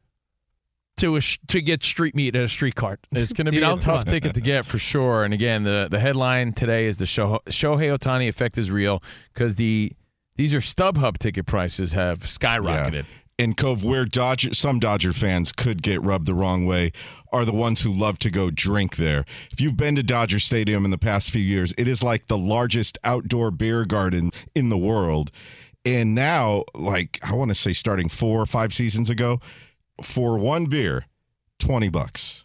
to 0.98 1.16
a 1.16 1.20
sh- 1.20 1.38
to 1.48 1.60
get 1.60 1.82
street 1.82 2.14
meat 2.14 2.36
at 2.36 2.44
a 2.44 2.48
street 2.48 2.74
cart. 2.74 3.00
It's 3.12 3.32
going 3.32 3.46
to 3.46 3.50
be 3.50 3.56
You 3.56 3.62
know? 3.62 3.76
a 3.76 3.80
tough 3.80 4.04
ticket 4.04 4.34
to 4.34 4.40
get 4.40 4.64
for 4.64 4.78
sure. 4.78 5.24
And 5.24 5.34
again, 5.34 5.64
the 5.64 5.88
the 5.90 6.00
headline 6.00 6.52
today 6.52 6.86
is 6.86 6.98
the 6.98 7.04
Shohei 7.04 7.40
Shohei 7.48 7.96
Ohtani 7.96 8.28
effect 8.28 8.58
is 8.58 8.70
real 8.70 9.02
because 9.32 9.56
the 9.56 9.92
these 10.36 10.52
are 10.54 10.58
StubHub 10.60 11.18
ticket 11.18 11.46
prices 11.46 11.92
have 11.92 12.20
skyrocketed. 12.20 13.04
And 13.36 13.56
Cove, 13.56 13.82
where 13.82 14.04
Dodger, 14.04 14.54
some 14.54 14.78
Dodger 14.78 15.12
fans 15.12 15.50
could 15.50 15.82
get 15.82 16.00
rubbed 16.00 16.26
the 16.26 16.34
wrong 16.34 16.66
way 16.66 16.92
are 17.32 17.44
the 17.44 17.52
ones 17.52 17.82
who 17.82 17.92
love 17.92 18.16
to 18.20 18.30
go 18.30 18.48
drink 18.48 18.94
there. 18.94 19.24
If 19.50 19.60
you've 19.60 19.76
been 19.76 19.96
to 19.96 20.04
Dodger 20.04 20.38
Stadium 20.38 20.84
in 20.84 20.92
the 20.92 20.98
past 20.98 21.32
few 21.32 21.42
years, 21.42 21.74
it 21.76 21.88
is 21.88 22.00
like 22.00 22.28
the 22.28 22.38
largest 22.38 22.96
outdoor 23.02 23.50
beer 23.50 23.84
garden 23.84 24.30
in 24.54 24.68
the 24.68 24.78
world. 24.78 25.32
And 25.84 26.14
now, 26.14 26.62
like 26.76 27.18
I 27.28 27.34
want 27.34 27.50
to 27.50 27.56
say, 27.56 27.72
starting 27.72 28.08
four 28.08 28.40
or 28.40 28.46
five 28.46 28.72
seasons 28.72 29.10
ago, 29.10 29.40
for 30.02 30.38
one 30.38 30.66
beer, 30.66 31.06
twenty 31.58 31.88
bucks. 31.88 32.44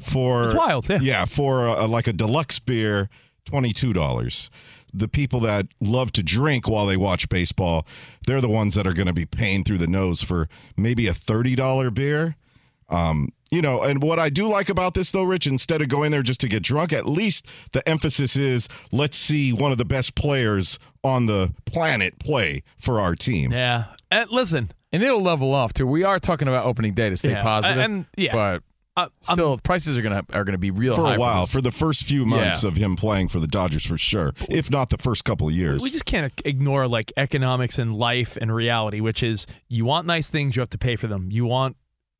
For 0.00 0.44
It's 0.46 0.54
wild, 0.54 0.88
yeah. 0.88 0.98
yeah, 1.00 1.24
for 1.24 1.66
a, 1.66 1.86
like 1.86 2.06
a 2.06 2.12
deluxe 2.12 2.58
beer, 2.58 3.08
twenty 3.44 3.72
two 3.72 3.92
dollars. 3.92 4.50
The 4.92 5.08
people 5.08 5.40
that 5.40 5.66
love 5.80 6.12
to 6.12 6.22
drink 6.22 6.68
while 6.68 6.86
they 6.86 6.96
watch 6.96 7.28
baseball, 7.28 7.86
they're 8.26 8.40
the 8.40 8.48
ones 8.48 8.74
that 8.74 8.86
are 8.86 8.92
going 8.92 9.08
to 9.08 9.12
be 9.12 9.26
paying 9.26 9.64
through 9.64 9.78
the 9.78 9.86
nose 9.88 10.22
for 10.22 10.48
maybe 10.76 11.06
a 11.06 11.14
thirty 11.14 11.56
dollar 11.56 11.90
beer. 11.90 12.36
Um, 12.88 13.30
you 13.50 13.62
know, 13.62 13.82
and 13.82 14.02
what 14.02 14.18
I 14.18 14.30
do 14.30 14.48
like 14.48 14.68
about 14.68 14.94
this 14.94 15.10
though, 15.10 15.22
Rich, 15.22 15.46
instead 15.46 15.80
of 15.80 15.88
going 15.88 16.10
there 16.10 16.22
just 16.22 16.40
to 16.40 16.48
get 16.48 16.62
drunk, 16.62 16.92
at 16.92 17.06
least 17.06 17.46
the 17.72 17.88
emphasis 17.88 18.36
is 18.36 18.68
let's 18.92 19.16
see 19.16 19.52
one 19.52 19.72
of 19.72 19.78
the 19.78 19.84
best 19.84 20.14
players 20.14 20.78
on 21.02 21.26
the 21.26 21.54
planet 21.64 22.18
play 22.18 22.62
for 22.78 23.00
our 23.00 23.14
team. 23.14 23.52
Yeah. 23.52 23.84
And 24.10 24.30
listen, 24.30 24.70
and 24.92 25.02
it'll 25.02 25.22
level 25.22 25.52
off 25.54 25.72
too. 25.74 25.86
We 25.86 26.04
are 26.04 26.18
talking 26.18 26.48
about 26.48 26.66
opening 26.66 26.94
day 26.94 27.10
to 27.10 27.16
stay 27.16 27.30
Yeah, 27.30 27.42
positive, 27.42 27.78
and- 27.78 28.06
yeah. 28.16 28.32
but 28.32 28.62
Uh, 28.96 29.08
still, 29.22 29.58
prices 29.58 29.98
are 29.98 30.02
gonna 30.02 30.22
are 30.32 30.44
gonna 30.44 30.56
be 30.56 30.70
real 30.70 30.94
for 30.94 31.02
high 31.02 31.14
a 31.16 31.18
while, 31.18 31.40
this. 31.42 31.52
for 31.52 31.60
the 31.60 31.72
first 31.72 32.04
few 32.04 32.24
months 32.24 32.62
Yeah. 32.62 32.68
of 32.68 32.76
him 32.76 32.94
playing 32.94 33.26
for 33.28 33.40
the 33.40 33.48
Dodgers, 33.48 33.84
for 33.84 33.98
sure, 33.98 34.32
if 34.48 34.70
not 34.70 34.90
the 34.90 34.98
first 34.98 35.24
couple 35.24 35.48
of 35.48 35.52
years. 35.54 35.82
We 35.82 35.90
just 35.90 36.04
can't 36.04 36.32
ignore 36.44 36.86
like 36.86 37.12
economics 37.16 37.76
and 37.80 37.96
life 37.96 38.38
and 38.40 38.54
reality, 38.54 39.00
which 39.00 39.20
is 39.24 39.48
you 39.68 39.84
want 39.84 40.06
nice 40.06 40.30
things, 40.30 40.54
you 40.54 40.60
have 40.60 40.70
to 40.70 40.78
pay 40.78 40.94
for 40.94 41.08
them. 41.08 41.28
You 41.32 41.44
want 41.44 41.76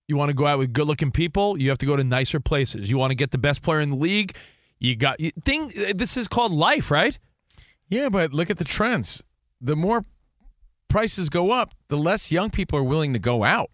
you 0.08 0.16
want 0.16 0.30
to 0.30 0.34
go 0.34 0.46
out 0.48 0.58
with 0.58 0.72
good 0.72 0.88
looking 0.88 1.12
people, 1.12 1.56
you 1.60 1.68
have 1.68 1.78
to 1.78 1.86
go 1.86 1.96
to 1.96 2.02
nicer 2.02 2.40
places. 2.40 2.90
You 2.90 2.98
want 2.98 3.12
to 3.12 3.14
get 3.14 3.30
the 3.30 3.38
best 3.38 3.62
player 3.62 3.80
in 3.80 3.90
the 3.90 3.96
league, 3.96 4.34
you 4.80 4.96
got 4.96 5.20
you, 5.20 5.30
thing. 5.44 5.70
This 5.94 6.16
is 6.16 6.26
called 6.26 6.50
life, 6.50 6.90
right? 6.90 7.16
Yeah, 7.88 8.08
but 8.08 8.34
look 8.34 8.50
at 8.50 8.58
the 8.58 8.64
trends. 8.64 9.22
The 9.60 9.76
more 9.76 10.04
prices 10.94 11.28
go 11.28 11.50
up, 11.50 11.74
the 11.88 11.96
less 11.96 12.30
young 12.30 12.50
people 12.50 12.78
are 12.78 12.84
willing 12.84 13.12
to 13.12 13.18
go 13.18 13.42
out. 13.42 13.68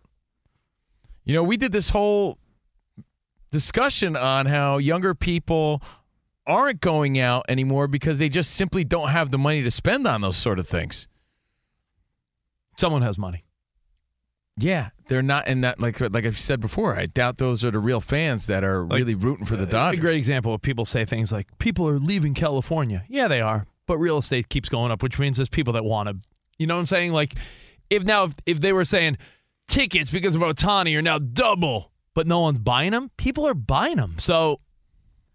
You 1.23 1.35
know, 1.35 1.43
we 1.43 1.59
did 1.59 1.71
this 1.71 1.91
whole 1.91 2.39
discussion 3.51 4.17
on 4.17 4.47
how 4.47 4.79
younger 4.79 5.15
people 5.15 5.83
aren't 6.47 6.81
going 6.81 7.19
out 7.21 7.45
anymore 7.47 7.89
because 7.89 8.17
they 8.17 8.31
just 8.31 8.53
simply 8.53 8.85
don't 8.85 9.11
have 9.11 9.31
the 9.31 9.37
money 9.37 9.63
to 9.63 9.71
spend 9.71 10.07
on 10.07 10.23
those 10.23 10.39
sort 10.39 10.59
of 10.59 10.67
things. 10.67 11.09
Someone 12.79 13.03
has 13.03 13.19
money. 13.19 13.45
Yeah, 14.57 14.89
they're 15.09 15.21
not, 15.21 15.47
and 15.47 15.63
that 15.63 15.79
like 15.79 16.01
like 16.01 16.25
I've 16.25 16.39
said 16.39 16.59
before, 16.59 16.97
I 16.99 17.05
doubt 17.05 17.37
those 17.37 17.63
are 17.67 17.71
the 17.71 17.79
real 17.81 18.01
fans 18.01 18.47
that 18.47 18.65
are 18.65 18.85
Like, 18.87 18.97
really 19.01 19.15
rooting 19.15 19.45
for 19.45 19.57
the 19.57 19.65
uh, 19.65 19.67
A 19.67 19.71
Dodgers. 19.71 20.01
great 20.01 20.17
example 20.17 20.55
of 20.55 20.63
people 20.63 20.87
say 20.87 21.05
things 21.05 21.31
like 21.33 21.47
people 21.59 21.87
are 21.87 21.99
leaving 21.99 22.33
California. 22.33 23.05
Yeah, 23.11 23.29
they 23.29 23.43
are, 23.43 23.67
but 23.87 23.99
real 23.99 24.17
estate 24.17 24.49
keeps 24.49 24.71
going 24.71 24.91
up, 24.91 25.03
which 25.03 25.19
means 25.19 25.37
there's 25.37 25.51
people 25.51 25.75
that 25.75 25.85
want 25.85 26.09
to. 26.09 26.17
You 26.61 26.66
know 26.66 26.75
what 26.75 26.81
I'm 26.81 26.87
saying? 26.87 27.12
Like 27.12 27.35
if 27.88 28.05
now 28.05 28.25
if, 28.25 28.35
if 28.44 28.61
they 28.61 28.73
were 28.73 28.85
saying 28.85 29.16
tickets 29.66 30.11
because 30.11 30.37
of 30.37 30.42
Ohtani 30.42 30.96
are 30.96 31.03
now 31.03 31.18
double, 31.18 31.90
but 32.14 32.27
no 32.27 32.40
one's 32.40 32.59
buying 32.59 32.92
them, 32.92 33.11
people 33.16 33.49
are 33.49 33.55
buying 33.55 33.96
them. 33.96 34.16
So 34.18 34.61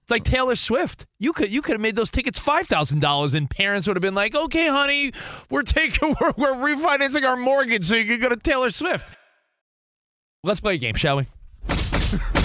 it's 0.03 0.11
like 0.11 0.23
Taylor 0.23 0.55
Swift. 0.55 1.07
You 1.17 1.33
could 1.33 1.51
you 1.51 1.63
could 1.63 1.73
have 1.73 1.81
made 1.81 1.95
those 1.95 2.11
tickets 2.11 2.37
five 2.37 2.67
thousand 2.67 2.99
dollars, 2.99 3.33
and 3.33 3.49
parents 3.49 3.87
would 3.87 3.97
have 3.97 4.03
been 4.03 4.13
like, 4.13 4.35
"Okay, 4.35 4.67
honey, 4.67 5.13
we're 5.49 5.63
taking 5.63 6.15
we're, 6.21 6.33
we're 6.37 6.75
refinancing 6.75 7.27
our 7.27 7.35
mortgage 7.35 7.85
so 7.85 7.95
you 7.95 8.05
can 8.05 8.19
go 8.19 8.29
to 8.29 8.37
Taylor 8.37 8.69
Swift." 8.69 9.07
Let's 10.43 10.59
play 10.59 10.75
a 10.75 10.77
game, 10.77 10.93
shall 10.93 11.17
we? 11.17 11.25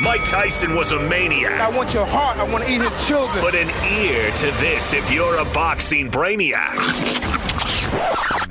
Mike 0.00 0.24
Tyson 0.24 0.74
was 0.74 0.90
a 0.90 0.98
maniac. 0.98 1.60
I 1.60 1.68
want 1.70 1.94
your 1.94 2.04
heart. 2.04 2.36
I 2.38 2.42
want 2.42 2.64
to 2.64 2.70
eat 2.70 2.80
his 2.80 3.06
children. 3.06 3.44
Put 3.44 3.54
an 3.54 3.70
ear 3.92 4.28
to 4.32 4.46
this 4.60 4.92
if 4.92 5.08
you're 5.08 5.38
a 5.38 5.44
boxing 5.52 6.10
brainiac. 6.10 6.74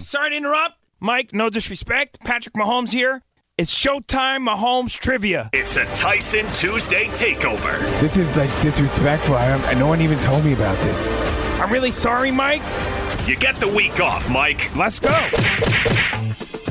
Sorry 0.02 0.30
to 0.30 0.38
interrupt. 0.38 0.76
Mike, 1.02 1.34
no 1.34 1.50
disrespect. 1.50 2.22
Patrick 2.22 2.56
Mahomes 2.56 2.92
here. 2.92 3.24
It's 3.58 3.76
Showtime 3.76 4.48
Mahomes 4.48 4.98
Trivia. 4.98 5.50
It's 5.52 5.76
a 5.76 5.84
Tyson 5.96 6.48
Tuesday 6.54 7.08
takeover. 7.08 7.78
This 8.00 8.16
is 8.16 8.38
like 8.38 8.50
disrespectful. 8.62 9.36
I 9.36 9.50
don't, 9.50 9.62
and 9.66 9.78
no 9.78 9.88
one 9.88 10.00
even 10.00 10.20
told 10.20 10.46
me 10.46 10.54
about 10.54 10.78
this. 10.78 11.60
I'm 11.60 11.74
really 11.74 11.92
sorry, 11.92 12.32
Mike. 12.32 12.64
You 13.28 13.36
get 13.36 13.56
the 13.56 13.68
week 13.68 14.00
off, 14.00 14.30
Mike. 14.30 14.74
Let's 14.78 15.02
go. 15.02 15.12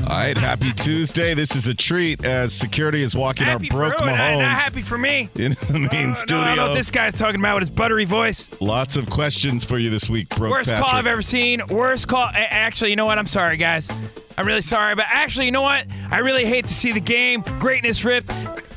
All 0.02 0.08
right, 0.18 0.36
happy 0.36 0.72
Tuesday. 0.72 1.32
This 1.32 1.54
is 1.54 1.68
a 1.68 1.74
treat 1.74 2.24
as 2.24 2.52
security 2.52 3.02
is 3.02 3.14
walking 3.14 3.46
Happy 3.46 3.70
our 3.70 3.76
broke 3.76 3.98
for? 3.98 4.06
Not, 4.06 4.18
Mahomes 4.18 4.38
not 4.40 4.52
happy 4.60 4.82
for 4.82 4.98
me. 4.98 5.30
in 5.36 5.52
the 5.52 5.78
main 5.78 5.90
No, 5.90 5.98
I 5.98 6.04
know 6.06 6.12
studio. 6.14 6.56
what 6.68 6.74
this 6.74 6.90
guy's 6.90 7.14
talking 7.14 7.40
about 7.40 7.54
with 7.54 7.62
his 7.62 7.70
buttery 7.70 8.04
voice. 8.04 8.50
Lots 8.60 8.96
of 8.96 9.08
questions 9.08 9.64
for 9.64 9.78
you 9.78 9.90
this 9.90 10.10
week, 10.10 10.28
broke 10.30 10.50
Worst 10.50 10.70
Patrick. 10.70 10.88
call 10.90 10.98
I've 10.98 11.06
ever 11.06 11.22
seen. 11.22 11.62
Worst 11.68 12.08
call. 12.08 12.28
Actually, 12.34 12.90
you 12.90 12.96
know 12.96 13.06
what? 13.06 13.18
I'm 13.18 13.26
sorry, 13.26 13.56
guys. 13.56 13.88
I'm 14.36 14.46
really 14.46 14.62
sorry, 14.62 14.94
but 14.94 15.04
actually, 15.08 15.46
you 15.46 15.52
know 15.52 15.62
what? 15.62 15.86
I 16.10 16.18
really 16.18 16.46
hate 16.46 16.64
to 16.66 16.72
see 16.74 16.90
the 16.92 17.00
game 17.00 17.42
greatness 17.60 18.04
ripped 18.04 18.30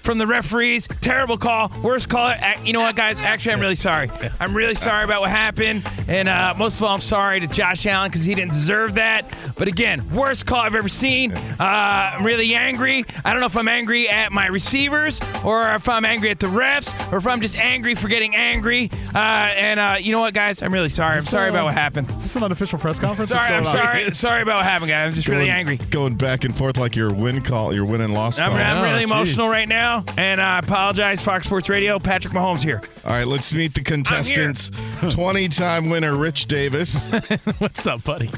from 0.05 0.17
the 0.19 0.27
referees. 0.27 0.87
Terrible 1.01 1.37
call. 1.37 1.71
Worst 1.83 2.07
call. 2.09 2.33
You 2.63 2.73
know 2.73 2.81
what, 2.81 2.95
guys? 2.95 3.19
Actually, 3.19 3.53
I'm 3.53 3.59
really 3.59 3.75
sorry. 3.75 4.09
I'm 4.39 4.55
really 4.55 4.75
sorry 4.75 5.03
about 5.03 5.21
what 5.21 5.31
happened, 5.31 5.85
and 6.07 6.27
uh, 6.29 6.53
most 6.57 6.77
of 6.77 6.83
all, 6.83 6.95
I'm 6.95 7.01
sorry 7.01 7.39
to 7.41 7.47
Josh 7.47 7.85
Allen 7.85 8.09
because 8.09 8.23
he 8.23 8.35
didn't 8.35 8.51
deserve 8.51 8.93
that. 8.95 9.25
But 9.57 9.67
again, 9.67 10.07
worst 10.13 10.45
call 10.45 10.59
I've 10.59 10.75
ever 10.75 10.87
seen. 10.89 11.31
Uh, 11.33 11.55
I'm 11.59 12.25
really 12.25 12.55
angry. 12.55 13.03
I 13.23 13.31
don't 13.31 13.39
know 13.39 13.45
if 13.47 13.57
I'm 13.57 13.67
angry 13.67 14.07
at 14.09 14.31
my 14.31 14.47
receivers 14.47 15.19
or 15.43 15.67
if 15.73 15.89
I'm 15.89 16.05
angry 16.05 16.29
at 16.29 16.39
the 16.39 16.47
refs 16.47 16.93
or 17.11 17.17
if 17.17 17.27
I'm 17.27 17.41
just 17.41 17.57
angry 17.57 17.95
for 17.95 18.07
getting 18.07 18.35
angry. 18.35 18.91
Uh, 19.13 19.17
and 19.17 19.79
uh, 19.79 19.95
you 19.99 20.11
know 20.11 20.21
what, 20.21 20.33
guys? 20.33 20.61
I'm 20.61 20.73
really 20.73 20.89
sorry. 20.89 21.15
I'm 21.15 21.21
sorry 21.21 21.47
uh, 21.47 21.51
about 21.51 21.65
what 21.65 21.73
happened. 21.73 22.09
Is 22.11 22.15
this 22.23 22.35
an 22.35 22.43
unofficial 22.43 22.77
press 22.79 22.99
conference? 22.99 23.31
Sorry, 23.31 23.41
I'm 23.53 23.63
going 23.63 23.75
on? 23.77 23.85
sorry. 23.85 24.09
Sorry 24.11 24.41
about 24.41 24.57
what 24.57 24.65
happened, 24.65 24.89
guys. 24.89 25.07
I'm 25.07 25.13
just 25.13 25.27
really 25.27 25.49
angry. 25.49 25.77
Going 25.77 26.15
back 26.15 26.43
and 26.43 26.55
forth 26.55 26.77
like 26.77 26.95
your 26.95 27.13
win 27.13 27.41
call, 27.41 27.73
your 27.73 27.85
win 27.85 28.01
and 28.01 28.13
loss 28.13 28.39
I'm. 28.39 28.51
I'm 28.53 28.83
really 28.83 28.95
Oh, 29.05 29.15
emotional 29.15 29.49
right 29.49 29.67
now, 29.67 29.94
and 30.17 30.41
I 30.41 30.60
apologize. 30.60 31.21
Fox 31.21 31.45
Sports 31.45 31.69
Radio, 31.69 31.99
Patrick 31.99 32.34
Mahomes 32.34 32.62
here. 32.62 32.81
All 33.05 33.12
right, 33.12 33.27
let's 33.27 33.53
meet 33.53 33.73
the 33.73 33.81
contestants. 33.81 34.71
20 35.10 35.47
time 35.49 35.89
winner 35.89 36.15
Rich 36.15 36.45
Davis. 36.47 37.10
What's 37.60 37.86
up, 37.88 38.03
buddy? 38.03 38.29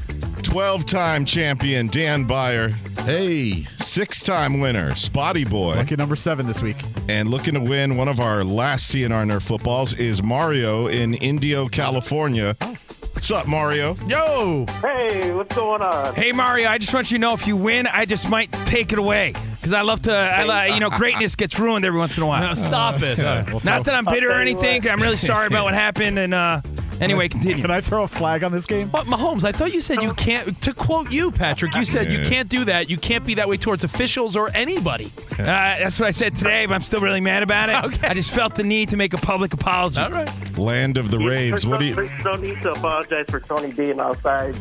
12 0.44 0.86
time 0.86 1.26
champion 1.26 1.88
Dan 1.88 2.28
Byer. 2.28 2.72
Hey. 3.02 3.66
Six 3.78 4.22
time 4.22 4.60
winner 4.60 4.96
Spotty 4.96 5.46
Boy. 5.46 5.76
Lucky 5.76 5.96
number 5.96 6.16
seven 6.16 6.46
this 6.46 6.62
week. 6.62 6.78
And 7.10 7.30
looking 7.30 7.54
to 7.54 7.60
win 7.60 7.98
one 7.98 8.08
of 8.08 8.20
our 8.20 8.44
last 8.44 8.94
CNR 8.94 9.26
Nerf 9.26 9.42
footballs 9.44 9.94
is 9.96 10.22
Mario 10.22 10.88
in 10.88 11.14
Indio, 11.16 11.68
California. 11.68 12.56
Oh. 12.62 12.76
What's 13.18 13.32
up, 13.32 13.48
Mario? 13.48 13.96
Yo. 14.06 14.68
Hey, 14.80 15.34
what's 15.34 15.56
going 15.56 15.82
on? 15.82 16.14
Hey, 16.14 16.32
Mario. 16.32 16.70
I 16.70 16.78
just 16.78 16.94
want 16.94 17.10
you 17.10 17.18
to 17.18 17.20
know 17.20 17.34
if 17.34 17.48
you 17.48 17.56
win, 17.56 17.88
I 17.88 18.06
just 18.06 18.30
might 18.30 18.52
take 18.68 18.94
it 18.94 19.00
away 19.00 19.34
because 19.56 19.74
I 19.74 19.82
love 19.82 20.04
to. 20.04 20.16
I, 20.16 20.68
li- 20.68 20.76
you 20.76 20.80
know, 20.80 20.92
greatness 20.92 21.36
gets 21.36 21.58
ruined 21.58 21.84
every 21.84 21.98
once 21.98 22.16
in 22.16 22.22
a 22.22 22.28
while. 22.28 22.48
No, 22.48 22.54
stop 22.54 23.02
it. 23.02 23.18
All 23.20 23.26
right, 23.26 23.48
well, 23.50 23.62
Not 23.64 23.86
that 23.86 23.96
I'm 23.96 24.06
bitter 24.06 24.30
or 24.30 24.40
anything. 24.40 24.88
I'm 24.88 25.02
really 25.02 25.16
sorry 25.16 25.48
about 25.48 25.66
what 25.66 25.74
happened. 25.86 26.20
And 26.20 26.36
uh, 26.36 26.62
anyway, 27.02 27.30
continue. 27.30 27.62
Can 27.62 27.72
I 27.72 27.82
throw 27.82 28.04
a 28.04 28.08
flag 28.08 28.44
on 28.44 28.52
this 28.52 28.66
game? 28.66 28.90
But 28.90 29.06
Mahomes, 29.06 29.44
I 29.44 29.52
thought 29.52 29.74
you 29.74 29.82
said 29.82 30.02
you 30.02 30.14
can't. 30.14 30.62
To 30.62 30.74
quote 30.74 31.12
you, 31.12 31.32
Patrick, 31.32 31.76
you 31.76 31.86
said 31.86 32.12
you 32.12 32.24
can't 32.30 32.50
do 32.50 32.66
that. 32.66 32.90
You 32.90 32.98
can't 32.98 33.26
be 33.26 33.36
that 33.36 33.48
way 33.48 33.58
towards 33.58 33.84
officials 33.84 34.36
or 34.36 34.50
anybody. 34.54 35.12
Uh, 35.34 35.46
that's 35.46 36.00
what 36.00 36.08
I 36.08 36.12
said 36.12 36.36
today, 36.36 36.66
but 36.66 36.74
I'm 36.74 36.82
still 36.82 37.02
really 37.02 37.22
mad 37.22 37.44
about 37.44 37.70
it. 37.70 37.84
Okay. 37.94 38.08
I 38.08 38.14
just 38.14 38.34
felt 38.34 38.56
the 38.56 38.64
need 38.64 38.90
to 38.90 38.98
make 38.98 39.14
a 39.14 39.18
public 39.18 39.54
apology. 39.54 40.02
All 40.02 40.12
right. 40.12 40.58
Land 40.58 40.98
of 40.98 41.12
the 41.12 41.20
Raves. 41.20 41.66
What 41.66 41.80
do 41.80 41.86
you, 41.86 41.96
There's 41.96 42.26
no 42.26 42.36
need 42.36 42.62
to 42.64 42.72
apologize 42.72 43.26
for 43.30 43.40
Tony 43.40 43.72
being 43.72 44.00
outside. 44.00 44.56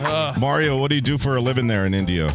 Mario? 0.38 0.78
What 0.78 0.88
do 0.88 0.94
you 0.94 1.02
do 1.02 1.18
for 1.18 1.36
a 1.36 1.40
living 1.40 1.66
there 1.66 1.86
in 1.86 1.94
Indio? 1.94 2.28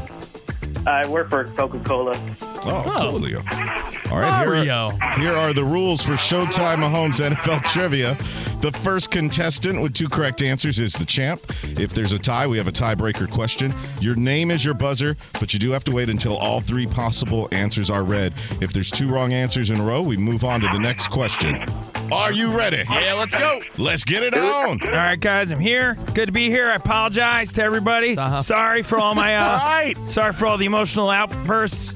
I 0.85 1.07
work 1.07 1.29
for 1.29 1.45
Coca 1.45 1.79
Cola. 1.79 2.11
Oh, 2.41 2.83
Coolio. 2.85 4.02
All 4.13 4.19
right, 4.19 4.41
here 4.41 4.53
Mario. 4.53 4.91
are, 5.01 5.19
here 5.19 5.33
are 5.33 5.53
the 5.53 5.63
rules 5.63 6.03
for 6.03 6.11
Showtime 6.13 6.77
Mahomes 6.77 7.19
NFL 7.19 7.63
Trivia. 7.63 8.13
The 8.61 8.71
first 8.71 9.09
contestant 9.09 9.81
with 9.81 9.93
two 9.95 10.07
correct 10.07 10.43
answers 10.43 10.77
is 10.77 10.93
the 10.93 11.03
champ. 11.03 11.41
If 11.63 11.95
there's 11.95 12.11
a 12.11 12.19
tie, 12.19 12.45
we 12.45 12.57
have 12.59 12.67
a 12.67 12.71
tiebreaker 12.71 13.27
question. 13.27 13.73
Your 13.99 14.15
name 14.15 14.51
is 14.51 14.63
your 14.63 14.75
buzzer, 14.75 15.17
but 15.39 15.51
you 15.51 15.57
do 15.57 15.71
have 15.71 15.83
to 15.85 15.91
wait 15.91 16.11
until 16.11 16.37
all 16.37 16.61
three 16.61 16.85
possible 16.85 17.49
answers 17.51 17.89
are 17.89 18.03
read. 18.03 18.35
If 18.61 18.71
there's 18.71 18.91
two 18.91 19.09
wrong 19.09 19.33
answers 19.33 19.71
in 19.71 19.79
a 19.79 19.83
row, 19.83 20.03
we 20.03 20.15
move 20.15 20.43
on 20.43 20.61
to 20.61 20.67
the 20.71 20.77
next 20.79 21.07
question. 21.07 21.65
Are 22.11 22.31
you 22.31 22.51
ready? 22.55 22.83
Yeah, 22.87 23.15
let's 23.15 23.33
go. 23.33 23.61
Let's 23.79 24.03
get 24.03 24.21
it 24.21 24.35
on. 24.35 24.79
All 24.83 24.91
right, 24.91 25.19
guys, 25.19 25.51
I'm 25.51 25.59
here. 25.59 25.95
Good 26.13 26.27
to 26.27 26.31
be 26.31 26.49
here. 26.49 26.69
I 26.69 26.75
apologize 26.75 27.51
to 27.53 27.63
everybody. 27.63 28.15
Sorry 28.41 28.83
for 28.83 28.99
all 28.99 29.15
my. 29.15 29.35
Uh, 29.37 29.43
All 29.53 29.57
right. 29.57 29.95
Sorry 30.07 30.33
for 30.33 30.45
all 30.45 30.57
the 30.59 30.65
emotional 30.65 31.09
outbursts. 31.09 31.95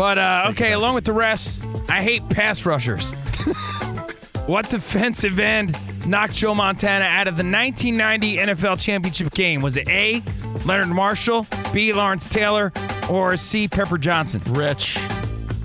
But 0.00 0.16
uh, 0.16 0.46
okay, 0.52 0.72
along 0.72 0.94
with 0.94 1.04
the 1.04 1.12
refs, 1.12 1.62
I 1.90 2.02
hate 2.02 2.26
pass 2.30 2.64
rushers. 2.64 3.10
what 4.46 4.70
defensive 4.70 5.38
end 5.38 5.76
knocked 6.06 6.32
Joe 6.32 6.54
Montana 6.54 7.04
out 7.04 7.28
of 7.28 7.36
the 7.36 7.44
1990 7.44 8.36
NFL 8.36 8.80
championship 8.80 9.30
game? 9.34 9.60
Was 9.60 9.76
it 9.76 9.86
A. 9.90 10.22
Leonard 10.64 10.88
Marshall, 10.88 11.46
B. 11.74 11.92
Lawrence 11.92 12.26
Taylor, 12.26 12.72
or 13.10 13.36
C. 13.36 13.68
Pepper 13.68 13.98
Johnson? 13.98 14.40
Rich. 14.46 14.96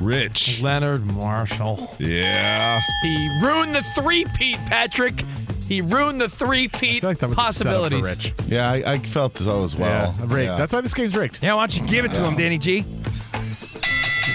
Rich. 0.01 0.61
Leonard 0.61 1.05
Marshall. 1.05 1.95
Yeah. 1.97 2.81
He 3.03 3.39
ruined 3.41 3.73
the 3.73 3.83
three-peat, 3.95 4.57
Patrick. 4.65 5.21
He 5.69 5.79
ruined 5.79 6.19
the 6.19 6.27
three-peat 6.27 7.03
that 7.03 7.21
was 7.21 7.31
a 7.31 7.35
possibilities. 7.35 8.03
Rich. 8.03 8.33
Yeah, 8.47 8.69
I, 8.69 8.83
I 8.85 8.99
felt 8.99 9.37
so 9.37 9.63
as 9.63 9.77
well. 9.77 10.13
Yeah, 10.19 10.25
rigged. 10.25 10.49
Yeah. 10.49 10.57
That's 10.57 10.73
why 10.73 10.81
this 10.81 10.93
game's 10.93 11.15
rigged. 11.15 11.41
Yeah, 11.41 11.53
why 11.53 11.67
don't 11.67 11.79
you 11.79 11.87
give 11.87 12.03
it 12.03 12.11
to 12.15 12.21
him, 12.21 12.35
Danny 12.35 12.57
G? 12.57 12.83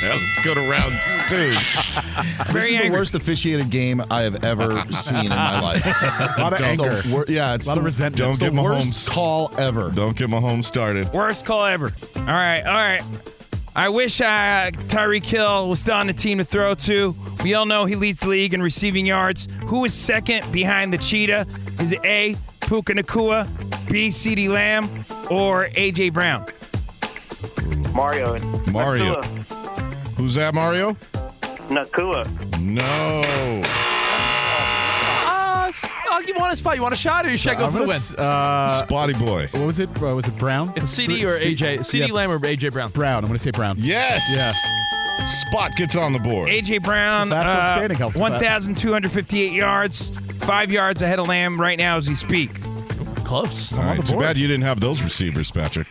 Yeah, 0.02 0.14
let's 0.14 0.44
go 0.44 0.54
to 0.54 0.60
round 0.62 0.94
two. 1.28 1.54
This 2.52 2.64
Very 2.64 2.74
is 2.76 2.82
the 2.82 2.90
worst 2.90 3.14
officiated 3.14 3.70
game 3.70 4.02
I 4.10 4.22
have 4.22 4.44
ever 4.44 4.80
seen 4.90 5.24
in 5.24 5.28
my 5.28 5.60
life. 5.60 5.84
A 6.38 6.40
lot 6.40 6.52
of 6.54 6.60
It's 6.60 6.76
the 6.78 6.82
anger. 6.84 7.02
wor- 7.10 7.24
yeah, 7.28 7.54
it's 7.54 7.66
A 7.66 7.70
lot 7.70 7.74
the, 7.74 7.80
of 7.80 7.84
resentment. 7.84 8.16
Don't 8.16 8.30
it's 8.30 8.38
get 8.38 8.52
the 8.54 8.58
Mahomes. 8.60 8.64
worst 8.74 9.08
call 9.10 9.52
ever. 9.58 9.90
Don't 9.94 10.16
get 10.16 10.28
Mahomes 10.28 10.64
started. 10.64 11.12
Worst 11.12 11.44
call 11.44 11.64
ever. 11.66 11.92
All 12.16 12.22
right, 12.24 12.62
all 12.62 12.74
right. 12.74 13.02
I 13.76 13.88
wish 13.88 14.20
uh, 14.20 14.70
Tyreek 14.88 15.24
Hill 15.24 15.68
was 15.68 15.80
still 15.80 15.94
on 15.94 16.06
the 16.08 16.12
team 16.12 16.38
to 16.38 16.44
throw 16.44 16.74
to. 16.74 17.14
We 17.44 17.54
all 17.54 17.66
know 17.66 17.84
he 17.84 17.94
leads 17.94 18.20
the 18.20 18.28
league 18.28 18.52
in 18.54 18.62
receiving 18.62 19.06
yards. 19.06 19.46
Who 19.66 19.84
is 19.84 19.94
second 19.94 20.50
behind 20.50 20.92
the 20.92 20.98
Cheetah? 20.98 21.46
Is 21.78 21.92
it 21.92 22.00
A. 22.04 22.36
Puka 22.62 22.94
Nacua, 22.94 23.46
B. 23.90 24.08
CeeDee 24.08 24.48
Lamb, 24.48 24.88
or 25.30 25.68
A.J. 25.74 26.10
Brown? 26.10 26.46
Mario. 27.94 28.36
Mario. 28.70 29.20
Who's 30.20 30.34
that, 30.34 30.54
Mario? 30.54 30.92
Nacua. 31.70 32.26
No. 32.60 33.22
Uh, 35.26 35.66
s- 35.68 35.86
I'll 36.10 36.22
give 36.22 36.36
one 36.36 36.50
a 36.50 36.56
spot. 36.56 36.76
You 36.76 36.82
want 36.82 36.92
a 36.92 36.96
shot, 36.96 37.24
or 37.24 37.30
you 37.30 37.38
should 37.38 37.52
I 37.52 37.54
go 37.54 37.64
I'm 37.66 37.72
for 37.72 37.78
the 37.78 37.84
gonna 37.86 37.88
win? 37.88 37.96
s- 37.96 38.14
Uh, 38.14 38.82
Spotty 38.86 39.14
boy. 39.14 39.48
what 39.52 39.64
was 39.66 39.78
it? 39.80 39.88
Uh, 40.02 40.14
was 40.14 40.28
it 40.28 40.36
Brown? 40.38 40.72
It's 40.76 40.94
CeeDee 40.94 41.24
or 41.24 41.36
C- 41.38 41.54
AJ? 41.54 41.78
CeeDee 41.80 42.08
yeah, 42.08 42.12
Lamb 42.14 42.30
or 42.30 42.38
AJ 42.38 42.70
Brown? 42.72 42.90
Brown. 42.90 43.18
I'm 43.24 43.28
going 43.28 43.38
to 43.38 43.42
say 43.42 43.50
Brown. 43.50 43.76
Yes. 43.78 44.22
Yeah. 44.36 44.52
Spot 45.26 45.74
gets 45.76 45.96
on 45.96 46.12
the 46.12 46.18
board. 46.18 46.48
A.J. 46.50 46.78
Brown, 46.78 47.28
The 47.30 47.34
fast 47.36 47.48
one 47.48 47.56
uh, 47.64 47.74
standing 47.76 47.98
helps 47.98 48.14
with 48.16 48.22
that. 48.40 48.42
1,258 48.42 49.52
yards, 49.52 50.10
five 50.40 50.70
yards 50.70 51.02
ahead 51.02 51.18
of 51.18 51.28
Lamb 51.28 51.60
right 51.60 51.78
now 51.78 51.96
as 51.96 52.08
we 52.08 52.14
speak. 52.14 52.60
Close. 53.24 53.72
All 53.72 53.80
on 53.80 53.86
right. 53.86 53.96
the 54.00 54.12
Too 54.12 54.18
bad 54.18 54.36
you 54.38 54.46
didn't 54.48 54.64
have 54.64 54.80
those 54.80 55.02
receivers, 55.02 55.50
Patrick. 55.50 55.86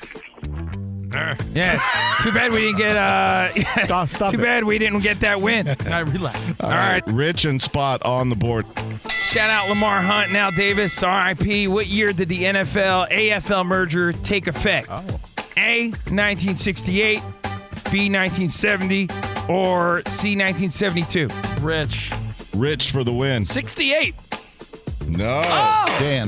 Yeah, 1.53 1.81
too 2.23 2.31
bad 2.31 2.51
we 2.51 2.59
didn't 2.61 2.77
get. 2.77 2.95
Uh, 2.95 3.53
Stop, 3.85 4.09
stop 4.09 4.31
too 4.31 4.39
it. 4.39 4.43
bad 4.43 4.63
we 4.63 4.77
didn't 4.77 5.01
get 5.01 5.19
that 5.21 5.41
win. 5.41 5.67
I 5.87 5.99
relax. 5.99 6.39
All 6.61 6.69
right. 6.69 7.03
Rich 7.07 7.45
and 7.45 7.61
Spot 7.61 8.01
on 8.05 8.29
the 8.29 8.35
board. 8.35 8.65
Shout 9.09 9.49
out 9.49 9.67
Lamar 9.69 10.01
Hunt, 10.01 10.31
now 10.31 10.49
Davis, 10.51 11.01
RIP. 11.03 11.69
What 11.69 11.87
year 11.87 12.13
did 12.13 12.29
the 12.29 12.43
NFL 12.43 13.11
AFL 13.11 13.65
merger 13.65 14.11
take 14.11 14.47
effect? 14.47 14.87
Oh. 14.89 15.03
A, 15.57 15.89
1968, 15.89 17.19
B, 17.91 18.09
1970, 18.09 19.09
or 19.49 20.01
C, 20.07 20.35
1972? 20.35 21.27
Rich. 21.61 22.11
Rich 22.55 22.91
for 22.91 23.03
the 23.03 23.13
win. 23.13 23.43
68. 23.45 24.15
No. 25.07 25.41
Oh! 25.43 25.85
Dan, 25.99 26.27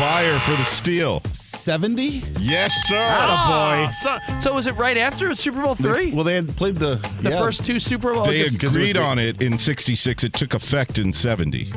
Byer 0.00 0.38
for 0.40 0.52
the 0.52 0.64
steal. 0.64 1.20
70? 1.32 2.22
Yes, 2.40 2.72
sir. 2.88 2.96
Ah, 2.98 3.92
so, 4.00 4.18
so 4.40 4.54
was 4.54 4.66
it 4.66 4.72
right 4.76 4.96
after 4.96 5.34
Super 5.34 5.60
Bowl 5.60 5.74
three? 5.74 6.10
Well, 6.10 6.24
they 6.24 6.36
had 6.36 6.56
played 6.56 6.76
the 6.76 6.94
the 7.20 7.28
yeah. 7.28 7.38
first 7.38 7.66
two 7.66 7.78
Super 7.78 8.14
Bowl. 8.14 8.24
They 8.24 8.48
because 8.48 8.76
it 8.76 8.80
was 8.80 8.90
agreed 8.90 8.96
the- 8.96 9.02
on 9.06 9.18
it 9.18 9.42
in 9.42 9.58
66. 9.58 10.24
It 10.24 10.32
took 10.32 10.54
effect 10.54 10.98
in 10.98 11.12
70. 11.12 11.70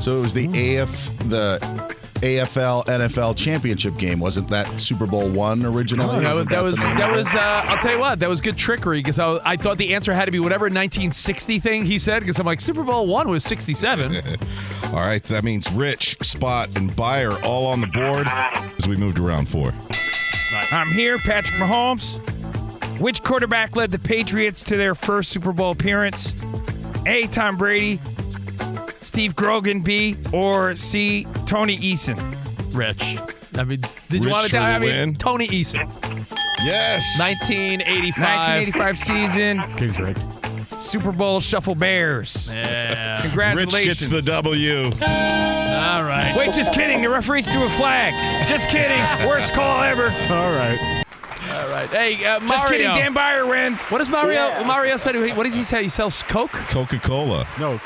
So 0.00 0.18
it 0.18 0.20
was 0.20 0.34
the 0.34 0.46
AF 0.78 1.16
the 1.28 1.60
AFL 2.20 2.84
NFL 2.86 3.36
championship 3.36 3.96
game, 3.96 4.20
wasn't 4.20 4.48
that 4.48 4.80
Super 4.80 5.06
Bowl 5.06 5.28
one 5.28 5.64
originally? 5.64 6.20
that 6.20 6.28
was 6.28 6.36
Wasn't 6.36 6.50
that 6.50 6.62
was, 6.62 6.78
that 6.78 7.10
of 7.10 7.16
was 7.16 7.34
uh, 7.34 7.62
I'll 7.66 7.78
tell 7.78 7.92
you 7.94 8.00
what 8.00 8.18
that 8.20 8.28
was 8.28 8.40
good 8.40 8.56
trickery 8.56 9.00
because 9.00 9.18
I, 9.18 9.38
I 9.44 9.56
thought 9.56 9.78
the 9.78 9.94
answer 9.94 10.12
had 10.12 10.26
to 10.26 10.30
be 10.30 10.40
whatever 10.40 10.64
1960 10.64 11.58
thing 11.60 11.84
he 11.84 11.98
said 11.98 12.20
because 12.20 12.38
I'm 12.38 12.46
like 12.46 12.60
Super 12.60 12.82
Bowl 12.82 13.06
one 13.06 13.28
was 13.28 13.44
67. 13.44 14.16
All 14.86 14.92
right. 14.94 15.22
That 15.24 15.44
means 15.44 15.70
Rich, 15.72 16.18
Spot, 16.22 16.68
and 16.76 16.90
Byer 16.92 17.40
all 17.44 17.66
on 17.66 17.80
the 17.80 17.86
board 17.86 18.26
as 18.78 18.88
we 18.88 18.96
moved 18.96 19.16
to 19.16 19.22
round 19.22 19.48
four. 19.48 19.72
I'm 20.72 20.88
here, 20.88 21.18
Patrick 21.18 21.56
Mahomes. 21.58 22.18
Which 23.00 23.22
quarterback 23.22 23.76
led 23.76 23.92
the 23.92 23.98
Patriots 23.98 24.62
to 24.64 24.76
their 24.76 24.94
first 24.94 25.30
Super 25.30 25.52
Bowl 25.52 25.70
appearance? 25.70 26.34
A. 27.06 27.26
Tom 27.28 27.56
Brady, 27.56 28.00
Steve 29.02 29.34
Grogan, 29.34 29.80
B, 29.80 30.16
or 30.32 30.76
C. 30.76 31.26
Tony 31.46 31.78
Eason? 31.78 32.16
Rich. 32.74 33.18
I 33.58 33.64
mean, 33.64 33.80
did 34.08 34.22
you 34.22 34.28
Rich 34.28 34.30
want 34.32 34.42
to 34.44 34.48
for 34.50 34.56
tell? 34.56 34.62
the 34.62 34.68
I 34.68 34.78
mean, 34.78 34.88
win. 34.90 35.16
Tony 35.16 35.48
Eason, 35.48 35.88
Yes. 36.64 37.18
1985. 37.18 38.22
1985 38.22 38.98
season, 38.98 39.56
This 39.58 39.74
game's 39.74 39.98
rigged. 40.00 40.80
Super 40.80 41.12
Bowl 41.12 41.40
Shuffle 41.40 41.74
Bears. 41.74 42.50
Yeah. 42.52 43.20
Congratulations. 43.22 43.74
Rich 43.74 43.86
gets 43.86 44.08
the 44.08 44.22
W. 44.22 44.84
All 44.84 46.04
right. 46.04 46.32
Wait, 46.36 46.54
just 46.54 46.72
kidding. 46.72 47.02
The 47.02 47.08
referees 47.10 47.48
threw 47.50 47.64
a 47.64 47.70
flag. 47.70 48.48
Just 48.48 48.68
kidding. 48.70 48.98
Worst 49.28 49.52
call 49.52 49.82
ever. 49.82 50.04
All 50.04 50.52
right. 50.52 51.02
All 51.54 51.68
right. 51.68 51.88
Hey, 51.90 52.24
uh, 52.24 52.38
Mario. 52.40 52.48
Just 52.48 52.68
kidding. 52.68 52.86
Dan 52.86 53.14
Byer 53.14 53.48
wins. 53.48 53.88
What 53.88 53.98
does 53.98 54.08
Mario? 54.10 54.62
Mario 54.64 54.96
said. 54.96 55.16
What 55.36 55.44
does 55.44 55.54
he 55.54 55.64
say? 55.64 55.82
He 55.82 55.88
sells 55.88 56.22
Coke. 56.22 56.52
Coca 56.52 56.98
Cola. 56.98 57.46
No. 57.58 57.80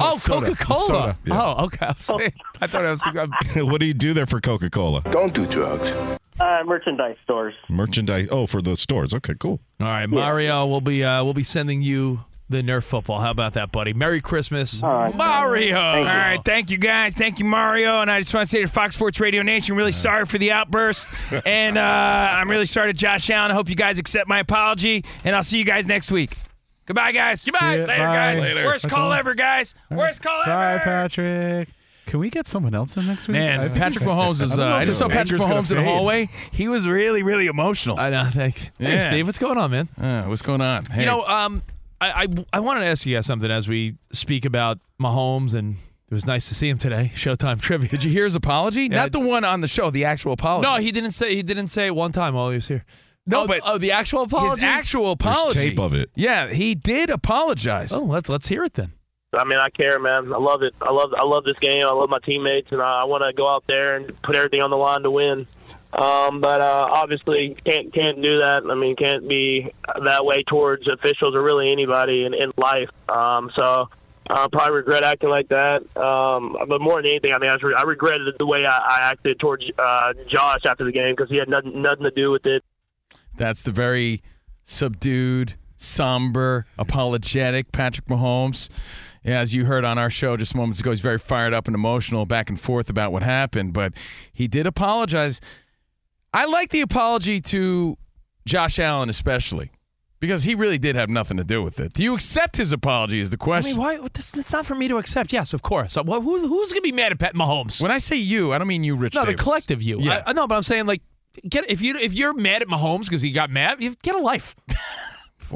Oh, 0.00 0.16
soda. 0.16 0.46
Coca 0.54 0.64
Cola. 0.64 0.86
Soda. 0.86 1.16
Oh, 1.30 1.64
okay. 1.66 1.86
I, 1.86 1.88
was 1.88 2.04
saying, 2.04 2.32
I 2.60 2.66
thought 2.66 2.84
I 2.84 2.90
was. 2.92 3.02
thinking- 3.02 3.66
what 3.70 3.80
do 3.80 3.86
you 3.86 3.94
do 3.94 4.12
there 4.14 4.26
for 4.26 4.40
Coca 4.40 4.70
Cola? 4.70 5.02
Don't 5.10 5.34
do 5.34 5.46
drugs. 5.46 5.92
Uh, 6.40 6.62
merchandise 6.64 7.16
stores. 7.24 7.54
Merchandise. 7.68 8.28
Oh, 8.30 8.46
for 8.46 8.62
the 8.62 8.76
stores. 8.76 9.12
Okay, 9.12 9.34
cool. 9.38 9.60
All 9.80 9.86
right, 9.86 10.06
Mario. 10.06 10.66
We'll 10.66 10.80
be 10.80 11.02
uh, 11.02 11.24
we'll 11.24 11.34
be 11.34 11.42
sending 11.42 11.82
you 11.82 12.20
the 12.48 12.62
Nerf 12.62 12.84
football. 12.84 13.20
How 13.20 13.30
about 13.30 13.54
that, 13.54 13.72
buddy? 13.72 13.92
Merry 13.92 14.20
Christmas, 14.20 14.80
Mario. 14.82 15.78
All 15.78 16.04
right, 16.04 16.40
thank 16.44 16.70
you 16.70 16.78
guys, 16.78 17.12
thank 17.12 17.38
you 17.38 17.44
Mario, 17.44 18.00
and 18.00 18.10
I 18.10 18.20
just 18.20 18.32
want 18.32 18.48
to 18.48 18.50
say 18.50 18.62
to 18.62 18.68
Fox 18.68 18.94
Sports 18.94 19.20
Radio 19.20 19.42
Nation, 19.42 19.76
really 19.76 19.92
sorry 19.92 20.24
for 20.24 20.38
the 20.38 20.52
outburst, 20.52 21.08
and 21.46 21.76
uh, 21.76 21.80
I'm 21.82 22.48
really 22.48 22.64
sorry 22.66 22.92
to 22.92 22.96
Josh 22.98 23.28
Allen. 23.30 23.50
I 23.50 23.54
hope 23.54 23.68
you 23.68 23.74
guys 23.76 23.98
accept 23.98 24.28
my 24.28 24.38
apology, 24.38 25.04
and 25.24 25.36
I'll 25.36 25.42
see 25.42 25.58
you 25.58 25.64
guys 25.64 25.86
next 25.86 26.10
week. 26.10 26.36
Goodbye, 26.88 27.12
guys. 27.12 27.44
Goodbye. 27.44 27.76
ya. 27.76 27.80
Later, 27.82 27.86
Bye. 27.86 27.96
guys. 27.96 28.40
Later. 28.40 28.64
Worst 28.64 28.82
That's 28.82 28.94
call 28.94 29.06
all. 29.06 29.12
ever, 29.12 29.34
guys. 29.34 29.74
Worst 29.90 30.22
call 30.22 30.42
Bye, 30.44 30.72
ever. 30.74 30.78
Bye, 30.78 30.84
Patrick. 30.84 31.68
Can 32.06 32.18
we 32.20 32.30
get 32.30 32.48
someone 32.48 32.74
else 32.74 32.96
in 32.96 33.06
next 33.06 33.28
week? 33.28 33.34
Man, 33.34 33.60
think 33.60 33.74
Patrick 33.74 33.96
it's- 34.02 34.08
Mahomes 34.08 34.40
is. 34.42 34.52
I 34.52 34.54
Uh, 34.54 34.68
know 34.70 34.74
I 34.74 34.84
just 34.86 34.98
saw 34.98 35.08
the 35.08 35.12
Patrick 35.14 35.40
Mahomes 35.42 35.70
in 35.70 35.76
the 35.76 35.84
hallway. 35.84 36.30
He 36.50 36.66
was 36.66 36.88
really, 36.88 37.22
really 37.22 37.46
emotional. 37.46 38.00
I 38.00 38.08
know. 38.10 38.28
Thank. 38.32 38.56
Hey, 38.78 38.94
Yeah. 38.94 38.98
Steve, 39.00 39.26
what's 39.26 39.38
going 39.38 39.58
on, 39.58 39.70
man? 39.70 39.88
Uh, 40.00 40.22
what's 40.24 40.40
going 40.42 40.62
on? 40.62 40.86
Hey. 40.86 41.00
You 41.00 41.06
know, 41.06 41.22
um, 41.26 41.62
I, 42.00 42.24
I 42.24 42.26
I 42.54 42.60
wanted 42.60 42.80
to 42.80 42.86
ask 42.86 43.04
you 43.04 43.14
guys 43.14 43.26
something 43.26 43.50
as 43.50 43.68
we 43.68 43.96
speak 44.12 44.46
about 44.46 44.78
Mahomes, 44.98 45.52
and 45.54 45.74
it 46.10 46.14
was 46.14 46.24
nice 46.24 46.48
to 46.48 46.54
see 46.54 46.70
him 46.70 46.78
today. 46.78 47.12
Showtime 47.16 47.60
trivia. 47.60 47.90
Did 47.90 48.04
you 48.04 48.10
hear 48.10 48.24
his 48.24 48.34
apology? 48.36 48.84
Yeah, 48.84 49.00
Not 49.00 49.12
the 49.12 49.20
one 49.20 49.44
on 49.44 49.60
the 49.60 49.68
show, 49.68 49.90
the 49.90 50.06
actual 50.06 50.32
apology. 50.32 50.66
No, 50.66 50.76
he 50.76 50.90
didn't 50.92 51.10
say. 51.10 51.34
He 51.34 51.42
didn't 51.42 51.66
say 51.66 51.88
it 51.88 51.94
one 51.94 52.12
time 52.12 52.32
while 52.32 52.48
he 52.48 52.54
was 52.54 52.68
here. 52.68 52.86
No, 53.28 53.42
oh, 53.42 53.46
but 53.46 53.60
oh, 53.64 53.78
the 53.78 53.92
actual 53.92 54.22
apology. 54.22 54.62
his 54.62 54.64
actual 54.64 55.14
There's 55.14 55.36
apology. 55.36 55.68
tape 55.68 55.78
of 55.78 55.92
it. 55.92 56.10
Yeah, 56.14 56.48
he 56.48 56.74
did 56.74 57.10
apologize. 57.10 57.92
Oh, 57.92 58.00
let's 58.00 58.28
let's 58.28 58.48
hear 58.48 58.64
it 58.64 58.74
then. 58.74 58.92
I 59.34 59.44
mean, 59.44 59.58
I 59.58 59.68
care, 59.68 59.98
man. 59.98 60.32
I 60.32 60.38
love 60.38 60.62
it. 60.62 60.74
I 60.80 60.90
love 60.90 61.12
I 61.14 61.24
love 61.24 61.44
this 61.44 61.58
game. 61.60 61.82
I 61.84 61.92
love 61.92 62.08
my 62.08 62.18
teammates, 62.24 62.72
and 62.72 62.80
I, 62.80 63.02
I 63.02 63.04
want 63.04 63.22
to 63.22 63.32
go 63.34 63.46
out 63.46 63.64
there 63.66 63.96
and 63.96 64.20
put 64.22 64.34
everything 64.34 64.62
on 64.62 64.70
the 64.70 64.76
line 64.76 65.02
to 65.02 65.10
win. 65.10 65.46
Um, 65.92 66.40
but 66.40 66.60
uh, 66.62 66.88
obviously, 66.90 67.56
can't 67.64 67.92
can't 67.92 68.22
do 68.22 68.40
that. 68.40 68.62
I 68.68 68.74
mean, 68.74 68.96
can't 68.96 69.28
be 69.28 69.70
that 70.02 70.24
way 70.24 70.42
towards 70.44 70.88
officials 70.88 71.34
or 71.34 71.42
really 71.42 71.70
anybody 71.70 72.24
in, 72.24 72.34
in 72.34 72.52
life. 72.56 72.90
Um, 73.08 73.50
so. 73.54 73.88
I 74.30 74.46
probably 74.52 74.76
regret 74.76 75.04
acting 75.04 75.30
like 75.30 75.48
that, 75.48 75.80
um, 75.96 76.54
but 76.68 76.82
more 76.82 77.00
than 77.00 77.12
anything, 77.12 77.32
I 77.32 77.38
mean, 77.38 77.48
I, 77.48 77.54
re- 77.54 77.74
I 77.78 77.82
regretted 77.84 78.34
the 78.38 78.44
way 78.44 78.66
I, 78.66 78.76
I 78.76 79.10
acted 79.10 79.40
towards 79.40 79.64
uh, 79.78 80.12
Josh 80.28 80.66
after 80.66 80.84
the 80.84 80.92
game 80.92 81.14
because 81.16 81.30
he 81.30 81.36
had 81.36 81.48
nothing, 81.48 81.80
nothing 81.80 82.04
to 82.04 82.10
do 82.10 82.30
with 82.30 82.44
it. 82.44 82.62
That's 83.38 83.62
the 83.62 83.72
very 83.72 84.20
subdued, 84.64 85.54
somber, 85.76 86.66
apologetic 86.78 87.72
Patrick 87.72 88.06
Mahomes. 88.06 88.68
As 89.24 89.54
you 89.54 89.64
heard 89.64 89.84
on 89.84 89.98
our 89.98 90.10
show 90.10 90.36
just 90.36 90.54
moments 90.54 90.80
ago, 90.80 90.90
he's 90.90 91.00
very 91.00 91.18
fired 91.18 91.52
up 91.52 91.66
and 91.66 91.74
emotional 91.74 92.24
back 92.26 92.48
and 92.48 92.58
forth 92.60 92.88
about 92.88 93.12
what 93.12 93.22
happened, 93.22 93.72
but 93.72 93.92
he 94.32 94.46
did 94.48 94.66
apologize. 94.66 95.40
I 96.32 96.46
like 96.46 96.70
the 96.70 96.80
apology 96.82 97.40
to 97.40 97.96
Josh 98.46 98.78
Allen, 98.78 99.08
especially 99.08 99.70
because 100.20 100.44
he 100.44 100.54
really 100.54 100.78
did 100.78 100.96
have 100.96 101.10
nothing 101.10 101.36
to 101.36 101.44
do 101.44 101.62
with 101.62 101.78
it. 101.80 101.92
Do 101.92 102.02
you 102.02 102.14
accept 102.14 102.56
his 102.56 102.72
apology? 102.72 103.20
Is 103.20 103.30
the 103.30 103.36
I 103.40 103.44
question. 103.44 103.72
mean, 103.72 103.80
why? 103.80 103.98
This, 104.14 104.34
it's 104.34 104.52
not 104.52 104.66
for 104.66 104.74
me 104.74 104.88
to 104.88 104.96
accept. 104.98 105.32
Yes, 105.32 105.52
of 105.52 105.62
course. 105.62 105.94
Wh- 105.96 106.04
who, 106.04 106.48
who's 106.48 106.72
going 106.72 106.82
to 106.82 106.88
be 106.88 106.92
mad 106.92 107.12
at 107.12 107.18
Pat 107.18 107.34
Mahomes? 107.34 107.82
When 107.82 107.90
I 107.90 107.98
say 107.98 108.16
you, 108.16 108.52
I 108.52 108.58
don't 108.58 108.68
mean 108.68 108.84
you, 108.84 108.96
Rich. 108.96 109.14
No, 109.14 109.22
Davis. 109.22 109.36
the 109.36 109.42
collective 109.42 109.82
you. 109.82 110.00
Yeah. 110.00 110.22
I, 110.26 110.30
I 110.30 110.32
know, 110.32 110.46
but 110.46 110.56
I'm 110.56 110.62
saying 110.62 110.86
like, 110.86 111.02
get 111.48 111.68
if 111.68 111.80
you 111.80 111.96
if 111.96 112.14
you're 112.14 112.32
mad 112.32 112.62
at 112.62 112.68
Mahomes 112.68 113.04
because 113.04 113.22
he 113.22 113.30
got 113.30 113.50
mad, 113.50 113.82
you 113.82 113.94
get 114.02 114.14
a 114.14 114.18
life. 114.18 114.54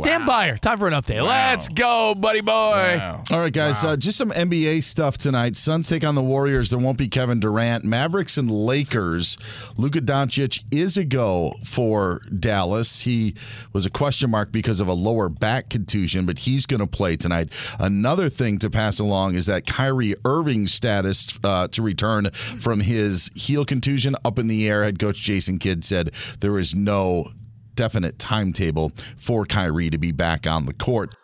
Dan 0.00 0.22
Byer, 0.26 0.58
time 0.58 0.78
for 0.78 0.88
an 0.88 0.94
update. 0.94 1.26
Let's 1.26 1.68
go, 1.68 2.14
buddy 2.14 2.40
boy. 2.40 3.20
All 3.30 3.38
right, 3.38 3.52
guys. 3.52 3.84
Uh, 3.84 3.96
just 3.96 4.16
some 4.16 4.30
NBA 4.30 4.82
stuff 4.82 5.18
tonight. 5.18 5.54
Suns 5.54 5.88
take 5.88 6.02
on 6.02 6.14
the 6.14 6.22
Warriors. 6.22 6.70
There 6.70 6.78
won't 6.78 6.96
be 6.96 7.08
Kevin 7.08 7.40
Durant. 7.40 7.84
Mavericks 7.84 8.38
and 8.38 8.50
Lakers. 8.50 9.36
Luka 9.76 10.00
Doncic 10.00 10.64
is 10.72 10.96
a 10.96 11.04
go 11.04 11.56
for 11.64 12.22
Dallas. 12.38 13.02
He 13.02 13.34
was 13.74 13.84
a 13.84 13.90
question 13.90 14.30
mark 14.30 14.50
because 14.50 14.80
of 14.80 14.88
a 14.88 14.94
lower 14.94 15.28
back 15.28 15.68
contusion, 15.68 16.24
but 16.24 16.38
he's 16.38 16.64
going 16.64 16.80
to 16.80 16.86
play 16.86 17.16
tonight. 17.16 17.52
Another 17.78 18.30
thing 18.30 18.58
to 18.60 18.70
pass 18.70 18.98
along 18.98 19.34
is 19.34 19.46
that 19.46 19.66
Kyrie 19.66 20.14
Irving's 20.24 20.72
status 20.72 21.38
uh, 21.44 21.68
to 21.68 21.82
return 21.82 22.30
from 22.30 22.80
his 22.80 23.30
heel 23.34 23.66
contusion 23.66 24.16
up 24.24 24.38
in 24.38 24.46
the 24.46 24.66
air. 24.68 24.84
Head 24.84 24.98
coach 24.98 25.18
Jason 25.20 25.58
Kidd 25.58 25.84
said 25.84 26.12
there 26.40 26.58
is 26.58 26.74
no 26.74 27.30
definite 27.74 28.18
timetable 28.18 28.92
for 29.16 29.44
Kyrie 29.44 29.90
to 29.90 29.98
be 29.98 30.12
back 30.12 30.46
on 30.46 30.66
the 30.66 30.74
court. 30.74 31.14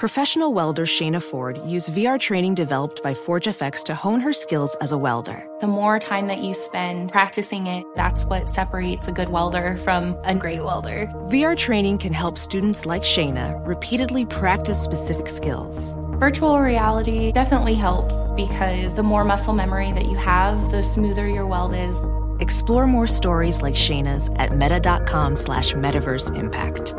Professional 0.00 0.54
welder 0.54 0.86
Shayna 0.86 1.22
Ford 1.22 1.60
used 1.66 1.90
VR 1.90 2.18
training 2.18 2.54
developed 2.54 3.02
by 3.02 3.12
ForgeFX 3.12 3.84
to 3.84 3.94
hone 3.94 4.18
her 4.20 4.32
skills 4.32 4.74
as 4.76 4.92
a 4.92 4.96
welder. 4.96 5.46
The 5.60 5.66
more 5.66 5.98
time 5.98 6.26
that 6.28 6.38
you 6.38 6.54
spend 6.54 7.12
practicing 7.12 7.66
it, 7.66 7.84
that's 7.96 8.24
what 8.24 8.48
separates 8.48 9.08
a 9.08 9.12
good 9.12 9.28
welder 9.28 9.76
from 9.84 10.16
a 10.24 10.34
great 10.34 10.64
welder. 10.64 11.06
VR 11.26 11.54
training 11.54 11.98
can 11.98 12.14
help 12.14 12.38
students 12.38 12.86
like 12.86 13.02
Shayna 13.02 13.60
repeatedly 13.66 14.24
practice 14.24 14.80
specific 14.80 15.28
skills. 15.28 15.94
Virtual 16.18 16.58
reality 16.60 17.30
definitely 17.30 17.74
helps 17.74 18.30
because 18.30 18.94
the 18.94 19.02
more 19.02 19.22
muscle 19.22 19.52
memory 19.52 19.92
that 19.92 20.06
you 20.06 20.16
have, 20.16 20.70
the 20.70 20.82
smoother 20.82 21.28
your 21.28 21.46
weld 21.46 21.74
is. 21.74 21.94
Explore 22.40 22.86
more 22.86 23.06
stories 23.06 23.62
like 23.62 23.74
Shayna's 23.74 24.30
at 24.36 24.56
meta.com 24.56 25.36
slash 25.36 25.74
metaverse 25.74 26.34
impact. 26.36 26.94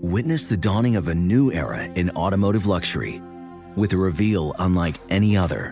Witness 0.00 0.46
the 0.48 0.56
dawning 0.56 0.96
of 0.96 1.08
a 1.08 1.14
new 1.14 1.52
era 1.52 1.84
in 1.84 2.10
automotive 2.10 2.66
luxury 2.66 3.20
with 3.76 3.92
a 3.92 3.96
reveal 3.96 4.54
unlike 4.58 4.96
any 5.10 5.36
other 5.36 5.70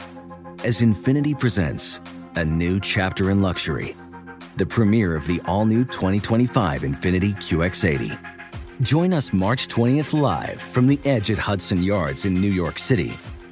as 0.64 0.80
Infiniti 0.80 1.38
presents 1.38 2.00
a 2.34 2.44
new 2.44 2.80
chapter 2.80 3.30
in 3.30 3.40
luxury, 3.40 3.96
the 4.56 4.66
premiere 4.66 5.14
of 5.14 5.26
the 5.26 5.40
all 5.46 5.64
new 5.64 5.84
2025 5.84 6.82
Infiniti 6.82 7.34
QX80. 7.36 8.18
Join 8.82 9.14
us 9.14 9.32
March 9.32 9.68
20th 9.68 10.12
live 10.12 10.60
from 10.60 10.86
the 10.86 11.00
edge 11.04 11.30
at 11.30 11.38
Hudson 11.38 11.82
Yards 11.82 12.26
in 12.26 12.34
New 12.34 12.50
York 12.50 12.78
City, 12.78 13.16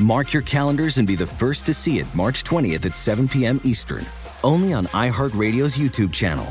Mark 0.00 0.32
your 0.32 0.42
calendars 0.42 0.98
and 0.98 1.06
be 1.06 1.16
the 1.16 1.26
first 1.26 1.66
to 1.66 1.74
see 1.74 1.98
it 1.98 2.06
March 2.14 2.44
20th 2.44 2.86
at 2.86 2.96
7 2.96 3.28
p.m. 3.28 3.60
Eastern, 3.64 4.06
only 4.42 4.72
on 4.72 4.86
iHeartRadio's 4.86 5.76
YouTube 5.76 6.12
channel. 6.12 6.46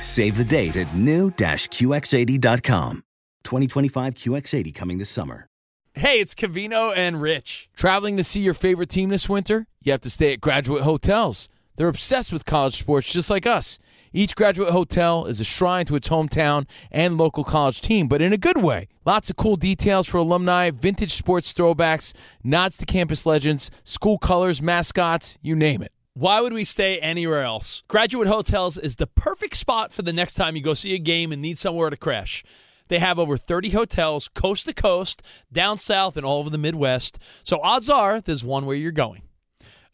Save 0.00 0.36
the 0.36 0.44
date 0.44 0.76
at 0.76 0.94
new-QX80.com. 0.94 3.02
2025 3.44 4.14
QX80 4.14 4.74
coming 4.74 4.98
this 4.98 5.10
summer. 5.10 5.46
Hey, 5.94 6.20
it's 6.20 6.34
Covino 6.34 6.96
and 6.96 7.20
Rich. 7.20 7.68
Traveling 7.76 8.16
to 8.16 8.24
see 8.24 8.40
your 8.40 8.54
favorite 8.54 8.88
team 8.88 9.10
this 9.10 9.28
winter? 9.28 9.66
You 9.82 9.92
have 9.92 10.00
to 10.02 10.10
stay 10.10 10.32
at 10.32 10.40
Graduate 10.40 10.84
Hotels. 10.84 11.50
They're 11.76 11.88
obsessed 11.88 12.32
with 12.32 12.46
college 12.46 12.78
sports 12.78 13.12
just 13.12 13.28
like 13.28 13.46
us. 13.46 13.78
Each 14.14 14.34
graduate 14.34 14.72
hotel 14.72 15.24
is 15.24 15.40
a 15.40 15.44
shrine 15.44 15.86
to 15.86 15.96
its 15.96 16.08
hometown 16.08 16.66
and 16.90 17.16
local 17.16 17.44
college 17.44 17.80
team, 17.80 18.08
but 18.08 18.20
in 18.20 18.32
a 18.32 18.36
good 18.36 18.62
way. 18.62 18.88
Lots 19.06 19.30
of 19.30 19.36
cool 19.36 19.56
details 19.56 20.06
for 20.06 20.18
alumni, 20.18 20.70
vintage 20.70 21.14
sports 21.14 21.54
throwbacks, 21.54 22.12
nods 22.44 22.76
to 22.76 22.86
campus 22.86 23.24
legends, 23.24 23.70
school 23.84 24.18
colors, 24.18 24.60
mascots, 24.60 25.38
you 25.40 25.56
name 25.56 25.82
it. 25.82 25.92
Why 26.12 26.42
would 26.42 26.52
we 26.52 26.64
stay 26.64 26.98
anywhere 26.98 27.42
else? 27.42 27.82
Graduate 27.88 28.28
Hotels 28.28 28.76
is 28.76 28.96
the 28.96 29.06
perfect 29.06 29.56
spot 29.56 29.92
for 29.92 30.02
the 30.02 30.12
next 30.12 30.34
time 30.34 30.56
you 30.56 30.62
go 30.62 30.74
see 30.74 30.94
a 30.94 30.98
game 30.98 31.32
and 31.32 31.40
need 31.40 31.56
somewhere 31.56 31.88
to 31.88 31.96
crash. 31.96 32.44
They 32.88 32.98
have 32.98 33.18
over 33.18 33.38
30 33.38 33.70
hotels 33.70 34.28
coast 34.28 34.66
to 34.66 34.74
coast, 34.74 35.22
down 35.50 35.78
south, 35.78 36.18
and 36.18 36.26
all 36.26 36.40
over 36.40 36.50
the 36.50 36.58
Midwest. 36.58 37.18
So 37.44 37.58
odds 37.62 37.88
are 37.88 38.20
there's 38.20 38.44
one 38.44 38.66
where 38.66 38.76
you're 38.76 38.92
going, 38.92 39.22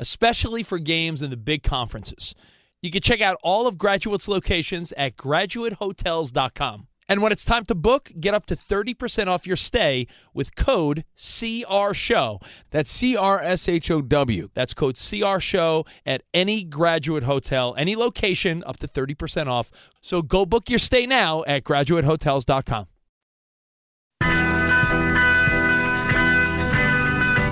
especially 0.00 0.64
for 0.64 0.80
games 0.80 1.22
in 1.22 1.30
the 1.30 1.36
big 1.36 1.62
conferences. 1.62 2.34
You 2.80 2.90
can 2.90 3.02
check 3.02 3.20
out 3.20 3.36
all 3.42 3.66
of 3.66 3.76
Graduate's 3.76 4.28
locations 4.28 4.92
at 4.92 5.16
graduatehotels.com. 5.16 6.86
And 7.10 7.22
when 7.22 7.32
it's 7.32 7.44
time 7.44 7.64
to 7.64 7.74
book, 7.74 8.12
get 8.20 8.34
up 8.34 8.44
to 8.46 8.56
30% 8.56 9.28
off 9.28 9.46
your 9.46 9.56
stay 9.56 10.06
with 10.34 10.54
code 10.54 11.04
CRSHOW. 11.16 12.42
That's 12.70 12.90
C 12.90 13.16
R 13.16 13.40
S 13.40 13.66
H 13.66 13.90
O 13.90 14.02
W. 14.02 14.50
That's 14.52 14.74
code 14.74 14.96
CRSHOW 14.96 15.86
at 16.04 16.22
any 16.34 16.64
graduate 16.64 17.24
hotel, 17.24 17.74
any 17.78 17.96
location, 17.96 18.62
up 18.66 18.76
to 18.78 18.86
30% 18.86 19.46
off. 19.46 19.70
So 20.02 20.20
go 20.20 20.44
book 20.44 20.68
your 20.68 20.78
stay 20.78 21.06
now 21.06 21.42
at 21.46 21.64
graduatehotels.com. 21.64 22.86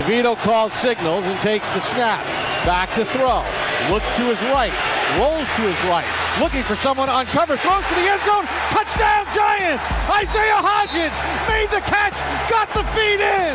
Vito 0.07 0.37
calls 0.37 0.73
signals 0.75 1.25
and 1.25 1.41
takes 1.41 1.69
the 1.71 1.81
snap. 1.81 2.23
Back 2.67 2.95
to 2.95 3.05
throw. 3.07 3.43
Looks 3.91 4.07
to 4.17 4.23
his 4.23 4.41
right. 4.51 4.96
Rolls 5.15 5.47
to 5.57 5.63
his 5.63 5.79
right. 5.87 6.05
Looking 6.43 6.67
for 6.67 6.75
someone 6.75 7.09
on 7.09 7.27
cover. 7.27 7.57
Throws 7.57 7.87
to 7.87 7.95
the 7.95 8.09
end 8.11 8.21
zone. 8.27 8.45
Touchdown 8.75 9.23
Giants! 9.31 9.87
Isaiah 10.11 10.59
Hodgins 10.59 11.15
made 11.47 11.71
the 11.71 11.79
catch. 11.87 12.19
Got 12.51 12.75
the 12.75 12.83
feet 12.91 13.23
in. 13.23 13.55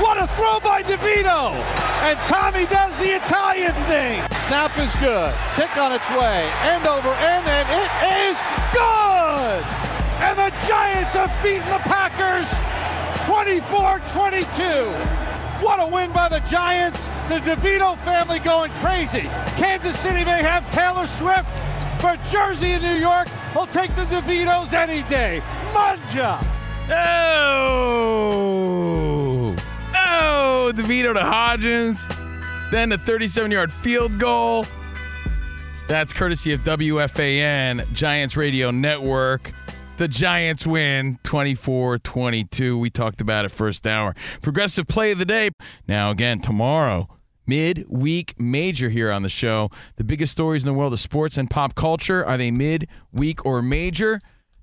What 0.00 0.22
a 0.22 0.28
throw 0.38 0.60
by 0.60 0.82
DeVito. 0.82 1.52
And 2.06 2.16
Tommy 2.30 2.66
does 2.70 2.96
the 3.02 3.18
Italian 3.18 3.74
thing. 3.90 4.22
Snap 4.46 4.70
is 4.78 4.94
good. 5.02 5.34
Kick 5.58 5.76
on 5.76 5.92
its 5.92 6.08
way. 6.14 6.48
End 6.70 6.86
over 6.86 7.10
end. 7.10 7.42
And 7.42 7.66
it 7.74 7.90
is 8.30 8.38
good. 8.72 9.66
And 10.22 10.38
the 10.38 10.54
Giants 10.70 11.10
have 11.18 11.34
beaten 11.42 11.66
the 11.68 11.82
Packers 11.84 12.46
24-22. 13.26 15.33
What 15.64 15.80
a 15.80 15.86
win 15.86 16.12
by 16.12 16.28
the 16.28 16.40
Giants. 16.40 17.06
The 17.26 17.40
DeVito 17.40 17.96
family 18.00 18.38
going 18.38 18.70
crazy. 18.82 19.22
Kansas 19.56 19.98
City 19.98 20.22
may 20.22 20.42
have 20.42 20.70
Taylor 20.74 21.06
Swift, 21.06 21.48
but 22.02 22.20
Jersey 22.30 22.72
and 22.72 22.82
New 22.82 22.96
York 22.96 23.28
will 23.54 23.66
take 23.66 23.88
the 23.96 24.04
DeVitos 24.04 24.74
any 24.74 25.02
day. 25.08 25.40
Mangia. 25.72 26.38
Oh! 26.90 27.96
Oh! 29.96 30.70
DeVito 30.74 31.14
to 31.14 31.20
Hodgins. 31.20 32.14
Then 32.70 32.92
a 32.92 32.98
37 32.98 33.50
yard 33.50 33.72
field 33.72 34.18
goal. 34.18 34.66
That's 35.88 36.12
courtesy 36.12 36.52
of 36.52 36.60
WFAN, 36.60 37.90
Giants 37.94 38.36
Radio 38.36 38.70
Network. 38.70 39.50
The 39.96 40.08
Giants 40.08 40.66
win 40.66 41.20
24 41.22 41.98
22. 41.98 42.76
We 42.76 42.90
talked 42.90 43.20
about 43.20 43.44
it 43.44 43.52
first 43.52 43.86
hour. 43.86 44.16
Progressive 44.42 44.88
play 44.88 45.12
of 45.12 45.18
the 45.18 45.24
day. 45.24 45.50
Now, 45.86 46.10
again, 46.10 46.40
tomorrow, 46.40 47.08
mid-week 47.46 48.34
major 48.36 48.90
here 48.90 49.12
on 49.12 49.22
the 49.22 49.28
show. 49.28 49.70
The 49.94 50.02
biggest 50.02 50.32
stories 50.32 50.64
in 50.64 50.66
the 50.66 50.76
world 50.76 50.92
of 50.92 50.98
sports 50.98 51.38
and 51.38 51.48
pop 51.48 51.76
culture. 51.76 52.26
Are 52.26 52.36
they 52.36 52.50
mid-week 52.50 53.46
or 53.46 53.62
major? 53.62 54.18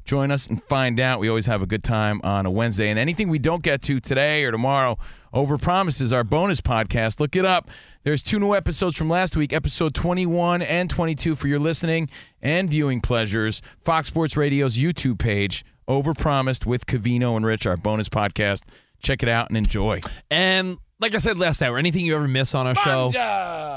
Join 0.06 0.32
us 0.32 0.48
and 0.48 0.64
find 0.64 1.00
out. 1.00 1.20
We 1.20 1.30
always 1.30 1.46
have 1.46 1.62
a 1.62 1.66
good 1.66 1.84
time 1.84 2.22
on 2.24 2.46
a 2.46 2.52
Wednesday. 2.52 2.90
And 2.90 2.98
anything 3.00 3.30
we 3.30 3.40
don't 3.40 3.64
get 3.64 3.82
to 3.84 4.00
today 4.00 4.44
or 4.44 4.52
tomorrow, 4.52 4.98
Over 5.34 5.58
Promises, 5.58 6.12
our 6.12 6.24
bonus 6.24 6.60
podcast. 6.62 7.20
Look 7.20 7.36
it 7.36 7.46
up. 7.46 7.70
There's 8.04 8.24
two 8.24 8.40
new 8.40 8.56
episodes 8.56 8.98
from 8.98 9.10
last 9.10 9.38
week, 9.38 9.54
episode 9.54 9.94
21 9.94 10.62
and 10.62 10.90
22 10.90 11.36
for 11.36 11.48
your 11.48 11.60
listening 11.60 12.10
and 12.42 12.70
viewing 12.70 13.00
pleasures. 13.02 13.62
Fox 13.84 14.08
Sports 14.08 14.36
Radio's 14.36 14.78
YouTube 14.78 15.20
page, 15.20 15.64
Overpromised 15.88 16.66
with 16.66 16.86
Covino 16.86 17.36
and 17.38 17.46
Rich, 17.46 17.66
our 17.66 17.78
bonus 17.78 18.10
podcast. 18.10 18.64
Check 19.02 19.24
it 19.24 19.30
out 19.30 19.50
and 19.50 19.58
enjoy. 19.58 20.02
And 20.30 20.78
like 21.00 21.16
I 21.16 21.18
said 21.18 21.38
last 21.38 21.62
hour, 21.64 21.78
anything 21.78 22.06
you 22.06 22.16
ever 22.16 22.28
miss 22.28 22.54
on 22.54 22.68
our 22.68 22.76
show, 22.76 23.10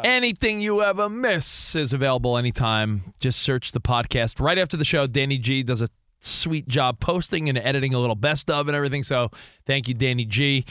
anything 0.04 0.60
you 0.60 0.82
ever 0.82 1.08
miss 1.08 1.74
is 1.74 1.92
available 1.92 2.36
anytime. 2.36 3.14
Just 3.20 3.40
search 3.40 3.72
the 3.72 3.80
podcast 3.80 4.40
right 4.40 4.58
after 4.58 4.76
the 4.76 4.84
show. 4.84 5.06
Danny 5.06 5.38
G 5.38 5.62
does 5.62 5.80
a 5.80 5.88
sweet 6.24 6.66
job 6.68 7.00
posting 7.00 7.48
and 7.48 7.58
editing 7.58 7.94
a 7.94 7.98
little 7.98 8.16
best 8.16 8.50
of 8.50 8.68
and 8.68 8.76
everything. 8.76 9.02
So 9.02 9.30
thank 9.66 9.88
you, 9.88 9.94
Danny 9.94 10.24
G. 10.24 10.64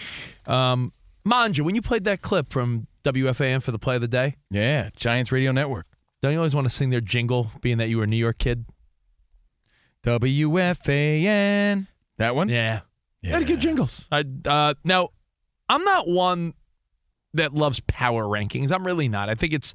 Um, 0.45 0.93
Manja, 1.25 1.63
when 1.63 1.75
you 1.75 1.81
played 1.81 2.03
that 2.05 2.21
clip 2.21 2.51
from 2.51 2.87
WFAN 3.03 3.61
for 3.61 3.71
the 3.71 3.79
play 3.79 3.95
of 3.95 4.01
the 4.01 4.07
day, 4.07 4.35
Yeah, 4.49 4.89
Giants 4.95 5.31
Radio 5.31 5.51
Network. 5.51 5.85
don't 6.21 6.31
you 6.33 6.37
always 6.39 6.55
want 6.55 6.65
to 6.69 6.73
sing 6.75 6.89
their 6.89 7.01
jingle, 7.01 7.51
being 7.61 7.77
that 7.77 7.89
you 7.89 7.97
were 7.97 8.03
a 8.03 8.07
New 8.07 8.17
York 8.17 8.37
kid? 8.39 8.65
WFAN. 10.03 11.87
That 12.17 12.35
one? 12.35 12.49
Yeah. 12.49 12.81
Yeah. 13.21 13.37
Had 13.39 13.47
good 13.47 13.59
jingles. 13.61 14.07
I, 14.11 14.25
uh, 14.45 14.73
now, 14.83 15.09
I'm 15.69 15.83
not 15.83 16.07
one 16.07 16.53
that 17.33 17.53
loves 17.53 17.79
power 17.87 18.25
rankings. 18.25 18.71
I'm 18.71 18.85
really 18.85 19.07
not. 19.07 19.29
I 19.29 19.35
think 19.35 19.53
it's, 19.53 19.73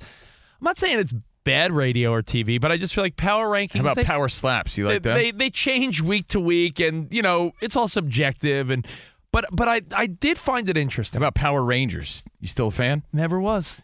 I'm 0.61 0.65
not 0.65 0.79
saying 0.79 0.99
it's 0.99 1.15
bad 1.49 1.73
radio 1.73 2.13
or 2.13 2.23
TV, 2.23 2.61
but 2.61 2.71
I 2.71 2.77
just 2.77 2.95
feel 2.95 3.03
like 3.03 3.17
power 3.17 3.49
rankings. 3.49 3.77
How 3.77 3.81
about 3.81 3.97
they- 3.97 4.05
power 4.05 4.29
slaps? 4.29 4.77
You 4.77 4.87
like 4.87 5.03
they, 5.03 5.09
that? 5.09 5.15
They, 5.15 5.31
they 5.31 5.51
change 5.51 6.03
week 6.03 6.29
to 6.29 6.41
week, 6.41 6.79
and 6.79 7.13
you 7.13 7.23
know 7.23 7.53
it's 7.63 7.75
all 7.75 7.89
subjective. 7.89 8.69
And 8.69 8.87
but 9.33 9.47
but 9.51 9.67
I 9.67 9.81
I 9.95 10.07
did 10.07 10.37
find 10.37 10.69
it 10.69 10.77
interesting. 10.77 11.21
How 11.21 11.29
about 11.29 11.35
Power 11.35 11.65
Rangers? 11.65 12.25
You 12.39 12.49
still 12.49 12.67
a 12.67 12.71
fan? 12.71 13.03
Never 13.15 13.41
was. 13.41 13.81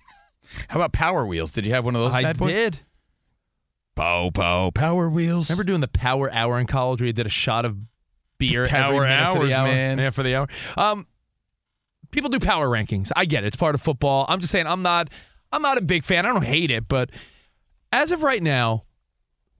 How 0.68 0.76
about 0.78 0.92
Power 0.92 1.24
Wheels? 1.24 1.52
Did 1.52 1.64
you 1.64 1.72
have 1.72 1.86
one 1.86 1.96
of 1.96 2.02
those 2.02 2.14
I 2.14 2.22
bad 2.22 2.36
boys? 2.36 2.54
did. 2.54 2.80
Pow, 3.94 4.30
pow, 4.30 4.70
Power 4.70 5.08
Wheels. 5.08 5.48
Remember 5.48 5.64
doing 5.64 5.80
the 5.80 5.88
Power 5.88 6.30
Hour 6.32 6.58
in 6.58 6.66
college 6.66 7.00
where 7.00 7.06
you 7.06 7.12
did 7.14 7.26
a 7.26 7.30
shot 7.30 7.64
of 7.64 7.78
beer 8.38 8.66
Power 8.66 9.06
every 9.06 9.08
minute 9.08 9.32
for 9.32 9.38
hours, 9.38 9.48
the 9.48 9.58
hour? 9.58 9.66
man. 9.68 9.98
Yeah, 9.98 10.10
for 10.10 10.22
the 10.22 10.34
hour. 10.34 10.48
Um, 10.76 11.06
people 12.10 12.28
do 12.28 12.38
power 12.40 12.68
rankings. 12.68 13.10
I 13.16 13.24
get 13.24 13.44
it. 13.44 13.46
It's 13.46 13.56
part 13.56 13.74
of 13.74 13.80
football. 13.80 14.26
I'm 14.28 14.40
just 14.40 14.50
saying 14.52 14.66
I'm 14.66 14.82
not 14.82 15.08
I'm 15.50 15.62
not 15.62 15.78
a 15.78 15.80
big 15.80 16.04
fan. 16.04 16.26
I 16.26 16.32
don't 16.32 16.44
hate 16.44 16.70
it, 16.70 16.88
but 16.88 17.10
as 17.94 18.10
of 18.10 18.24
right 18.24 18.42
now, 18.42 18.82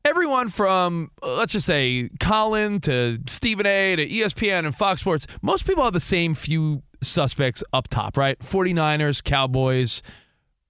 everyone 0.05 0.49
from 0.49 1.09
uh, 1.23 1.37
let's 1.37 1.53
just 1.53 1.67
say 1.67 2.11
Colin 2.19 2.81
to 2.81 3.21
Stephen 3.29 3.65
A 3.65 3.95
to 3.95 4.07
ESPN 4.07 4.67
and 4.67 4.75
Fox 4.75 5.03
Sports, 5.03 5.29
most 5.41 5.65
people 5.67 5.85
have 5.85 5.93
the 5.93 6.01
same 6.01 6.35
few 6.35 6.83
suspects 7.01 7.63
up 7.73 7.87
top, 7.87 8.17
right? 8.17 8.37
49ers, 8.41 9.23
Cowboys, 9.23 10.03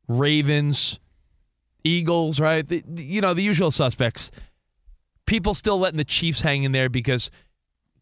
Ravens, 0.08 1.00
Eagles, 1.82 2.38
right? 2.38 2.68
The- 2.68 2.84
you 2.96 3.22
know, 3.22 3.32
the 3.32 3.42
usual 3.42 3.70
suspects. 3.70 4.30
People 5.26 5.54
still 5.54 5.78
letting 5.78 5.96
the 5.96 6.04
Chiefs 6.04 6.42
hang 6.42 6.64
in 6.64 6.72
there 6.72 6.90
because 6.90 7.30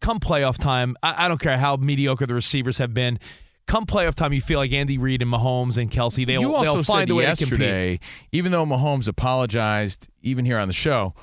come 0.01 0.19
playoff 0.19 0.57
time, 0.57 0.97
I, 1.01 1.25
I 1.25 1.27
don't 1.29 1.39
care 1.39 1.57
how 1.57 1.77
mediocre 1.77 2.25
the 2.25 2.33
receivers 2.33 2.79
have 2.79 2.93
been. 2.93 3.17
Come 3.65 3.85
playoff 3.85 4.13
time, 4.15 4.33
you 4.33 4.41
feel 4.41 4.59
like 4.59 4.71
Andy 4.73 4.97
Reid 4.97 5.21
and 5.21 5.31
Mahomes 5.31 5.77
and 5.77 5.89
Kelce. 5.89 6.25
They'll, 6.27 6.41
you 6.41 6.53
also 6.55 6.75
they'll 6.75 6.83
find 6.83 7.09
a 7.09 7.15
way 7.15 7.25
to 7.25 7.29
compete. 7.35 7.59
yesterday, 7.59 7.99
even 8.31 8.51
though 8.51 8.65
Mahomes 8.65 9.07
apologized, 9.07 10.09
even 10.21 10.43
here 10.45 10.57
on 10.57 10.67
the 10.67 10.73
show, 10.73 11.13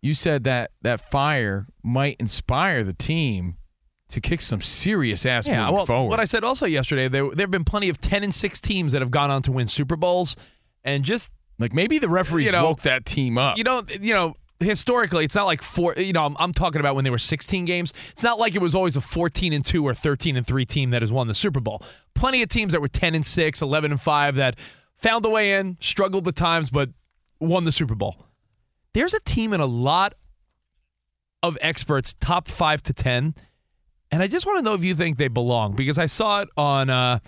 you 0.00 0.14
said 0.14 0.44
that 0.44 0.70
that 0.82 1.00
fire 1.00 1.66
might 1.82 2.16
inspire 2.20 2.84
the 2.84 2.92
team 2.92 3.56
to 4.08 4.20
kick 4.20 4.40
some 4.40 4.60
serious 4.60 5.26
ass 5.26 5.48
Yeah, 5.48 5.68
well, 5.70 5.84
forward. 5.84 6.10
what 6.10 6.20
I 6.20 6.24
said 6.24 6.44
also 6.44 6.66
yesterday, 6.66 7.08
there 7.08 7.28
there 7.30 7.44
have 7.44 7.50
been 7.50 7.64
plenty 7.64 7.88
of 7.88 8.00
ten 8.00 8.22
and 8.22 8.32
six 8.32 8.60
teams 8.60 8.92
that 8.92 9.02
have 9.02 9.10
gone 9.10 9.32
on 9.32 9.42
to 9.42 9.52
win 9.52 9.66
Super 9.66 9.96
Bowls, 9.96 10.36
and 10.84 11.04
just 11.04 11.32
like 11.58 11.74
maybe 11.74 11.98
the 11.98 12.08
referees 12.08 12.46
you 12.46 12.52
know, 12.52 12.64
woke 12.66 12.82
that 12.82 13.04
team 13.04 13.36
up. 13.38 13.58
You 13.58 13.64
know, 13.64 13.82
you 14.00 14.14
know, 14.14 14.34
historically, 14.60 15.24
it's 15.24 15.34
not 15.34 15.44
like 15.44 15.62
four. 15.62 15.94
You 15.96 16.12
know, 16.12 16.24
I'm, 16.24 16.36
I'm 16.38 16.52
talking 16.52 16.80
about 16.80 16.94
when 16.94 17.04
they 17.04 17.10
were 17.10 17.18
16 17.18 17.64
games. 17.64 17.92
It's 18.12 18.22
not 18.22 18.38
like 18.38 18.54
it 18.54 18.60
was 18.60 18.74
always 18.74 18.96
a 18.96 19.00
14 19.00 19.52
and 19.52 19.64
two 19.64 19.86
or 19.86 19.94
13 19.94 20.36
and 20.36 20.46
three 20.46 20.64
team 20.64 20.90
that 20.90 21.02
has 21.02 21.12
won 21.12 21.28
the 21.28 21.34
Super 21.34 21.60
Bowl. 21.60 21.82
Plenty 22.14 22.42
of 22.42 22.48
teams 22.48 22.72
that 22.72 22.80
were 22.80 22.88
10 22.88 23.14
and 23.14 23.24
six, 23.24 23.60
11 23.60 23.90
and 23.90 24.00
five 24.00 24.36
that 24.36 24.56
found 24.94 25.24
a 25.26 25.30
way 25.30 25.52
in, 25.52 25.76
struggled 25.80 26.26
at 26.26 26.36
times, 26.36 26.70
but 26.70 26.90
won 27.38 27.64
the 27.64 27.72
Super 27.72 27.94
Bowl. 27.94 28.26
There's 28.94 29.14
a 29.14 29.20
team 29.20 29.52
in 29.52 29.60
a 29.60 29.66
lot 29.66 30.14
of 31.42 31.58
experts, 31.60 32.14
top 32.14 32.48
five 32.48 32.82
to 32.84 32.92
ten, 32.92 33.34
and 34.10 34.22
I 34.22 34.26
just 34.26 34.46
want 34.46 34.58
to 34.58 34.64
know 34.64 34.74
if 34.74 34.82
you 34.82 34.94
think 34.94 35.18
they 35.18 35.28
belong 35.28 35.76
because 35.76 35.98
I 35.98 36.06
saw 36.06 36.40
it 36.40 36.48
on 36.56 36.88
uh, 36.88 37.18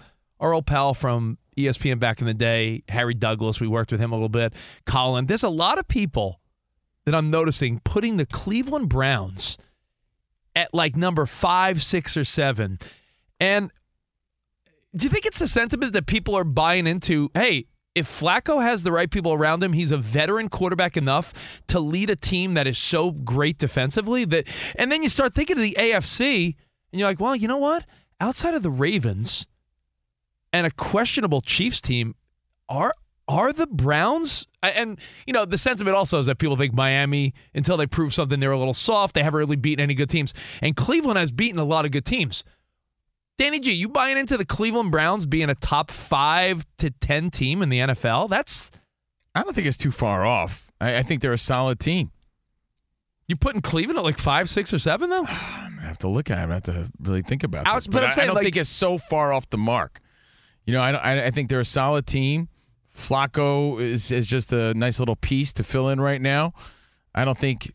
our 0.41 0.55
old 0.55 0.67
pal 0.67 0.95
from 0.95 1.39
ESPN 1.59 1.99
back 1.99 2.21
in 2.21 2.27
the 2.27 2.35
day, 2.35 2.85
Harry 2.89 3.15
Douglas. 3.15 3.61
We 3.61 3.69
worked 3.69 3.93
with 3.93 4.01
him 4.01 4.13
a 4.13 4.15
little 4.15 4.29
bit. 4.29 4.55
Colin, 4.87 5.27
there's 5.27 5.43
a 5.43 5.49
lot 5.49 5.79
of 5.79 5.89
people 5.89 6.41
that 7.09 7.17
I'm 7.17 7.31
noticing 7.31 7.81
putting 7.81 8.19
the 8.19 8.27
Cleveland 8.27 8.91
Browns 8.91 9.57
at 10.55 10.75
like 10.75 10.95
number 10.95 11.25
five, 11.25 11.83
six, 11.83 12.19
or 12.19 12.25
seven. 12.25 12.79
And 13.41 13.71
do 14.95 15.05
you 15.05 15.11
think 15.11 15.25
it's 15.25 15.39
the 15.39 15.47
sentiment 15.47 15.95
that 15.95 16.05
people 16.05 16.35
are 16.35 16.45
buying 16.45 16.87
into? 16.87 17.31
Hey, 17.33 17.65
if 17.95 18.07
Flacco 18.07 18.63
has 18.63 18.83
the 18.83 18.93
right 18.93 19.11
people 19.11 19.33
around 19.33 19.63
him, 19.63 19.73
he's 19.73 19.91
a 19.91 19.97
veteran 19.97 20.51
quarterback 20.51 20.99
enough 20.99 21.33
to 21.69 21.81
lead 21.81 22.11
a 22.11 22.17
team 22.17 22.53
that 22.53 22.67
is 22.67 22.77
so 22.77 23.11
great 23.11 23.57
defensively 23.57 24.27
that 24.27 24.47
and 24.77 24.93
then 24.93 25.03
you 25.03 25.09
start 25.09 25.35
thinking 25.35 25.57
of 25.57 25.63
the 25.63 25.77
AFC 25.79 26.57
and 26.93 27.01
you're 27.01 27.09
like, 27.09 27.21
well, 27.21 27.35
you 27.35 27.49
know 27.49 27.57
what? 27.57 27.87
Outside 28.21 28.53
of 28.53 28.63
the 28.63 28.71
Ravens 28.71 29.47
and 30.53 30.67
a 30.67 30.71
questionable 30.71 31.41
Chiefs 31.41 31.81
team, 31.81 32.15
are 32.69 32.93
are 33.29 33.53
the 33.53 33.67
Browns 33.67 34.47
and 34.63 34.99
you 35.27 35.33
know 35.33 35.45
the 35.45 35.59
sentiment 35.59 35.95
also 35.95 36.19
is 36.19 36.27
that 36.27 36.39
people 36.39 36.57
think 36.57 36.73
Miami 36.75 37.35
until 37.55 37.77
they 37.77 37.87
prove 37.87 38.13
something 38.15 38.41
they're 38.41 38.51
a 38.53 38.59
little 38.59 38.75
soft. 38.75 39.15
They 39.15 39.23
haven't 39.23 39.39
really 39.39 39.57
beaten 39.57 39.83
any 39.83 39.95
good 39.95 40.11
teams, 40.11 40.33
and 40.63 40.75
Cleveland 40.75 41.19
has 41.19 41.31
beaten 41.31 41.59
a 41.59 41.65
lot 41.65 41.85
of 41.85 41.91
good 41.91 42.05
teams. 42.05 42.43
Danny 43.37 43.61
G, 43.61 43.71
you 43.73 43.89
buying 43.89 44.19
into 44.19 44.37
the 44.37 44.45
Cleveland 44.45 44.91
Browns 44.91 45.25
being 45.27 45.49
a 45.49 45.55
top 45.55 45.91
five 45.93 46.67
to 46.79 46.91
ten 46.91 47.31
team 47.31 47.63
in 47.63 47.69
the 47.69 47.79
NFL? 47.79 48.29
That's 48.29 48.71
I 49.35 49.43
don't 49.43 49.55
think 49.55 49.67
it's 49.67 49.77
too 49.79 49.93
far 49.93 50.25
off. 50.27 50.73
I, 50.81 50.97
I 50.97 51.03
think 51.03 51.23
they're 51.23 51.33
a 51.33 51.39
solid 51.39 51.79
team. 51.79 52.11
You 53.29 53.37
putting 53.37 53.61
Cleveland 53.61 53.99
at 53.99 54.05
like 54.05 54.19
five, 54.19 54.49
six, 54.49 54.73
or 54.73 54.79
seven 54.79 55.11
though? 55.11 55.25
I'm 55.29 55.75
gonna 55.77 55.87
have 55.87 55.99
to 55.99 56.09
look 56.09 56.31
at 56.31 56.49
it. 56.49 56.51
I 56.51 56.55
have 56.55 56.63
to 56.65 56.91
really 57.01 57.23
think 57.23 57.45
about 57.45 57.67
Out- 57.69 57.77
this. 57.77 57.87
but 57.87 57.93
But, 57.93 58.05
I'm 58.05 58.11
I, 58.11 58.13
saying, 58.15 58.25
I 58.25 58.27
don't 58.27 58.35
like- 58.37 58.45
think 58.45 58.57
it's 58.57 58.71
so 58.71 58.97
far 58.99 59.33
off 59.33 59.49
the 59.51 59.59
mark. 59.59 60.01
You 60.65 60.73
know, 60.75 60.83
I, 60.83 60.93
don't- 60.93 61.05
I, 61.05 61.27
I 61.27 61.31
think 61.31 61.51
they're 61.51 61.61
a 61.61 61.65
solid 61.65 62.07
team. 62.07 62.49
Flacco 62.99 63.81
is 63.81 64.11
is 64.11 64.27
just 64.27 64.53
a 64.53 64.75
nice 64.75 64.99
little 64.99 65.17
piece 65.17 65.53
to 65.55 65.65
fill 65.65 65.89
in 65.89 66.01
right 66.01 66.21
now. 66.21 66.53
I 67.15 67.25
don't 67.25 67.39
think 67.39 67.73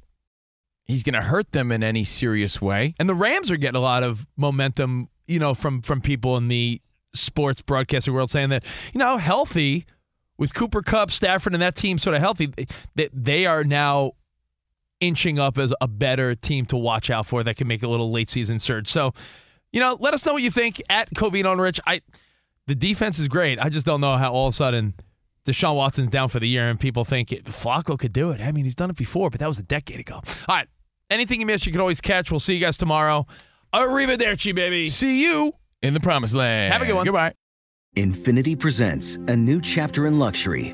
he's 0.86 1.04
going 1.04 1.14
to 1.14 1.22
hurt 1.22 1.52
them 1.54 1.72
in 1.72 1.84
any 1.84 2.04
serious 2.04 2.62
way. 2.62 2.94
And 3.00 3.10
the 3.10 3.16
Rams 3.16 3.50
are 3.50 3.58
getting 3.58 3.78
a 3.78 3.82
lot 3.82 4.04
of 4.04 4.28
momentum, 4.38 5.10
you 5.28 5.40
know, 5.40 5.54
from 5.54 5.82
from 5.82 6.02
people 6.02 6.38
in 6.38 6.50
the 6.50 6.82
sports 7.16 7.62
broadcasting 7.62 8.14
world 8.14 8.30
saying 8.30 8.50
that, 8.50 8.64
you 8.94 9.00
know, 9.00 9.18
healthy 9.18 9.86
with 10.38 10.54
Cooper 10.54 10.82
Kupp, 10.82 11.12
Stafford, 11.12 11.54
and 11.54 11.62
that 11.62 11.76
team 11.76 11.98
sort 11.98 12.16
of 12.16 12.22
healthy, 12.22 12.52
that 12.96 13.10
they 13.14 13.46
are 13.46 13.64
now 13.64 14.14
inching 15.00 15.38
up 15.38 15.58
as 15.58 15.74
a 15.82 15.88
better 15.88 16.34
team 16.36 16.66
to 16.66 16.78
watch 16.78 17.10
out 17.10 17.26
for 17.28 17.44
that 17.44 17.56
can 17.56 17.68
make 17.68 17.84
a 17.84 17.88
little 17.88 18.12
late 18.12 18.30
season 18.30 18.58
surge. 18.58 18.90
So, 18.90 19.14
you 19.72 19.80
know, 19.80 19.98
let 20.00 20.14
us 20.14 20.26
know 20.26 20.34
what 20.34 20.44
you 20.44 20.52
think 20.52 20.82
at 20.90 21.14
Covino 21.14 21.52
and 21.52 21.62
Rich. 21.62 21.80
I 21.86 22.02
the 22.68 22.76
defense 22.76 23.20
is 23.20 23.28
great. 23.28 23.60
I 23.60 23.70
just 23.70 23.86
don't 23.86 24.02
know 24.02 24.18
how 24.18 24.32
all 24.32 24.48
of 24.48 24.54
a 24.54 24.56
sudden 24.56 24.94
Deshaun 25.46 25.76
Watson's 25.76 26.10
down 26.10 26.30
for 26.30 26.40
the 26.40 26.48
year 26.48 26.70
and 26.70 26.80
people 26.80 27.04
think 27.04 27.32
it, 27.32 27.46
Flacco 27.46 27.98
could 28.00 28.14
do 28.14 28.32
it. 28.32 28.40
I 28.40 28.52
mean, 28.52 28.64
he's 28.64 28.76
done 28.76 28.90
it 28.90 28.96
before, 28.96 29.30
but 29.30 29.40
that 29.40 29.48
was 29.48 29.60
a 29.60 29.64
decade 29.64 30.00
ago. 30.00 30.16
All 30.16 30.56
right. 30.56 30.68
Anything 31.10 31.42
you 31.42 31.46
missed, 31.46 31.66
you 31.66 31.72
can 31.72 31.82
always 31.82 32.02
catch. 32.02 32.32
We'll 32.32 32.40
see 32.40 32.54
you 32.56 32.62
guys 32.62 32.78
tomorrow. 32.78 33.28
Arrivederci, 33.74 34.56
baby. 34.56 34.90
See 34.90 35.22
you 35.22 35.54
in 35.82 35.94
the 35.94 36.00
promised 36.00 36.34
land. 36.34 36.72
Have 36.72 36.82
a 36.82 36.86
good 36.86 36.96
one. 36.96 37.06
Goodbye. 37.06 37.34
Infiniti 37.96 38.58
presents 38.58 39.16
a 39.28 39.36
new 39.36 39.62
chapter 39.62 40.08
in 40.08 40.18
luxury, 40.18 40.74